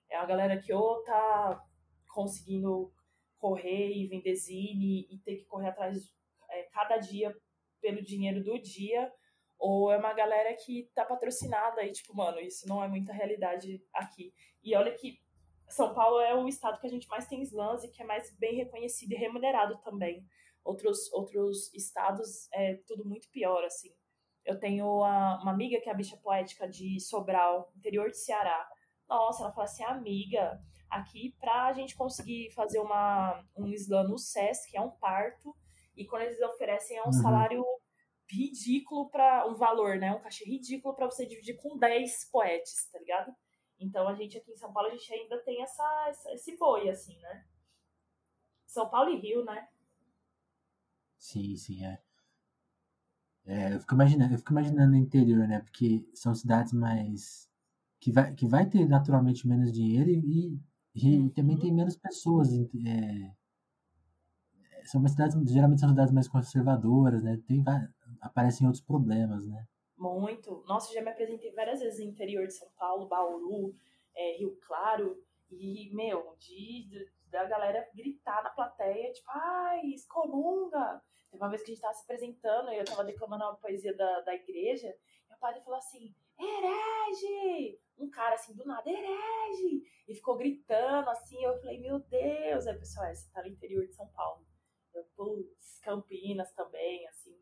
É 0.09 0.15
a 0.15 0.25
galera 0.25 0.61
que 0.61 0.71
ou 0.71 1.03
tá 1.03 1.63
conseguindo 2.07 2.93
correr 3.37 3.91
e 3.91 4.07
vender 4.07 4.35
zine 4.35 5.07
e 5.09 5.17
ter 5.19 5.37
que 5.37 5.45
correr 5.45 5.69
atrás 5.69 5.97
é, 6.49 6.63
cada 6.71 6.97
dia 6.97 7.35
pelo 7.85 8.01
dinheiro 8.01 8.43
do 8.43 8.59
dia, 8.59 9.11
ou 9.59 9.91
é 9.91 9.97
uma 9.97 10.11
galera 10.11 10.55
que 10.55 10.89
tá 10.95 11.05
patrocinada 11.05 11.83
e, 11.83 11.91
tipo, 11.91 12.15
mano, 12.15 12.39
isso 12.39 12.67
não 12.67 12.83
é 12.83 12.87
muita 12.87 13.13
realidade 13.13 13.79
aqui. 13.93 14.33
E 14.63 14.75
olha 14.75 14.91
que 14.91 15.19
São 15.69 15.93
Paulo 15.93 16.19
é 16.19 16.33
o 16.33 16.47
estado 16.47 16.79
que 16.79 16.87
a 16.87 16.89
gente 16.89 17.07
mais 17.07 17.27
tem 17.27 17.43
slams 17.43 17.83
e 17.83 17.89
que 17.89 18.01
é 18.01 18.05
mais 18.05 18.35
bem 18.39 18.55
reconhecido 18.55 19.11
e 19.11 19.15
remunerado 19.15 19.77
também. 19.83 20.25
Outros, 20.63 21.13
outros 21.13 21.71
estados 21.75 22.51
é 22.51 22.79
tudo 22.87 23.05
muito 23.05 23.29
pior, 23.29 23.63
assim. 23.63 23.91
Eu 24.43 24.59
tenho 24.59 25.03
a, 25.03 25.39
uma 25.43 25.51
amiga 25.51 25.79
que 25.79 25.87
é 25.87 25.91
a 25.91 25.95
bicha 25.95 26.17
poética 26.17 26.67
de 26.67 26.99
Sobral, 26.99 27.71
interior 27.77 28.09
de 28.09 28.17
Ceará. 28.17 28.67
Nossa, 29.07 29.43
ela 29.43 29.51
falou 29.51 29.65
assim, 29.65 29.83
amiga, 29.83 30.59
aqui 30.89 31.35
para 31.39 31.67
a 31.67 31.73
gente 31.73 31.95
conseguir 31.95 32.51
fazer 32.51 32.79
uma, 32.79 33.43
um 33.55 33.67
slam 33.73 34.07
no 34.07 34.17
SESC, 34.17 34.71
que 34.71 34.77
é 34.77 34.81
um 34.81 34.89
parto, 34.89 35.55
e 35.95 36.05
quando 36.05 36.23
eles 36.23 36.41
oferecem 36.41 36.97
é 36.97 37.03
um 37.03 37.07
uhum. 37.07 37.13
salário 37.13 37.65
ridículo 38.29 39.09
para 39.09 39.47
um 39.47 39.55
valor, 39.55 39.97
né? 39.97 40.13
Um 40.13 40.21
cachê 40.21 40.45
ridículo 40.45 40.95
para 40.95 41.05
você 41.05 41.25
dividir 41.25 41.57
com 41.57 41.77
10 41.77 42.29
poetes, 42.31 42.89
tá 42.91 42.99
ligado? 42.99 43.33
Então 43.79 44.07
a 44.07 44.15
gente 44.15 44.37
aqui 44.37 44.51
em 44.51 44.57
São 44.57 44.71
Paulo 44.73 44.89
a 44.89 44.91
gente 44.91 45.13
ainda 45.13 45.37
tem 45.43 45.61
essa, 45.61 46.05
essa 46.09 46.31
esse 46.33 46.57
boi 46.57 46.89
assim, 46.89 47.17
né? 47.19 47.45
São 48.65 48.89
Paulo 48.89 49.11
e 49.11 49.19
Rio, 49.19 49.43
né? 49.45 49.67
Sim, 51.17 51.55
sim, 51.55 51.83
é. 51.83 51.99
é 53.45 53.73
eu, 53.73 53.79
fico 53.79 53.93
imaginando, 53.93 54.33
eu 54.33 54.37
fico 54.37 54.51
imaginando 54.51 54.93
o 54.93 54.97
interior, 54.97 55.47
né? 55.47 55.59
Porque 55.61 56.07
são 56.13 56.35
cidades 56.35 56.73
mais. 56.73 57.49
que 57.99 58.11
vai, 58.11 58.33
que 58.33 58.47
vai 58.47 58.69
ter 58.69 58.87
naturalmente 58.87 59.47
menos 59.47 59.71
dinheiro 59.71 60.09
e, 60.09 60.59
e, 60.93 61.17
uhum. 61.17 61.29
também 61.29 61.57
tem 61.57 61.73
menos 61.73 61.95
pessoas. 61.97 62.49
É, 62.53 63.31
são 64.89 65.05
cidades, 65.07 65.35
geralmente 65.51 65.81
são 65.81 65.89
cidades 65.89 66.13
mais 66.13 66.27
conservadoras, 66.27 67.23
né? 67.23 67.39
Tem, 67.47 67.63
aparecem 68.21 68.67
outros 68.67 68.83
problemas, 68.83 69.45
né? 69.47 69.65
Muito. 69.97 70.63
Nossa, 70.67 70.93
já 70.93 71.01
me 71.01 71.09
apresentei 71.09 71.51
várias 71.53 71.79
vezes 71.79 71.99
no 71.99 72.11
interior 72.11 72.45
de 72.45 72.53
São 72.53 72.67
Paulo, 72.77 73.07
Bauru, 73.07 73.73
é, 74.15 74.37
Rio 74.37 74.57
Claro, 74.65 75.17
e, 75.51 75.93
meu, 75.93 76.35
de, 76.37 76.87
de, 76.87 77.11
da 77.29 77.45
galera 77.45 77.87
gritar 77.93 78.43
na 78.43 78.49
plateia, 78.49 79.11
tipo, 79.13 79.29
ai, 79.29 79.85
excomunga! 79.87 81.01
Teve 81.29 81.43
uma 81.43 81.49
vez 81.49 81.63
que 81.63 81.71
a 81.71 81.73
gente 81.73 81.81
tava 81.81 81.93
se 81.93 82.03
apresentando 82.03 82.71
e 82.71 82.77
eu 82.77 82.85
tava 82.85 83.03
declamando 83.03 83.43
uma 83.43 83.55
poesia 83.55 83.95
da, 83.95 84.21
da 84.21 84.35
igreja, 84.35 84.87
e 84.87 85.33
o 85.33 85.37
padre 85.37 85.61
falou 85.61 85.77
assim, 85.77 86.13
herege! 86.39 87.79
Um 87.97 88.09
cara 88.09 88.35
assim, 88.35 88.53
do 88.55 88.65
nada, 88.65 88.89
herege! 88.89 89.83
E 90.07 90.13
ficou 90.13 90.37
gritando 90.37 91.09
assim, 91.09 91.41
eu 91.43 91.57
falei, 91.59 91.79
meu 91.79 91.99
Deus! 91.99 92.67
Aí, 92.67 92.77
pessoal, 92.77 93.05
é, 93.05 93.13
você 93.13 93.31
tá 93.31 93.41
no 93.41 93.47
interior 93.47 93.85
de 93.85 93.93
São 93.93 94.07
Paulo. 94.09 94.45
Putz, 95.15 95.79
Campinas 95.83 96.51
também, 96.53 97.07
assim. 97.07 97.35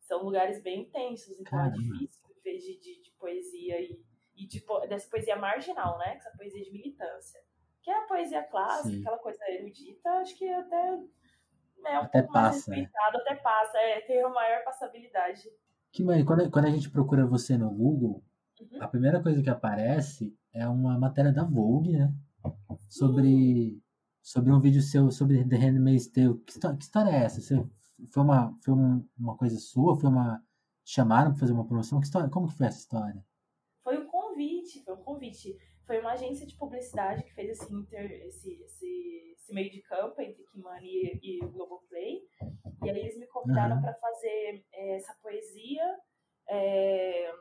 São 0.00 0.24
lugares 0.24 0.62
bem 0.62 0.82
intensos, 0.82 1.38
então 1.38 1.58
é 1.58 1.62
Caramba. 1.62 1.76
é 1.76 1.98
difícil 1.98 2.28
viver 2.34 2.58
de, 2.58 2.80
de, 2.80 3.02
de 3.02 3.10
poesia 3.12 3.80
e, 3.80 4.02
e 4.34 4.46
de, 4.46 4.64
dessa 4.88 5.08
poesia 5.08 5.36
marginal, 5.36 5.98
né? 5.98 6.16
Essa 6.16 6.30
poesia 6.36 6.62
de 6.62 6.72
militância. 6.72 7.40
Que 7.82 7.90
é 7.90 7.98
a 7.98 8.06
poesia 8.06 8.42
clássica, 8.42 8.90
Sim. 8.90 9.00
aquela 9.00 9.18
coisa 9.18 9.42
erudita, 9.50 10.10
acho 10.14 10.36
que 10.36 10.48
até 10.48 10.98
é 11.86 11.98
um 11.98 12.02
até 12.02 12.20
pouco 12.20 12.34
passa, 12.34 12.50
mais 12.50 12.66
né? 12.66 12.76
respeitado, 12.76 13.18
né? 13.18 13.24
até 13.24 13.34
passa, 13.36 13.78
é, 13.78 14.00
tem 14.02 14.20
uma 14.20 14.34
maior 14.34 14.64
passabilidade. 14.64 15.48
Que 15.90 16.02
mãe, 16.02 16.24
quando, 16.24 16.50
quando 16.50 16.66
a 16.66 16.70
gente 16.70 16.90
procura 16.90 17.26
você 17.26 17.56
no 17.56 17.70
Google, 17.70 18.22
uhum. 18.60 18.82
a 18.82 18.88
primeira 18.88 19.22
coisa 19.22 19.42
que 19.42 19.50
aparece 19.50 20.36
é 20.52 20.68
uma 20.68 20.98
matéria 20.98 21.32
da 21.32 21.44
Vogue, 21.44 21.96
né? 21.96 22.12
Sobre 22.88 23.28
uhum 23.28 23.89
sobre 24.22 24.52
um 24.52 24.60
vídeo 24.60 24.82
seu 24.82 25.10
sobre 25.10 25.44
The 25.44 25.56
Handmaid's 25.56 26.08
Tale. 26.08 26.38
Que, 26.40 26.52
história, 26.52 26.76
que 26.76 26.84
história 26.84 27.10
é 27.10 27.24
essa? 27.24 27.40
Você, 27.40 27.64
foi 28.12 28.22
uma, 28.22 28.58
foi 28.62 28.74
uma 29.18 29.36
coisa 29.36 29.58
sua? 29.58 29.96
Foi 29.96 30.08
uma 30.08 30.42
chamaram 30.84 31.30
para 31.30 31.40
fazer 31.40 31.52
uma 31.52 31.66
promoção? 31.66 32.00
Que 32.00 32.06
história? 32.06 32.28
Como 32.28 32.48
que 32.48 32.56
foi 32.56 32.66
essa 32.66 32.78
história? 32.78 33.24
Foi 33.82 33.98
um 33.98 34.06
convite, 34.06 34.82
foi 34.84 34.94
um 34.94 35.02
convite. 35.02 35.56
Foi 35.86 36.00
uma 36.00 36.12
agência 36.12 36.46
de 36.46 36.56
publicidade 36.56 37.24
que 37.24 37.34
fez 37.34 37.50
esse, 37.50 37.74
inter, 37.74 38.10
esse, 38.26 38.62
esse, 38.62 39.32
esse 39.32 39.52
meio 39.52 39.70
de 39.70 39.82
campo 39.82 40.20
entre 40.20 40.44
Kimani 40.44 40.86
e, 40.86 41.38
e 41.38 41.44
o 41.44 41.50
Globoplay. 41.50 42.20
E 42.84 42.90
aí 42.90 42.98
eles 43.00 43.18
me 43.18 43.26
convidaram 43.26 43.76
uhum. 43.76 43.82
para 43.82 43.94
fazer 43.94 44.64
é, 44.72 44.96
essa 44.96 45.14
poesia. 45.20 45.82
É, 46.48 47.32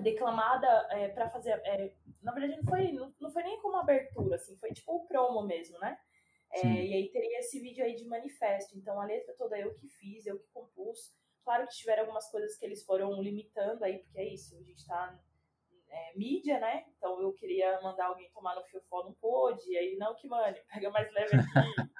declamada 0.00 0.66
é, 0.90 1.08
para 1.08 1.30
fazer. 1.30 1.52
É, 1.64 1.94
na 2.22 2.32
verdade, 2.32 2.60
não 2.60 2.68
foi, 2.68 2.92
não, 2.92 3.14
não, 3.20 3.30
foi 3.30 3.42
nem 3.42 3.60
como 3.60 3.76
abertura, 3.76 4.36
assim, 4.36 4.56
foi 4.58 4.72
tipo 4.72 4.94
o 4.94 5.06
promo 5.06 5.42
mesmo, 5.42 5.78
né? 5.78 5.98
É, 6.50 6.66
e 6.66 6.94
aí 6.94 7.08
teria 7.10 7.40
esse 7.40 7.60
vídeo 7.60 7.84
aí 7.84 7.94
de 7.96 8.06
manifesto. 8.06 8.76
Então 8.78 9.00
a 9.00 9.04
letra 9.04 9.34
toda 9.36 9.58
eu 9.58 9.74
que 9.74 9.88
fiz, 9.88 10.26
eu 10.26 10.38
que 10.38 10.46
compus. 10.52 11.12
Claro 11.42 11.66
que 11.66 11.74
tiveram 11.74 12.02
algumas 12.02 12.30
coisas 12.30 12.56
que 12.56 12.64
eles 12.64 12.84
foram 12.84 13.20
limitando 13.20 13.84
aí, 13.84 13.98
porque 13.98 14.18
é 14.18 14.32
isso, 14.32 14.56
a 14.56 14.62
gente 14.62 14.86
tá 14.86 15.20
é, 15.94 16.16
mídia, 16.16 16.58
né? 16.58 16.84
Então 16.96 17.20
eu 17.20 17.32
queria 17.32 17.80
mandar 17.82 18.06
alguém 18.06 18.30
tomar 18.30 18.54
no 18.54 18.64
fiofó, 18.64 19.04
não 19.04 19.14
pôde, 19.14 19.70
e 19.70 19.76
aí, 19.76 19.96
não, 19.96 20.14
que 20.14 20.26
mano, 20.26 20.56
pega 20.72 20.90
mais 20.90 21.12
leve 21.12 21.36
aqui. 21.36 21.90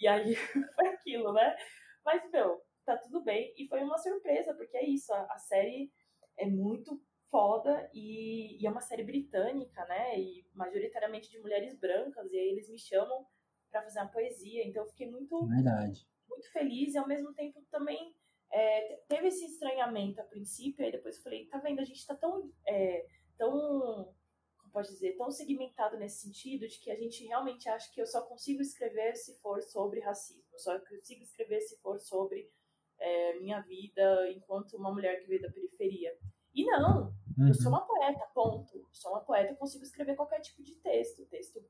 e 0.00 0.08
aí 0.08 0.34
foi 0.74 0.88
aquilo, 0.88 1.32
né? 1.32 1.56
Mas, 2.04 2.30
meu, 2.30 2.62
tá 2.84 2.96
tudo 2.96 3.22
bem. 3.22 3.54
E 3.56 3.66
foi 3.68 3.82
uma 3.82 3.98
surpresa, 3.98 4.54
porque 4.54 4.76
é 4.76 4.84
isso, 4.84 5.12
a, 5.12 5.22
a 5.30 5.38
série 5.38 5.92
é 6.36 6.46
muito 6.46 7.00
foda 7.30 7.88
e, 7.94 8.60
e, 8.60 8.66
é 8.66 8.70
uma 8.70 8.80
série 8.80 9.04
britânica, 9.04 9.84
né? 9.86 10.18
E 10.20 10.46
majoritariamente 10.52 11.30
de 11.30 11.38
mulheres 11.40 11.78
brancas, 11.78 12.30
e 12.32 12.38
aí 12.38 12.48
eles 12.48 12.68
me 12.68 12.78
chamam 12.78 13.26
para 13.70 13.82
fazer 13.82 14.00
uma 14.00 14.10
poesia, 14.10 14.66
então 14.66 14.82
eu 14.82 14.88
fiquei 14.90 15.08
muito, 15.08 15.46
Verdade. 15.46 16.06
muito 16.28 16.50
feliz 16.52 16.94
e 16.94 16.98
ao 16.98 17.06
mesmo 17.06 17.32
tempo 17.34 17.64
também 17.70 18.14
é, 18.52 18.96
teve 19.08 19.28
esse 19.28 19.44
estranhamento 19.44 20.20
a 20.20 20.24
princípio, 20.24 20.84
e 20.84 20.90
depois 20.90 21.16
eu 21.16 21.22
falei, 21.22 21.46
tá 21.46 21.58
vendo, 21.58 21.80
a 21.80 21.84
gente 21.84 22.04
tá 22.04 22.16
tão, 22.16 22.50
é, 22.66 23.06
tão, 23.38 24.12
como 24.58 24.72
pode 24.72 24.88
dizer, 24.88 25.16
tão 25.16 25.30
segmentado 25.30 25.96
nesse 25.96 26.26
sentido 26.26 26.66
de 26.66 26.80
que 26.80 26.90
a 26.90 26.96
gente 26.96 27.24
realmente 27.26 27.68
acha 27.68 27.90
que 27.92 28.00
eu 28.00 28.06
só 28.06 28.22
consigo 28.26 28.60
escrever 28.60 29.14
se 29.14 29.38
for 29.40 29.62
sobre 29.62 30.00
racismo, 30.00 30.58
só 30.58 30.78
consigo 30.80 31.22
escrever 31.22 31.60
se 31.60 31.80
for 31.80 32.00
sobre 32.00 32.50
é, 32.98 33.38
minha 33.38 33.60
vida 33.60 34.30
enquanto 34.32 34.76
uma 34.76 34.92
mulher 34.92 35.20
que 35.20 35.28
veio 35.28 35.42
da 35.42 35.52
periferia. 35.52 36.12
E 36.52 36.64
não, 36.64 37.14
uhum. 37.40 37.48
eu 37.48 37.54
sou 37.54 37.72
uhum. 37.72 37.78
uma 37.78 37.86
poeta, 37.86 38.26
ponto. 38.34 38.88
Sou 38.92 39.12
uma 39.12 39.20
poeta, 39.20 39.52
eu 39.52 39.56
consigo 39.56 39.84
escrever 39.84 40.16
qualquer 40.16 40.40
tipo 40.40 40.62
de 40.62 40.74
texto, 40.76 41.26
texto 41.26 41.64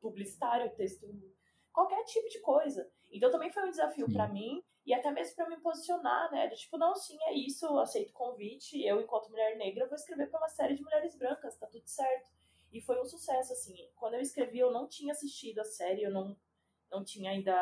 publicitário, 0.00 0.74
texto 0.76 1.06
qualquer 1.72 2.04
tipo 2.04 2.28
de 2.28 2.40
coisa. 2.40 2.90
Então 3.10 3.30
também 3.30 3.50
foi 3.50 3.64
um 3.64 3.70
desafio 3.70 4.10
para 4.12 4.28
mim 4.28 4.62
e 4.84 4.92
até 4.92 5.10
mesmo 5.10 5.36
para 5.36 5.48
me 5.48 5.60
posicionar, 5.60 6.30
né? 6.32 6.46
De, 6.48 6.56
tipo, 6.56 6.76
não, 6.78 6.94
sim, 6.94 7.16
é 7.22 7.34
isso, 7.34 7.66
eu 7.66 7.78
aceito 7.78 8.10
o 8.10 8.14
convite, 8.14 8.82
eu 8.82 9.00
enquanto 9.00 9.30
mulher 9.30 9.56
negra 9.56 9.86
vou 9.86 9.94
escrever 9.94 10.28
para 10.30 10.40
uma 10.40 10.48
série 10.48 10.74
de 10.74 10.82
mulheres 10.82 11.16
brancas, 11.16 11.56
tá 11.56 11.66
tudo 11.66 11.86
certo. 11.86 12.30
E 12.72 12.80
foi 12.80 13.00
um 13.00 13.04
sucesso 13.04 13.52
assim. 13.52 13.76
Quando 13.96 14.14
eu 14.14 14.20
escrevi, 14.20 14.58
eu 14.58 14.70
não 14.70 14.88
tinha 14.88 15.12
assistido 15.12 15.60
a 15.60 15.64
série, 15.64 16.02
eu 16.02 16.10
não 16.10 16.36
não 16.90 17.04
tinha 17.04 17.30
ainda 17.30 17.52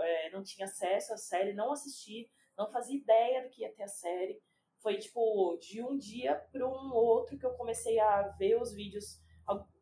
é, 0.00 0.30
não 0.30 0.42
tinha 0.42 0.66
acesso 0.66 1.14
à 1.14 1.16
série, 1.16 1.54
não 1.54 1.72
assisti, 1.72 2.30
não 2.56 2.70
fazia 2.70 2.96
ideia 2.96 3.42
do 3.42 3.48
que 3.48 3.62
ia 3.62 3.72
ter 3.72 3.84
a 3.84 3.88
série. 3.88 4.40
Foi 4.86 4.98
tipo 4.98 5.58
de 5.60 5.82
um 5.82 5.98
dia 5.98 6.36
para 6.52 6.64
um 6.64 6.94
outro 6.94 7.36
que 7.36 7.44
eu 7.44 7.54
comecei 7.54 7.98
a 7.98 8.22
ver 8.38 8.54
os 8.62 8.72
vídeos, 8.72 9.20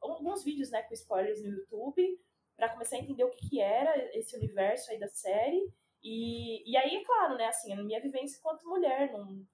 alguns 0.01 0.43
vídeos, 0.43 0.71
né, 0.71 0.83
com 0.83 0.95
spoilers 0.95 1.43
no 1.43 1.51
YouTube, 1.51 2.19
para 2.57 2.71
começar 2.71 2.97
a 2.97 3.01
entender 3.01 3.23
o 3.23 3.29
que, 3.29 3.51
que 3.51 3.61
era 3.61 3.95
esse 4.17 4.35
universo 4.35 4.91
aí 4.91 4.99
da 4.99 5.07
série. 5.07 5.71
E, 6.03 6.71
e 6.71 6.75
aí, 6.79 6.97
é 6.97 7.05
claro, 7.05 7.37
né, 7.37 7.49
assim, 7.49 7.71
a 7.75 7.83
minha 7.83 8.01
vivência 8.01 8.39
enquanto 8.39 8.67
mulher, 8.67 9.13
não, 9.13 9.47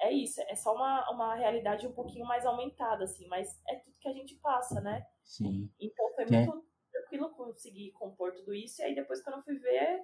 é 0.00 0.10
isso, 0.10 0.40
é 0.48 0.56
só 0.56 0.74
uma, 0.74 1.08
uma 1.12 1.36
realidade 1.36 1.86
um 1.86 1.92
pouquinho 1.92 2.26
mais 2.26 2.44
aumentada, 2.44 3.04
assim, 3.04 3.28
mas 3.28 3.62
é 3.68 3.76
tudo 3.76 4.00
que 4.00 4.08
a 4.08 4.12
gente 4.12 4.34
passa, 4.40 4.80
né? 4.80 5.06
Sim. 5.22 5.70
Então 5.78 6.12
foi 6.16 6.24
que 6.24 6.32
muito 6.36 6.58
é... 6.58 6.98
tranquilo 6.98 7.30
conseguir 7.36 7.92
compor 7.92 8.34
tudo 8.34 8.52
isso, 8.52 8.82
e 8.82 8.86
aí 8.86 8.96
depois 8.96 9.22
quando 9.22 9.36
eu 9.36 9.44
fui 9.44 9.60
ver, 9.60 10.02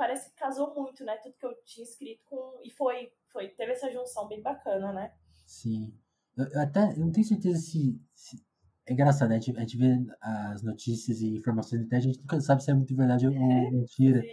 parece 0.00 0.30
que 0.30 0.36
casou 0.36 0.74
muito, 0.74 1.04
né? 1.04 1.14
Tudo 1.18 1.34
que 1.38 1.44
eu 1.44 1.54
tinha 1.62 1.84
escrito 1.84 2.24
com. 2.24 2.58
E 2.64 2.70
foi, 2.70 3.12
foi, 3.30 3.48
teve 3.48 3.72
essa 3.72 3.92
junção 3.92 4.26
bem 4.26 4.40
bacana, 4.40 4.94
né? 4.94 5.12
Sim. 5.44 5.92
Eu, 6.34 6.46
eu 6.46 6.60
até 6.62 6.92
eu 6.92 7.00
não 7.00 7.12
tenho 7.12 7.26
certeza 7.26 7.58
se, 7.60 8.00
se. 8.14 8.42
É 8.86 8.94
engraçado, 8.94 9.28
né? 9.28 9.36
A 9.36 9.38
gente, 9.38 9.58
a 9.58 9.60
gente 9.60 9.76
vê 9.76 9.94
as 10.22 10.62
notícias 10.62 11.20
e 11.20 11.36
informações 11.36 11.82
internet, 11.82 12.08
a 12.08 12.12
gente 12.12 12.20
nunca 12.20 12.40
sabe 12.40 12.64
se 12.64 12.70
é 12.70 12.74
muito 12.74 12.96
verdade 12.96 13.26
ou 13.26 13.34
é, 13.34 13.70
mentira. 13.70 14.22
Sim. 14.22 14.28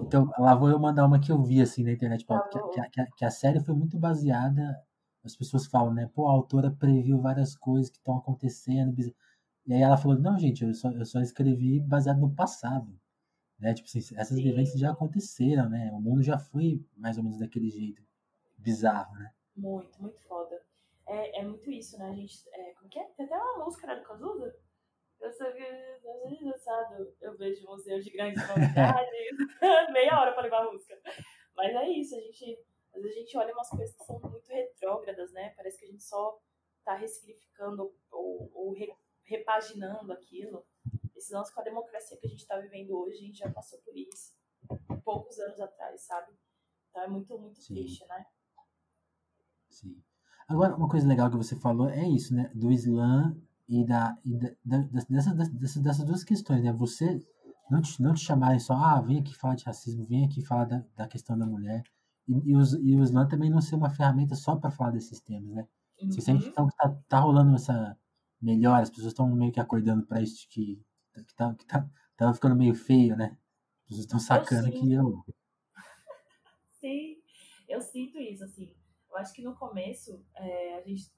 Então, 0.00 0.28
lá 0.36 0.56
vou 0.56 0.68
eu 0.68 0.80
mandar 0.80 1.06
uma 1.06 1.20
que 1.20 1.30
eu 1.30 1.40
vi 1.40 1.62
assim 1.62 1.84
na 1.84 1.92
internet, 1.92 2.26
tá 2.26 2.48
que, 2.48 2.58
que, 2.90 3.00
a, 3.00 3.06
que, 3.16 3.24
a 3.24 3.30
série 3.30 3.60
foi 3.60 3.76
muito 3.76 3.96
baseada. 3.96 4.76
As 5.24 5.36
pessoas 5.36 5.66
falam, 5.66 5.94
né? 5.94 6.10
Pô, 6.12 6.28
a 6.28 6.32
autora 6.32 6.72
previu 6.72 7.20
várias 7.20 7.54
coisas 7.54 7.88
que 7.88 7.98
estão 7.98 8.16
acontecendo. 8.16 9.00
E 9.64 9.72
aí 9.72 9.80
ela 9.80 9.96
falou, 9.96 10.18
não, 10.18 10.36
gente, 10.36 10.64
eu 10.64 10.74
só, 10.74 10.90
eu 10.90 11.06
só 11.06 11.20
escrevi 11.20 11.78
baseado 11.80 12.18
no 12.18 12.34
passado. 12.34 12.92
Né? 13.58 13.74
Tipo 13.74 13.86
assim, 13.88 14.16
essas 14.16 14.38
vivências 14.38 14.78
já 14.78 14.90
aconteceram, 14.90 15.68
né? 15.68 15.90
O 15.92 16.00
mundo 16.00 16.22
já 16.22 16.38
foi 16.38 16.84
mais 16.96 17.16
ou 17.16 17.24
menos 17.24 17.38
daquele 17.38 17.70
jeito 17.70 18.02
bizarro, 18.58 19.14
né? 19.14 19.32
Muito, 19.56 20.00
muito 20.02 20.20
foda. 20.22 20.60
É, 21.06 21.40
é 21.40 21.44
muito 21.44 21.70
isso, 21.70 21.98
né? 21.98 22.08
A 22.08 22.14
gente. 22.14 22.48
É, 22.52 22.74
como 22.74 22.88
que 22.88 22.98
é? 22.98 23.04
Tem 23.16 23.26
até 23.26 23.36
uma 23.36 23.64
música 23.64 23.86
né, 23.86 23.96
do 23.96 24.02
Cazuza. 24.02 24.56
Eu 25.20 25.32
sou 25.32 25.46
engraçado. 26.28 27.14
Eu 27.20 27.36
vejo 27.36 27.66
museus 27.66 28.04
de 28.04 28.10
grandes 28.10 28.46
novidades. 28.48 29.10
Meia 29.92 30.20
hora 30.20 30.32
pra 30.32 30.42
levar 30.42 30.66
a 30.66 30.72
música. 30.72 31.00
Mas 31.56 31.74
é 31.74 31.88
isso, 31.88 32.16
a 32.16 32.20
gente. 32.20 32.58
Às 32.94 33.02
vezes 33.02 33.16
a 33.16 33.20
gente 33.20 33.38
olha 33.38 33.52
umas 33.52 33.68
coisas 33.68 33.96
que 33.96 34.04
são 34.04 34.20
muito 34.20 34.48
retrógradas, 34.48 35.32
né? 35.32 35.52
Parece 35.56 35.78
que 35.78 35.86
a 35.86 35.88
gente 35.88 36.02
só 36.02 36.38
tá 36.84 36.94
ressignificando 36.94 37.92
ou, 38.10 38.50
ou 38.54 38.74
repaginando 39.24 40.12
aquilo 40.12 40.64
esse 41.16 41.32
lance 41.32 41.52
com 41.54 41.60
a 41.60 41.64
democracia 41.64 42.16
que 42.18 42.26
a 42.26 42.30
gente 42.30 42.40
está 42.40 42.58
vivendo 42.58 42.90
hoje, 42.90 43.18
a 43.18 43.26
gente 43.26 43.38
já 43.38 43.50
passou 43.50 43.78
por 43.80 43.96
isso 43.96 44.32
poucos 45.04 45.38
anos 45.38 45.60
atrás, 45.60 46.00
sabe? 46.02 46.32
Então 46.90 47.02
é 47.02 47.08
muito, 47.08 47.38
muito 47.38 47.60
Sim. 47.60 47.74
triste, 47.74 48.06
né? 48.06 48.24
Sim. 49.68 50.02
Agora, 50.48 50.76
uma 50.76 50.88
coisa 50.88 51.06
legal 51.06 51.30
que 51.30 51.36
você 51.36 51.56
falou 51.56 51.88
é 51.88 52.06
isso, 52.08 52.34
né? 52.34 52.50
Do 52.54 52.70
slam 52.72 53.36
e, 53.68 53.84
da, 53.84 54.16
e 54.24 54.36
da, 54.36 54.50
da, 54.64 54.78
dessas, 55.08 55.34
dessas, 55.34 55.82
dessas 55.82 56.04
duas 56.04 56.24
questões, 56.24 56.62
né? 56.62 56.72
Você 56.72 57.20
não 57.70 57.80
te, 57.80 58.00
não 58.02 58.14
te 58.14 58.20
chamarem 58.20 58.58
só, 58.58 58.74
ah, 58.74 59.00
vem 59.00 59.20
aqui 59.20 59.34
falar 59.34 59.54
de 59.54 59.64
racismo, 59.64 60.06
vem 60.06 60.24
aqui 60.24 60.42
falar 60.44 60.64
da, 60.64 60.84
da 60.94 61.08
questão 61.08 61.36
da 61.36 61.46
mulher. 61.46 61.82
E, 62.28 62.32
e, 62.50 62.56
os, 62.56 62.74
e 62.74 62.96
o 62.96 63.02
Islã 63.02 63.26
também 63.26 63.50
não 63.50 63.60
ser 63.60 63.74
uma 63.74 63.90
ferramenta 63.90 64.34
só 64.34 64.56
para 64.56 64.70
falar 64.70 64.90
desses 64.90 65.20
temas, 65.20 65.50
né? 65.54 65.66
Uhum. 66.00 66.10
Você 66.10 66.20
sente 66.20 66.48
então, 66.48 66.68
que 66.68 66.76
tá, 66.76 66.96
tá 67.08 67.20
rolando 67.20 67.54
essa 67.54 67.98
melhora, 68.40 68.82
as 68.82 68.90
pessoas 68.90 69.08
estão 69.08 69.28
meio 69.34 69.52
que 69.52 69.60
acordando 69.60 70.06
para 70.06 70.20
isso 70.20 70.46
que, 70.50 70.80
que, 71.22 71.34
tá, 71.34 71.54
que 71.54 71.66
tá, 71.66 71.88
tava 72.16 72.34
ficando 72.34 72.56
meio 72.56 72.74
feio, 72.74 73.16
né? 73.16 73.36
As 73.82 73.88
pessoas 73.88 74.04
estão 74.04 74.18
sacando 74.18 74.68
eu 74.68 74.72
que 74.72 74.92
eu. 74.92 75.24
Sim, 76.80 77.22
eu 77.68 77.80
sinto 77.80 78.18
isso, 78.18 78.44
assim. 78.44 78.74
Eu 79.10 79.16
acho 79.18 79.32
que 79.32 79.42
no 79.42 79.54
começo 79.54 80.24
é, 80.34 80.78
a 80.78 80.80
gente 80.82 81.12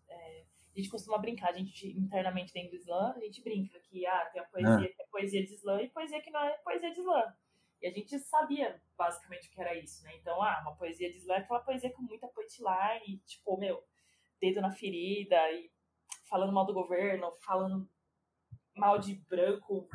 a 0.77 0.79
gente 0.79 0.91
costuma 0.91 1.17
brincar, 1.17 1.49
a 1.49 1.57
gente 1.57 1.89
internamente 1.99 2.53
dentro 2.53 2.73
do 2.73 2.77
Islã, 2.77 3.15
a 3.17 3.21
gente 3.21 3.43
brinca 3.43 3.81
que 3.81 4.07
ah, 4.07 4.27
tem 4.27 4.43
a 4.43 4.45
poesia 4.45 4.75
ah. 4.75 4.95
que 4.95 5.03
é 5.03 5.07
poesia 5.07 5.47
de 5.47 5.55
Islã 5.55 5.81
e 5.81 5.89
poesia 5.89 6.21
que 6.21 6.31
não 6.31 6.45
é 6.45 6.51
poesia 6.59 6.93
de 6.93 7.01
Islã. 7.01 7.35
E 7.81 7.87
a 7.87 7.91
gente 7.91 8.19
sabia 8.19 8.79
basicamente 8.97 9.49
o 9.49 9.53
que 9.53 9.61
era 9.61 9.75
isso, 9.75 10.05
né? 10.05 10.15
Então, 10.17 10.43
ah, 10.43 10.61
uma 10.61 10.77
poesia 10.77 11.11
de 11.11 11.17
Islã 11.17 11.37
é 11.37 11.39
aquela 11.39 11.61
poesia 11.61 11.91
com 11.93 12.03
muita 12.03 12.29
punchline, 12.29 13.19
tipo, 13.27 13.57
meu, 13.57 13.83
dedo 14.39 14.61
na 14.61 14.71
ferida 14.71 15.51
e 15.53 15.71
falando 16.29 16.53
mal 16.53 16.67
do 16.67 16.75
governo, 16.75 17.33
falando 17.41 17.89
mal 18.77 18.99
de 18.99 19.15
branco, 19.29 19.89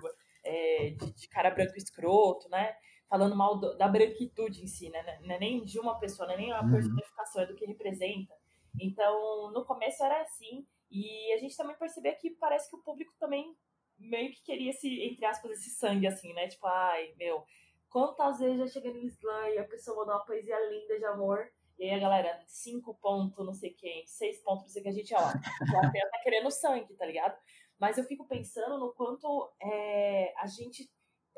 é, 0.44 0.92
de, 0.92 1.14
de, 1.14 1.28
cara 1.30 1.52
branco 1.52 1.78
escroto, 1.78 2.50
né? 2.50 2.76
Falando 3.10 3.36
mal 3.36 3.60
do, 3.60 3.78
da 3.78 3.88
branquitude 3.88 4.64
em 4.64 4.68
si, 4.68 4.90
né? 4.90 5.20
Não 5.22 5.36
é 5.36 5.40
nem 5.40 5.64
de 5.64 5.80
uma 5.80 6.00
pessoa, 6.00 6.28
não 6.28 6.36
é 6.36 6.38
nem 6.38 6.52
uma 6.52 6.64
uhum. 6.64 6.72
personificação, 6.72 7.42
é 7.42 7.46
do 7.46 7.56
que 7.56 7.66
representa. 7.66 8.34
Então, 8.80 9.52
no 9.52 9.66
começo 9.66 10.04
era 10.04 10.22
assim, 10.22 10.66
e 10.90 11.34
a 11.34 11.38
gente 11.38 11.56
também 11.56 11.76
percebia 11.78 12.16
que 12.16 12.32
parece 12.32 12.70
que 12.70 12.76
o 12.76 12.84
público 12.84 13.14
também 13.20 13.56
meio 13.98 14.32
que 14.32 14.44
queria 14.44 14.72
esse, 14.72 15.02
entre 15.04 15.26
aspas, 15.26 15.52
esse 15.52 15.70
sangue, 15.72 16.08
assim, 16.08 16.34
né? 16.34 16.48
Tipo, 16.48 16.68
ai, 16.68 17.14
meu, 17.18 17.44
quantas 17.90 18.40
vezes 18.40 18.58
já 18.58 18.68
cheguei 18.68 18.94
no 18.94 19.06
slam 19.08 19.50
e 19.50 19.60
a 19.60 19.68
pessoa 19.68 19.98
mandou 19.98 20.16
uma 20.16 20.26
poesia 20.26 20.58
linda 20.70 20.98
de 20.98 21.06
amor, 21.06 21.52
e 21.78 21.86
aí 21.86 21.96
a 21.96 22.00
galera, 22.00 22.44
cinco 22.48 22.94
pontos, 22.96 23.46
não 23.46 23.54
sei 23.54 23.72
quem, 23.72 24.06
seis 24.06 24.42
pontos, 24.44 24.64
não 24.64 24.70
sei 24.70 24.84
que 24.84 24.90
a 24.90 24.94
gente, 24.94 25.14
ó, 25.16 25.20
já 25.20 26.10
tá 26.10 26.20
querendo 26.24 26.52
sangue, 26.52 26.94
tá 26.96 27.06
ligado? 27.06 27.38
Mas 27.82 27.98
eu 27.98 28.04
fico 28.04 28.28
pensando 28.28 28.78
no 28.78 28.94
quanto 28.94 29.52
é, 29.60 30.32
a 30.38 30.46
gente 30.46 30.88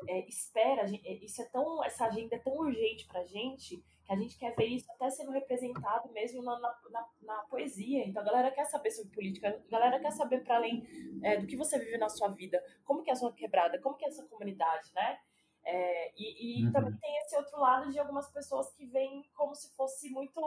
é, 0.06 0.28
espera, 0.28 0.84
isso 1.22 1.40
é 1.40 1.46
tão, 1.46 1.82
essa 1.82 2.04
agenda 2.04 2.36
é 2.36 2.38
tão 2.38 2.52
urgente 2.52 3.06
pra 3.06 3.24
gente, 3.24 3.82
que 4.04 4.12
a 4.12 4.16
gente 4.16 4.36
quer 4.36 4.54
ver 4.54 4.66
isso 4.66 4.84
até 4.92 5.08
sendo 5.08 5.30
representado 5.30 6.12
mesmo 6.12 6.42
na, 6.42 6.60
na, 6.60 7.08
na, 7.22 7.36
poesia. 7.44 8.06
Então 8.06 8.20
a 8.20 8.26
galera 8.26 8.50
quer 8.50 8.66
saber 8.66 8.90
sobre 8.90 9.10
política, 9.12 9.48
a 9.48 9.70
galera 9.70 9.98
quer 9.98 10.12
saber 10.12 10.44
para 10.44 10.56
além 10.56 10.86
é, 11.22 11.38
do 11.38 11.46
que 11.46 11.56
você 11.56 11.78
vive 11.78 11.96
na 11.96 12.10
sua 12.10 12.28
vida, 12.28 12.62
como 12.84 13.02
que 13.02 13.08
é 13.08 13.14
a 13.14 13.16
sua 13.16 13.32
quebrada, 13.32 13.80
como 13.80 13.96
que 13.96 14.04
é 14.04 14.08
a 14.08 14.12
sua 14.12 14.26
comunidade, 14.26 14.92
né? 14.94 15.18
É, 15.64 16.12
e, 16.14 16.60
e 16.60 16.66
uhum. 16.66 16.72
também 16.72 16.94
tem 16.98 17.16
esse 17.22 17.34
outro 17.36 17.58
lado 17.58 17.90
de 17.90 17.98
algumas 17.98 18.30
pessoas 18.30 18.70
que 18.74 18.84
veem 18.84 19.22
como 19.32 19.54
se 19.54 19.74
fosse 19.74 20.10
muito 20.10 20.38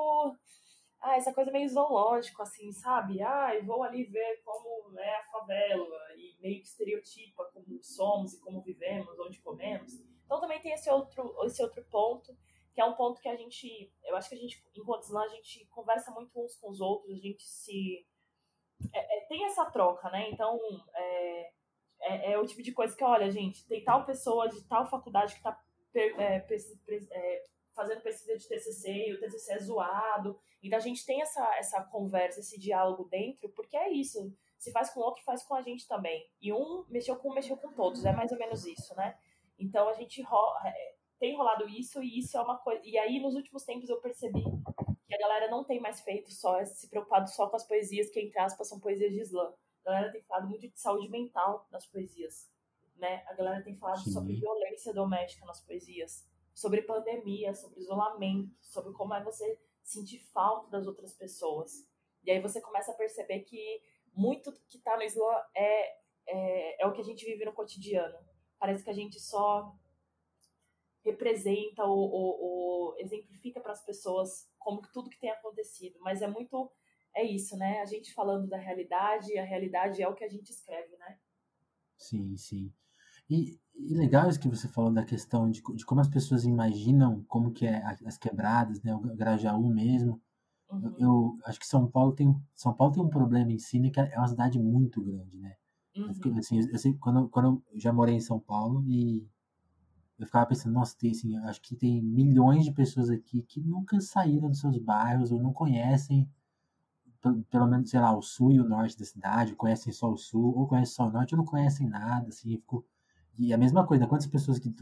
ah, 1.00 1.16
essa 1.16 1.34
coisa 1.34 1.52
meio 1.52 1.70
zoológico, 1.70 2.42
assim, 2.42 2.72
sabe? 2.72 3.22
Ah, 3.22 3.56
eu 3.56 3.64
vou 3.66 3.84
ali 3.84 4.04
ver 4.06 4.42
como 4.44 4.98
é 5.00 5.16
a 5.16 5.24
favela 5.26 6.16
e 6.16 6.36
meio 6.42 6.60
que 6.62 6.68
estereotipa 6.68 7.46
como 7.54 7.82
somos 7.82 8.34
e 8.34 8.40
como 8.40 8.62
vivemos, 8.62 9.18
onde 9.20 9.40
comemos. 9.42 9.94
Então 10.26 10.40
também 10.40 10.60
tem 10.60 10.74
esse 10.74 10.90
outro, 10.90 11.36
esse 11.46 11.62
outro 11.62 11.84
ponto 11.86 12.36
que 12.78 12.82
é 12.82 12.86
um 12.86 12.94
ponto 12.94 13.20
que 13.20 13.28
a 13.28 13.36
gente, 13.36 13.92
eu 14.06 14.16
acho 14.16 14.30
que 14.30 14.36
a 14.36 14.38
gente, 14.38 14.64
enquanto 14.76 15.02
Islã, 15.02 15.24
a 15.24 15.28
gente 15.30 15.66
conversa 15.72 16.12
muito 16.12 16.40
uns 16.40 16.56
com 16.58 16.70
os 16.70 16.80
outros, 16.80 17.12
a 17.12 17.18
gente 17.18 17.44
se. 17.44 18.06
É, 18.94 19.18
é, 19.18 19.22
tem 19.22 19.46
essa 19.46 19.66
troca, 19.66 20.08
né? 20.12 20.30
Então, 20.30 20.60
é, 20.94 21.52
é, 22.02 22.32
é, 22.34 22.38
o 22.38 22.46
tipo 22.46 22.62
de 22.62 22.72
coisa 22.72 22.96
que, 22.96 23.04
olha, 23.04 23.32
gente, 23.32 23.66
tem 23.66 23.84
tal 23.84 24.06
pessoa 24.06 24.48
de 24.48 24.64
tal 24.68 24.88
faculdade 24.88 25.34
que 25.34 25.40
está 25.40 25.60
é, 25.96 26.36
é, 26.36 27.46
fazendo 27.74 28.02
pesquisa 28.02 28.38
de 28.38 28.48
TCC 28.48 29.08
e 29.08 29.14
o 29.16 29.20
TCC 29.20 29.54
é 29.54 29.60
zoado. 29.60 30.40
Então, 30.62 30.78
a 30.78 30.82
gente 30.82 31.06
tem 31.06 31.22
essa, 31.22 31.56
essa 31.58 31.84
conversa, 31.84 32.40
esse 32.40 32.60
diálogo 32.60 33.06
dentro, 33.06 33.50
porque 33.50 33.78
é 33.78 33.92
isso. 33.92 34.34
Se 34.58 34.72
faz 34.72 34.90
com 34.90 35.00
o 35.00 35.04
outro, 35.04 35.24
faz 35.24 35.44
com 35.44 35.56
a 35.56 35.62
gente 35.62 35.88
também. 35.88 36.28
E 36.42 36.52
um 36.52 36.86
mexeu 36.90 37.16
com 37.16 37.30
um, 37.30 37.34
mexeu 37.34 37.58
com 37.58 37.72
todos. 37.74 38.04
É 38.06 38.12
mais 38.12 38.32
ou 38.32 38.38
menos 38.38 38.66
isso, 38.66 38.96
né? 38.96 39.18
Então, 39.60 39.88
a 39.88 39.94
gente 39.94 40.24
tem 41.20 41.36
rolado 41.36 41.68
isso 41.68 42.02
e 42.02 42.20
isso 42.20 42.38
é 42.38 42.42
uma 42.42 42.58
coisa. 42.58 42.82
E 42.84 42.98
aí, 42.98 43.20
nos 43.20 43.36
últimos 43.36 43.64
tempos, 43.64 43.90
eu 43.90 44.00
percebi 44.02 44.44
que 45.08 45.16
a 45.16 45.18
galera 45.18 45.50
não 45.50 45.64
tem 45.64 45.80
mais 45.80 46.02
feito 46.02 46.32
só, 46.32 46.64
se 46.66 46.90
preocupado 46.90 47.30
só 47.30 47.48
com 47.48 47.56
as 47.56 47.66
poesias 47.66 48.10
que, 48.10 48.20
entre 48.20 48.40
aspas, 48.40 48.68
são 48.68 48.80
poesias 48.80 49.12
de 49.12 49.22
Islã. 49.22 49.54
A 49.86 49.90
galera 49.90 50.12
tem 50.12 50.22
falado 50.24 50.50
muito 50.50 50.68
de 50.68 50.80
saúde 50.80 51.10
mental 51.10 51.68
nas 51.72 51.86
poesias. 51.86 52.52
Né? 52.98 53.24
A 53.28 53.34
galera 53.34 53.64
tem 53.64 53.78
falado 53.78 54.04
Sim. 54.04 54.12
sobre 54.12 54.36
violência 54.36 54.94
doméstica 54.94 55.46
nas 55.46 55.64
poesias, 55.64 56.28
sobre 56.54 56.82
pandemia, 56.82 57.54
sobre 57.54 57.80
isolamento, 57.80 58.54
sobre 58.60 58.92
como 58.94 59.14
é 59.14 59.24
você 59.24 59.60
sentir 59.88 60.20
falta 60.34 60.70
das 60.70 60.86
outras 60.86 61.14
pessoas. 61.14 61.88
E 62.24 62.32
aí 62.32 62.42
você 62.42 62.60
começa 62.62 62.92
a 62.92 62.96
perceber 62.96 63.40
que 63.42 63.82
muito 64.14 64.52
que 64.68 64.78
está 64.78 64.98
no 64.98 65.04
Islã 65.04 65.32
é, 65.56 65.98
é, 66.28 66.84
é 66.84 66.88
o 66.88 66.92
que 66.92 67.02
a 67.02 67.04
gente 67.04 67.26
vive 67.26 67.46
no 67.46 67.54
cotidiano. 67.54 68.18
Parece 68.60 68.84
que 68.84 68.90
a 68.90 68.94
gente 68.94 69.20
só 69.20 69.74
representa 71.04 71.86
ou, 71.86 72.12
ou, 72.12 72.42
ou 72.42 73.00
exemplifica 73.00 73.62
para 73.62 73.72
as 73.72 73.86
pessoas 73.86 74.52
como 74.60 74.82
que 74.82 74.92
tudo 74.92 75.10
que 75.10 75.20
tem 75.20 75.30
acontecido, 75.30 75.98
mas 76.02 76.22
é 76.22 76.28
muito 76.28 76.70
é 77.16 77.24
isso, 77.24 77.58
né? 77.58 77.80
A 77.80 77.86
gente 77.86 78.14
falando 78.14 78.48
da 78.48 78.58
realidade, 78.58 79.38
a 79.38 79.44
realidade 79.44 80.04
é 80.04 80.08
o 80.08 80.14
que 80.14 80.24
a 80.24 80.28
gente 80.28 80.52
escreve, 80.52 80.96
né? 80.98 81.20
Sim, 81.98 82.38
sim. 82.38 82.72
E, 83.30 83.60
e 83.76 83.94
legal 83.94 84.30
isso 84.30 84.40
que 84.40 84.50
você 84.50 84.68
falou 84.68 84.92
da 84.92 85.04
questão 85.04 85.50
de, 85.50 85.62
de 85.62 85.86
como 85.86 86.02
as 86.02 86.08
pessoas 86.08 86.46
imaginam 86.46 87.24
como 87.28 87.52
que 87.52 87.66
é 87.66 87.84
as 88.06 88.18
quebradas, 88.18 88.82
né? 88.82 88.96
O 88.96 89.00
Grajaú 89.00 89.68
mesmo. 89.70 90.22
Uhum. 90.70 90.82
Eu, 90.84 90.96
eu, 91.00 91.38
acho 91.46 91.60
que 91.60 91.68
São 91.68 91.88
Paulo 91.88 92.14
tem 92.14 92.36
São 92.56 92.74
Paulo 92.74 92.94
tem 92.94 93.04
um 93.04 93.10
problema 93.10 93.52
em 93.52 93.60
si, 93.60 93.80
né? 93.80 93.90
Que 93.90 94.00
é 94.00 94.18
uma 94.18 94.28
cidade 94.28 94.60
muito 94.60 95.02
grande, 95.02 95.38
né? 95.38 95.56
Uhum. 95.96 96.12
Eu, 96.26 96.38
assim, 96.38 96.60
eu, 96.60 96.78
sei, 96.78 96.94
quando, 96.96 97.28
quando 97.30 97.64
eu 97.72 97.80
já 97.80 97.92
morei 97.92 98.16
em 98.16 98.22
São 98.22 98.40
Paulo 98.40 98.84
e 98.88 99.28
eu 100.20 100.26
ficava 100.26 100.48
pensando, 100.48 100.74
nossa, 100.74 100.98
tem, 100.98 101.12
assim, 101.12 101.38
acho 101.38 101.62
que 101.62 101.76
tem 101.76 102.02
milhões 102.02 102.66
de 102.66 102.72
pessoas 102.72 103.10
aqui 103.10 103.44
que 103.44 103.62
nunca 103.62 104.00
saíram 104.02 104.50
dos 104.50 104.60
seus 104.60 104.78
bairros 104.80 105.32
ou 105.32 105.42
não 105.42 105.54
conhecem, 105.54 106.28
pelo 107.50 107.68
menos, 107.68 107.90
sei 107.90 108.00
lá, 108.00 108.16
o 108.16 108.22
sul 108.22 108.52
e 108.52 108.60
o 108.60 108.68
norte 108.68 108.98
da 108.98 109.06
cidade, 109.06 109.56
conhecem 109.56 109.94
só 109.94 110.12
o 110.12 110.18
sul, 110.18 110.58
ou 110.58 110.68
conhecem 110.68 110.96
só 110.96 111.08
o 111.08 111.12
norte, 111.12 111.36
ou 111.36 111.38
não 111.38 111.46
conhecem 111.46 111.88
nada, 111.88 112.30
assim, 112.30 112.58
ficou... 112.58 112.86
E 113.38 113.54
a 113.54 113.58
mesma 113.58 113.86
coisa, 113.86 114.08
quantas 114.08 114.28
pessoas 114.28 114.58
que, 114.60 114.74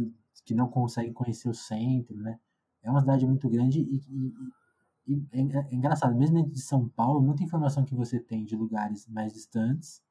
que 0.46 0.54
não 0.54 0.68
conseguem 0.68 1.12
conhecer 1.12 1.50
o 1.50 1.54
centro, 1.54 2.16
né? 2.18 2.40
É 2.82 2.90
uma 2.90 3.02
cidade 3.02 3.26
muito 3.26 3.50
grande 3.50 3.82
e, 3.82 4.02
e, 4.10 4.34
e 5.08 5.28
é, 5.32 5.42
é, 5.42 5.76
engraçado, 5.76 6.16
mesmo 6.16 6.36
dentro 6.36 6.52
de 6.52 6.62
São 6.62 6.88
Paulo, 6.88 7.22
muita 7.22 7.44
informação 7.44 7.84
que 7.84 7.96
você 7.96 8.20
tem 8.20 8.46
de 8.46 8.56
lugares 8.56 9.08
mais 9.08 9.34
distantes 9.34 10.02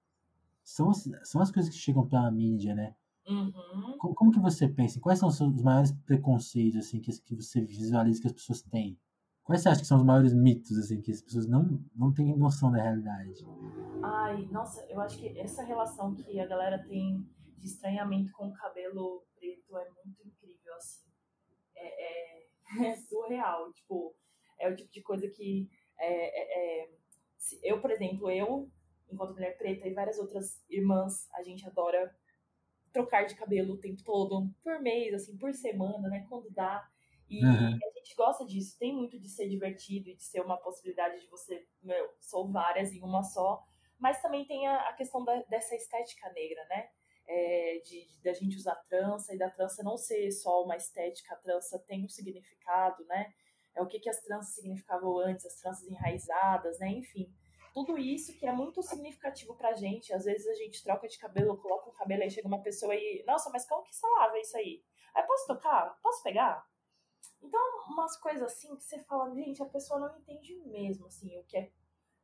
são 0.62 0.90
as, 0.90 1.08
são 1.22 1.40
as 1.40 1.50
coisas 1.50 1.72
que 1.72 1.78
chegam 1.78 2.06
pela 2.06 2.30
mídia, 2.30 2.74
né? 2.74 2.94
Uhum. 3.28 3.96
Como, 3.98 4.14
como, 4.14 4.30
que 4.32 4.40
você 4.40 4.68
pensa? 4.68 5.00
Quais 5.00 5.18
são 5.18 5.28
os 5.28 5.62
maiores 5.62 5.92
preconceitos 6.04 6.80
assim 6.80 7.00
que, 7.00 7.10
que 7.22 7.34
você 7.34 7.60
visualiza 7.60 8.20
que 8.20 8.26
as 8.26 8.32
pessoas 8.32 8.62
têm? 8.62 8.98
Quais 9.42 9.62
você 9.62 9.68
acha 9.68 9.80
que 9.80 9.86
são 9.86 9.98
os 9.98 10.04
maiores 10.04 10.34
mitos 10.34 10.76
assim 10.78 11.00
que 11.00 11.10
as 11.10 11.20
pessoas 11.22 11.46
não, 11.46 11.80
não 11.94 12.12
têm 12.12 12.36
noção 12.36 12.70
da 12.72 12.82
realidade? 12.82 13.46
Ai, 14.02 14.48
nossa, 14.50 14.84
eu 14.88 15.00
acho 15.00 15.18
que 15.18 15.38
essa 15.38 15.62
relação 15.62 16.14
que 16.14 16.40
a 16.40 16.46
galera 16.46 16.78
tem 16.78 17.26
de 17.64 17.70
estranhamento 17.70 18.30
com 18.32 18.48
o 18.48 18.52
cabelo 18.52 19.26
preto 19.34 19.76
é 19.78 19.88
muito 19.90 20.22
incrível, 20.22 20.74
assim. 20.74 21.08
É, 21.74 21.86
é, 21.86 22.46
é 22.90 22.96
surreal, 22.96 23.72
tipo, 23.72 24.14
é 24.60 24.68
o 24.68 24.76
tipo 24.76 24.92
de 24.92 25.02
coisa 25.02 25.26
que 25.28 25.68
é, 25.98 26.82
é, 26.82 26.82
é 26.82 26.94
eu, 27.62 27.80
por 27.80 27.90
exemplo, 27.90 28.30
eu, 28.30 28.70
enquanto 29.10 29.34
mulher 29.34 29.56
preta 29.56 29.86
e 29.88 29.94
várias 29.94 30.18
outras 30.18 30.62
irmãs, 30.68 31.28
a 31.32 31.42
gente 31.42 31.66
adora 31.66 32.14
trocar 32.92 33.24
de 33.24 33.34
cabelo 33.34 33.74
o 33.74 33.80
tempo 33.80 34.02
todo, 34.04 34.48
por 34.62 34.80
mês, 34.80 35.12
assim, 35.14 35.36
por 35.36 35.52
semana, 35.52 36.08
né? 36.08 36.26
Quando 36.28 36.50
dá. 36.50 36.88
E 37.28 37.44
uhum. 37.44 37.50
a 37.50 37.98
gente 37.98 38.14
gosta 38.16 38.44
disso, 38.44 38.78
tem 38.78 38.94
muito 38.94 39.18
de 39.18 39.28
ser 39.28 39.48
divertido 39.48 40.08
e 40.08 40.16
de 40.16 40.22
ser 40.22 40.40
uma 40.40 40.56
possibilidade 40.58 41.20
de 41.20 41.26
você, 41.26 41.66
meu, 41.82 42.14
sou 42.20 42.50
várias 42.50 42.92
em 42.92 43.02
uma 43.02 43.22
só. 43.22 43.62
Mas 43.98 44.20
também 44.22 44.46
tem 44.46 44.66
a, 44.66 44.88
a 44.88 44.92
questão 44.92 45.24
da, 45.24 45.42
dessa 45.42 45.74
estética 45.74 46.30
negra, 46.32 46.64
né? 46.68 46.88
É, 47.26 47.80
de, 47.84 48.06
da 48.22 48.34
gente 48.34 48.56
usar 48.56 48.74
trança 48.88 49.34
e 49.34 49.38
da 49.38 49.48
trança 49.48 49.82
não 49.82 49.96
ser 49.96 50.30
só 50.30 50.62
uma 50.62 50.76
estética, 50.76 51.34
a 51.34 51.38
trança 51.38 51.78
tem 51.78 52.04
um 52.04 52.08
significado, 52.08 53.04
né? 53.06 53.32
É 53.74 53.82
o 53.82 53.86
que, 53.86 53.98
que 53.98 54.10
as 54.10 54.20
tranças 54.20 54.54
significavam 54.54 55.18
antes, 55.18 55.46
as 55.46 55.56
tranças 55.56 55.88
enraizadas, 55.88 56.78
né? 56.78 56.88
Enfim 56.88 57.32
tudo 57.74 57.98
isso 57.98 58.32
que 58.38 58.46
é 58.46 58.52
muito 58.52 58.80
significativo 58.84 59.56
pra 59.56 59.74
gente. 59.74 60.14
Às 60.14 60.24
vezes 60.24 60.46
a 60.46 60.54
gente 60.54 60.82
troca 60.84 61.08
de 61.08 61.18
cabelo, 61.18 61.56
coloca 61.56 61.90
um 61.90 61.92
cabelo, 61.92 62.22
aí 62.22 62.30
chega 62.30 62.46
uma 62.46 62.62
pessoa 62.62 62.94
e, 62.94 63.24
nossa, 63.26 63.50
mas 63.50 63.66
como 63.66 63.82
que 63.82 63.94
você 63.94 64.06
lava 64.06 64.38
isso 64.38 64.56
aí? 64.56 64.80
Aí 65.12 65.24
posso 65.24 65.48
tocar? 65.48 65.98
Posso 66.00 66.22
pegar? 66.22 66.64
Então, 67.42 67.60
umas 67.88 68.16
coisas 68.16 68.44
assim 68.44 68.76
que 68.76 68.84
você 68.84 69.00
fala, 69.00 69.34
gente, 69.34 69.60
a 69.60 69.66
pessoa 69.66 69.98
não 69.98 70.16
entende 70.16 70.54
mesmo, 70.66 71.06
assim, 71.06 71.36
o 71.36 71.44
que 71.44 71.56
é, 71.56 71.72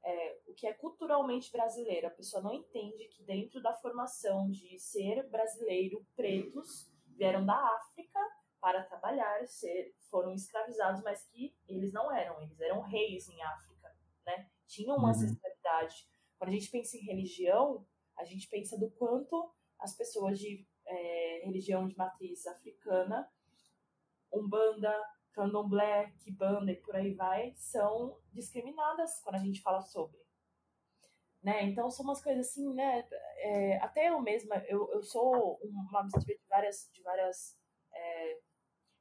é 0.05 0.39
o 0.47 0.55
que 0.55 0.67
é 0.67 0.73
culturalmente 0.73 1.51
brasileiro. 1.53 2.07
A 2.07 2.11
pessoa 2.11 2.43
não 2.43 2.55
entende 2.55 3.09
que 3.09 3.23
dentro 3.23 3.63
da 3.63 3.75
formação 3.75 4.51
de 4.51 4.79
ser 4.79 5.29
brasileiro, 5.29 6.07
pretos 6.17 6.91
vieram 7.17 7.45
da 7.45 7.57
África 7.77 8.19
para 8.61 8.85
trabalhar, 8.85 9.47
ser, 9.47 9.95
foram 10.11 10.35
escravizados, 10.35 11.03
mas 11.03 11.27
que 11.27 11.55
eles 11.67 11.93
não 11.93 12.15
eram, 12.15 12.41
eles 12.43 12.61
eram 12.61 12.81
reis 12.81 13.29
em 13.29 13.43
África, 13.43 13.95
né? 14.27 14.51
Tinham 14.67 14.97
uma 14.97 15.09
uhum. 15.09 15.11
ancestralidade. 15.11 16.09
Quando 16.39 16.51
a 16.51 16.53
gente 16.53 16.71
pensa 16.71 16.97
em 16.97 17.05
religião, 17.05 17.87
a 18.17 18.25
gente 18.25 18.49
pensa 18.49 18.79
do 18.79 18.91
quanto 18.91 19.51
as 19.79 19.97
pessoas 19.97 20.39
de 20.39 20.67
é, 20.87 21.43
religião 21.45 21.89
de 21.89 21.97
matriz 21.97 22.47
africana, 22.47 23.31
umbanda, 24.33 24.95
candomblé, 25.33 26.13
kibanda 26.19 26.73
e 26.73 26.77
por 26.77 26.97
aí 26.97 27.15
vai, 27.15 27.53
são 27.57 28.19
discriminadas 28.33 29.21
quando 29.23 29.37
a 29.37 29.45
gente 29.45 29.63
fala 29.63 29.81
sobre. 29.81 30.19
Né? 31.43 31.65
Então 31.65 31.91
são 31.91 32.05
umas 32.05 32.23
coisas 32.23 32.49
assim, 32.49 32.75
né? 32.75 33.07
É, 33.39 33.79
até 33.79 34.11
eu 34.11 34.21
mesma, 34.21 34.57
eu, 34.69 34.91
eu 34.93 35.03
sou 35.03 35.59
uma 35.63 36.03
mistura 36.03 36.37
de 36.37 36.47
várias, 36.47 36.91
de 36.93 37.03
várias, 37.03 37.59
é, 37.95 38.39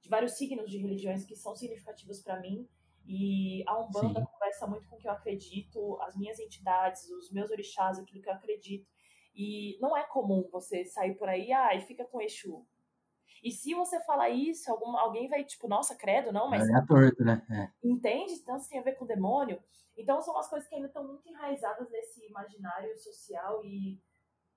de 0.02 0.10
vários 0.10 0.38
signos 0.38 0.70
de 0.70 0.78
religiões 0.78 1.26
que 1.26 1.36
são 1.36 1.56
significativos 1.56 2.22
para 2.22 2.40
mim. 2.40 2.68
E 3.06 3.64
a 3.68 3.78
Umbanda 3.80 4.20
Sim. 4.20 4.26
conversa 4.26 4.68
muito 4.68 4.88
com 4.88 4.96
o 4.96 5.00
que 5.00 5.08
eu 5.08 5.12
acredito, 5.12 6.00
as 6.02 6.16
minhas 6.16 6.40
entidades, 6.40 7.10
os 7.10 7.32
meus 7.32 7.50
orixás, 7.50 8.00
aquilo 8.00 8.22
que 8.22 8.30
eu 8.30 8.34
acredito. 8.34 8.88
E 9.36 9.78
não 9.82 9.98
é 9.98 10.04
comum 10.04 10.48
você 10.52 10.86
sair 10.86 11.16
por 11.16 11.28
aí, 11.28 11.52
ah, 11.52 11.76
e 11.76 11.82
fica 11.82 12.06
com 12.06 12.22
Exu. 12.22 12.66
E 13.44 13.52
se 13.52 13.74
você 13.74 14.00
falar 14.04 14.30
isso, 14.30 14.70
algum, 14.72 14.98
alguém 14.98 15.30
vai, 15.30 15.44
tipo, 15.44 15.68
nossa, 15.68 15.96
credo, 15.96 16.32
não, 16.32 16.50
mas. 16.50 16.68
É 16.70 16.86
torto, 16.86 17.24
né? 17.24 17.46
É. 17.50 17.88
Entende? 17.88 18.34
Então, 18.34 18.58
isso 18.58 18.70
tem 18.70 18.80
a 18.80 18.84
ver 18.84 18.96
com 18.96 19.06
o 19.06 19.08
demônio. 19.08 19.62
Então, 19.98 20.22
são 20.22 20.34
umas 20.34 20.50
coisas 20.50 20.68
que 20.68 20.76
ainda 20.76 20.88
estão 20.88 21.06
muito 21.06 21.28
enraizadas 21.28 21.90
nesse 21.90 22.26
imaginário 22.26 22.98
social 22.98 23.64
e 23.66 24.00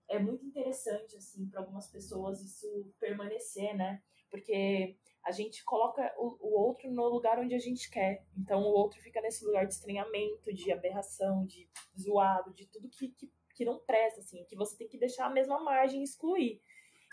é 0.08 0.18
muito 0.18 0.44
interessante, 0.44 1.16
assim, 1.16 1.48
para 1.48 1.60
algumas 1.60 1.88
pessoas 1.88 2.40
isso 2.40 2.92
permanecer, 3.00 3.74
né? 3.76 4.02
Porque 4.30 4.96
a 5.24 5.30
gente 5.30 5.64
coloca 5.64 6.12
o, 6.18 6.36
o, 6.40 6.60
outro 6.60 6.90
no 6.90 7.08
lugar 7.08 7.38
onde 7.38 7.54
a 7.54 7.58
gente 7.58 7.90
quer. 7.90 8.24
Então, 8.36 8.62
o 8.62 8.72
outro 8.72 9.00
fica 9.00 9.20
nesse 9.20 9.44
lugar 9.44 9.66
de 9.66 9.74
estranhamento, 9.74 10.52
de 10.52 10.72
aberração, 10.72 11.44
de 11.46 11.68
zoado, 11.98 12.52
de 12.52 12.66
tudo 12.66 12.88
que, 12.88 13.08
que, 13.10 13.30
que 13.54 13.64
não 13.64 13.78
presta, 13.80 14.20
assim, 14.20 14.44
que 14.44 14.56
você 14.56 14.76
tem 14.76 14.88
que 14.88 14.98
deixar 14.98 15.26
a 15.26 15.30
mesma 15.30 15.62
margem 15.62 16.02
excluir. 16.02 16.60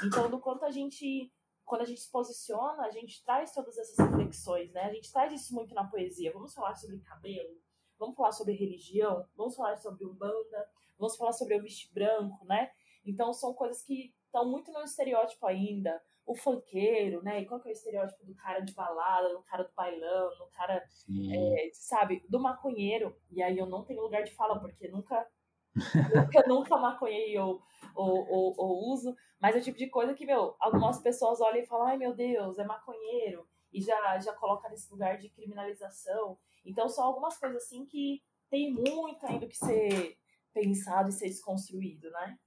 Então, 0.03 0.29
do 0.29 0.39
quanto 0.39 0.65
a 0.65 0.71
gente 0.71 1.31
quando 1.69 1.83
a 1.83 1.85
gente 1.85 2.01
se 2.01 2.11
posiciona, 2.11 2.81
a 2.83 2.89
gente 2.89 3.23
traz 3.23 3.53
todas 3.53 3.77
essas 3.77 3.95
reflexões, 3.95 4.73
né? 4.73 4.81
A 4.81 4.93
gente 4.93 5.13
traz 5.13 5.31
isso 5.31 5.53
muito 5.53 5.75
na 5.75 5.83
poesia. 5.83 6.33
Vamos 6.33 6.51
falar 6.51 6.73
sobre 6.73 6.99
cabelo, 7.01 7.55
vamos 7.99 8.15
falar 8.15 8.31
sobre 8.31 8.55
religião, 8.55 9.23
vamos 9.37 9.55
falar 9.55 9.77
sobre 9.77 10.03
umbanda, 10.03 10.67
vamos 10.97 11.15
falar 11.15 11.31
sobre 11.31 11.55
o 11.55 11.61
vestir 11.61 11.93
branco, 11.93 12.43
né? 12.45 12.71
Então 13.05 13.31
são 13.31 13.53
coisas 13.53 13.83
que 13.83 14.11
estão 14.25 14.49
muito 14.49 14.71
no 14.71 14.81
estereótipo 14.81 15.45
ainda. 15.45 16.01
O 16.25 16.35
funkeiro, 16.35 17.23
né? 17.23 17.41
E 17.41 17.45
qual 17.45 17.59
que 17.59 17.69
é 17.69 17.71
o 17.71 17.73
estereótipo 17.73 18.25
do 18.25 18.33
cara 18.35 18.61
de 18.61 18.73
balada, 18.73 19.29
do 19.29 19.43
cara 19.43 19.63
do 19.63 19.73
bailão, 19.73 20.29
do 20.39 20.47
cara, 20.47 20.75
é, 20.75 21.69
sabe, 21.73 22.23
do 22.27 22.39
maconheiro. 22.39 23.15
E 23.31 23.43
aí 23.43 23.57
eu 23.57 23.67
não 23.67 23.83
tenho 23.83 24.01
lugar 24.01 24.23
de 24.23 24.31
fala, 24.31 24.59
porque 24.59 24.87
nunca 24.87 25.27
nunca, 25.75 26.43
nunca 26.47 26.77
maconhei 26.77 27.37
ou, 27.37 27.61
ou, 27.95 28.27
ou, 28.27 28.55
ou, 28.57 28.93
uso, 28.93 29.15
mas 29.39 29.55
é 29.55 29.59
o 29.59 29.61
tipo 29.61 29.77
de 29.77 29.87
coisa 29.87 30.13
que, 30.13 30.25
meu, 30.25 30.55
algumas 30.59 30.99
pessoas 30.99 31.39
olham 31.41 31.61
e 31.61 31.65
falam, 31.65 31.87
ai 31.87 31.97
meu 31.97 32.13
Deus, 32.13 32.57
é 32.57 32.63
maconheiro, 32.63 33.47
e 33.71 33.81
já, 33.81 34.19
já 34.19 34.33
coloca 34.33 34.67
nesse 34.69 34.91
lugar 34.91 35.17
de 35.17 35.29
criminalização. 35.29 36.37
Então 36.65 36.89
são 36.89 37.03
algumas 37.03 37.37
coisas 37.37 37.63
assim 37.63 37.85
que 37.85 38.21
tem 38.49 38.73
muito 38.73 39.25
ainda 39.25 39.47
que 39.47 39.57
ser 39.57 40.17
pensado 40.53 41.09
e 41.09 41.13
ser 41.13 41.27
desconstruído, 41.27 42.09
né? 42.11 42.37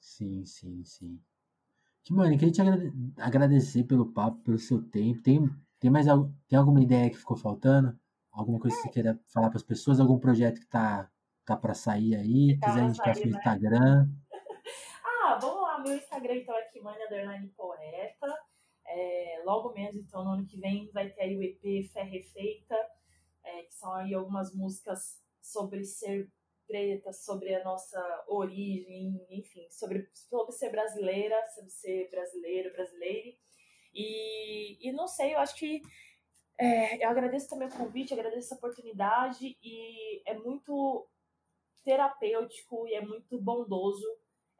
Sim, 0.00 0.44
sim, 0.44 0.84
sim. 0.84 1.20
Mano, 2.10 2.32
eu 2.32 2.38
queria 2.38 2.52
te 2.52 2.62
agradecer 3.20 3.84
pelo 3.84 4.12
papo, 4.12 4.38
pelo 4.42 4.58
seu 4.58 4.82
tempo. 4.82 5.20
Tem, 5.22 5.48
tem 5.78 5.90
mais 5.90 6.06
tem 6.48 6.58
alguma 6.58 6.82
ideia 6.82 7.10
que 7.10 7.18
ficou 7.18 7.36
faltando? 7.36 7.98
Alguma 8.32 8.58
coisa 8.58 8.76
que 8.76 8.82
você 8.82 8.88
queira 8.88 9.20
falar 9.26 9.50
para 9.50 9.58
as 9.58 9.62
pessoas? 9.62 10.00
Algum 10.00 10.18
projeto 10.18 10.60
que 10.60 10.66
tá 10.66 11.10
tá 11.48 11.56
para 11.56 11.72
sair 11.72 12.14
aí, 12.14 12.58
tá 12.58 12.68
quiser 12.68 12.82
indicar 12.84 13.16
seu 13.16 13.24
né? 13.24 13.30
Instagram. 13.30 14.08
ah, 15.04 15.38
vamos 15.40 15.62
lá, 15.62 15.78
meu 15.78 15.96
Instagram 15.96 16.34
então 16.36 16.54
é 16.54 16.62
Kimani 16.64 17.48
Poeta. 17.56 18.38
É, 18.86 19.42
logo 19.44 19.72
menos, 19.72 19.96
então, 19.96 20.24
no 20.24 20.30
ano 20.32 20.46
que 20.46 20.58
vem 20.58 20.90
vai 20.92 21.08
ter 21.10 21.22
aí 21.22 21.36
o 21.36 21.42
EP 21.42 21.90
Fé 21.90 22.02
Refeita, 22.02 22.76
é, 23.44 23.62
que 23.62 23.74
são 23.74 23.94
aí 23.94 24.12
algumas 24.14 24.54
músicas 24.54 25.22
sobre 25.40 25.84
ser 25.84 26.30
preta, 26.66 27.12
sobre 27.14 27.54
a 27.54 27.64
nossa 27.64 28.24
origem, 28.28 29.26
enfim, 29.30 29.66
sobre, 29.70 30.06
sobre 30.12 30.52
ser 30.52 30.70
brasileira, 30.70 31.36
sobre 31.54 31.70
ser 31.70 32.10
brasileiro, 32.10 32.72
brasileiro. 32.72 33.36
E, 33.94 34.86
e 34.86 34.92
não 34.92 35.08
sei, 35.08 35.34
eu 35.34 35.38
acho 35.38 35.56
que 35.56 35.80
é, 36.58 37.04
eu 37.04 37.08
agradeço 37.08 37.48
também 37.48 37.68
o 37.68 37.72
convite, 37.72 38.12
agradeço 38.12 38.52
a 38.52 38.56
oportunidade 38.56 39.56
e 39.62 40.22
é 40.28 40.34
muito 40.34 41.08
terapêutico 41.84 42.86
e 42.86 42.94
é 42.94 43.00
muito 43.00 43.40
bondoso, 43.40 44.06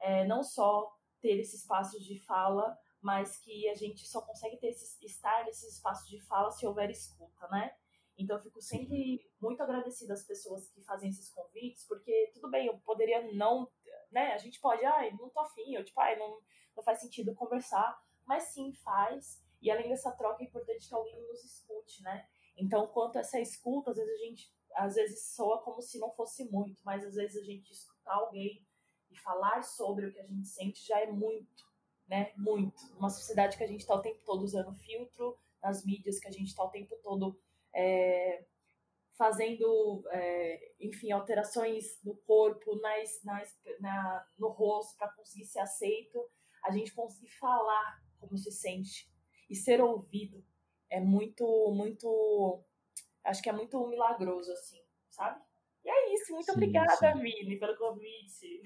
é, 0.00 0.26
não 0.26 0.42
só 0.42 0.92
ter 1.20 1.38
esse 1.38 1.56
espaço 1.56 1.98
de 2.00 2.18
fala, 2.24 2.76
mas 3.00 3.36
que 3.38 3.68
a 3.68 3.74
gente 3.74 4.06
só 4.06 4.20
consegue 4.22 4.56
ter 4.58 4.68
esse, 4.68 5.04
estar 5.04 5.44
nesse 5.44 5.68
espaço 5.68 6.08
de 6.08 6.20
fala 6.26 6.50
se 6.50 6.66
houver 6.66 6.90
escuta, 6.90 7.46
né? 7.48 7.74
Então 8.16 8.36
eu 8.36 8.42
fico 8.42 8.60
sempre 8.60 9.30
muito 9.40 9.62
agradecida 9.62 10.12
às 10.12 10.24
pessoas 10.24 10.68
que 10.70 10.82
fazem 10.82 11.08
esses 11.08 11.30
convites, 11.30 11.86
porque 11.86 12.30
tudo 12.34 12.50
bem, 12.50 12.66
eu 12.66 12.78
poderia 12.80 13.32
não, 13.32 13.70
né? 14.10 14.32
A 14.32 14.38
gente 14.38 14.60
pode, 14.60 14.84
ai, 14.84 15.12
não 15.12 15.30
tô 15.30 15.40
afim, 15.40 15.76
ou 15.76 15.84
tipo, 15.84 16.00
ai, 16.00 16.18
não, 16.18 16.40
não 16.76 16.82
faz 16.82 17.00
sentido 17.00 17.34
conversar, 17.34 17.96
mas 18.26 18.44
sim 18.44 18.72
faz. 18.72 19.40
E 19.62 19.70
além 19.70 19.88
dessa 19.88 20.12
troca, 20.12 20.42
é 20.42 20.46
importante 20.46 20.88
que 20.88 20.94
alguém 20.94 21.20
nos 21.28 21.44
escute, 21.44 22.02
né? 22.02 22.28
Então, 22.56 22.88
quanto 22.88 23.16
a 23.16 23.20
essa 23.20 23.40
escuta, 23.40 23.92
às 23.92 23.96
vezes 23.96 24.12
a 24.12 24.24
gente 24.24 24.52
às 24.78 24.94
vezes 24.94 25.34
soa 25.34 25.60
como 25.62 25.82
se 25.82 25.98
não 25.98 26.10
fosse 26.12 26.44
muito, 26.50 26.80
mas 26.84 27.04
às 27.04 27.14
vezes 27.14 27.36
a 27.42 27.44
gente 27.44 27.72
escutar 27.72 28.14
alguém 28.14 28.64
e 29.10 29.18
falar 29.18 29.62
sobre 29.62 30.06
o 30.06 30.12
que 30.12 30.20
a 30.20 30.26
gente 30.26 30.46
sente 30.46 30.86
já 30.86 31.00
é 31.00 31.10
muito, 31.10 31.64
né? 32.06 32.32
Muito. 32.36 32.80
Uma 32.96 33.10
sociedade 33.10 33.56
que 33.56 33.64
a 33.64 33.66
gente 33.66 33.80
está 33.80 33.94
o 33.94 34.02
tempo 34.02 34.20
todo 34.24 34.42
usando 34.42 34.72
filtro, 34.74 35.36
nas 35.62 35.84
mídias 35.84 36.20
que 36.20 36.28
a 36.28 36.30
gente 36.30 36.48
está 36.48 36.62
o 36.62 36.70
tempo 36.70 36.96
todo 37.02 37.40
é, 37.74 38.44
fazendo, 39.16 40.04
é, 40.10 40.74
enfim, 40.80 41.10
alterações 41.10 42.00
no 42.04 42.16
corpo, 42.18 42.76
nas, 42.80 43.22
nas, 43.24 43.58
na, 43.80 44.26
no 44.38 44.48
rosto 44.48 44.96
para 44.96 45.12
conseguir 45.12 45.46
ser 45.46 45.58
aceito, 45.58 46.24
a 46.64 46.70
gente 46.70 46.94
conseguir 46.94 47.30
falar 47.30 48.00
como 48.20 48.38
se 48.38 48.52
sente 48.52 49.10
e 49.50 49.56
ser 49.56 49.80
ouvido 49.80 50.44
é 50.88 51.00
muito, 51.00 51.44
muito 51.74 52.64
acho 53.24 53.42
que 53.42 53.48
é 53.48 53.52
muito 53.52 53.86
milagroso, 53.86 54.50
assim, 54.52 54.78
sabe? 55.10 55.40
E 55.84 55.90
é 55.90 56.14
isso. 56.14 56.32
Muito 56.32 56.46
sim, 56.46 56.52
obrigada, 56.52 56.96
sim. 56.96 57.20
Vini, 57.20 57.58
pelo 57.58 57.76
convite. 57.76 58.62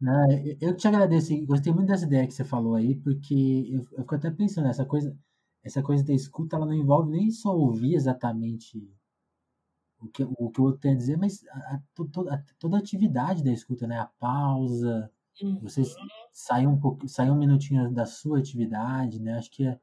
Não, 0.00 0.26
eu 0.60 0.76
te 0.76 0.86
agradeço. 0.88 1.34
Gostei 1.46 1.72
muito 1.72 1.88
dessa 1.88 2.04
ideia 2.04 2.26
que 2.26 2.34
você 2.34 2.44
falou 2.44 2.74
aí, 2.74 2.94
porque 2.96 3.68
eu, 3.70 3.80
eu 3.92 4.02
fico 4.02 4.14
até 4.14 4.30
pensando, 4.30 4.68
essa 4.68 4.84
coisa, 4.84 5.16
essa 5.62 5.82
coisa 5.82 6.04
da 6.04 6.12
escuta, 6.12 6.56
ela 6.56 6.66
não 6.66 6.74
envolve 6.74 7.10
nem 7.10 7.30
só 7.30 7.56
ouvir 7.56 7.94
exatamente 7.94 8.78
o 10.00 10.08
que 10.08 10.22
o, 10.22 10.50
que 10.50 10.60
o 10.60 10.64
outro 10.64 10.80
tem 10.80 10.92
a 10.92 10.96
dizer, 10.96 11.16
mas 11.16 11.44
a, 11.48 11.58
a, 11.58 12.34
a, 12.34 12.42
toda 12.58 12.76
a 12.76 12.80
atividade 12.80 13.42
da 13.42 13.52
escuta, 13.52 13.86
né? 13.86 13.98
A 13.98 14.06
pausa, 14.06 15.10
uhum. 15.42 15.60
você 15.60 15.82
sair 16.32 16.66
um 16.66 16.78
pouco, 16.78 17.08
sair 17.08 17.30
um 17.30 17.38
minutinho 17.38 17.90
da 17.90 18.04
sua 18.04 18.38
atividade, 18.38 19.20
né? 19.20 19.38
Acho 19.38 19.50
que 19.50 19.66
é, 19.66 19.78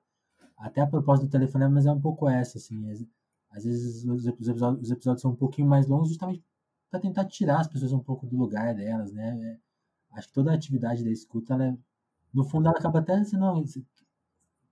até 0.58 0.82
a 0.82 0.88
proposta 0.88 1.26
do 1.26 1.32
telefonema, 1.32 1.74
mas 1.74 1.86
é 1.86 1.92
um 1.92 2.02
pouco 2.02 2.30
essa, 2.30 2.58
assim. 2.58 3.10
É, 3.52 3.58
às 3.58 3.64
vezes 3.64 4.06
os 4.06 4.26
episódios, 4.26 4.84
os 4.84 4.92
episódios 4.92 5.22
são 5.22 5.32
um 5.32 5.36
pouquinho 5.36 5.68
mais 5.68 5.88
longos 5.88 6.10
justamente 6.10 6.44
para 6.90 7.00
tentar 7.00 7.26
tirar 7.26 7.62
as 7.62 7.68
pessoas 7.68 7.94
um 7.94 8.00
pouco 8.00 8.26
do 8.28 8.38
lugar 8.38 8.76
delas, 8.76 9.14
né? 9.14 9.40
É, 9.44 10.18
acho 10.18 10.28
que 10.28 10.34
toda 10.34 10.52
a 10.52 10.56
atividade 10.56 11.04
da 11.04 11.10
escuta, 11.10 11.54
ela 11.54 11.66
é, 11.66 11.78
no 12.34 12.44
fundo, 12.44 12.68
ela 12.68 12.78
acaba 12.78 13.00
até 13.00 13.24
sendo, 13.24 13.64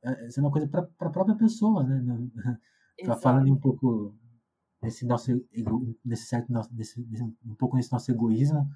é, 0.03 0.29
sendo 0.29 0.45
uma 0.45 0.51
coisa 0.51 0.67
para 0.67 0.81
a 0.81 1.09
própria 1.09 1.35
pessoa, 1.35 1.83
né? 1.83 2.29
Tá 3.05 3.15
falando 3.17 3.51
um 3.51 3.59
pouco 3.59 4.15
nesse 4.81 5.05
nosso 5.05 5.31
nesse 6.05 6.25
certo 6.25 6.51
nesse, 6.71 7.01
um 7.45 7.55
pouco 7.55 7.75
nesse 7.75 7.91
nosso 7.91 8.11
egoísmo, 8.11 8.67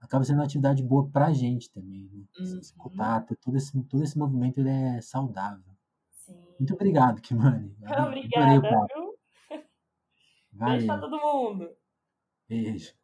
acaba 0.00 0.24
sendo 0.24 0.36
uma 0.36 0.44
atividade 0.44 0.82
boa 0.82 1.08
para 1.08 1.26
a 1.26 1.32
gente 1.32 1.70
também. 1.72 2.08
Né? 2.12 2.24
Uhum. 2.38 2.58
Escutar, 2.58 3.26
todo 3.40 3.56
esse 3.56 3.82
todo 3.84 4.02
esse 4.02 4.18
movimento 4.18 4.58
ele 4.58 4.70
é 4.70 5.00
saudável. 5.00 5.72
Sim. 6.10 6.38
Muito 6.58 6.74
obrigado, 6.74 7.20
Kimani. 7.20 7.74
Obrigada, 8.06 9.07
viu? 10.66 10.86
Beijo 10.86 10.86
pra 10.86 10.98
todo 10.98 11.20
mundo. 11.20 11.76
Beijo. 12.48 12.94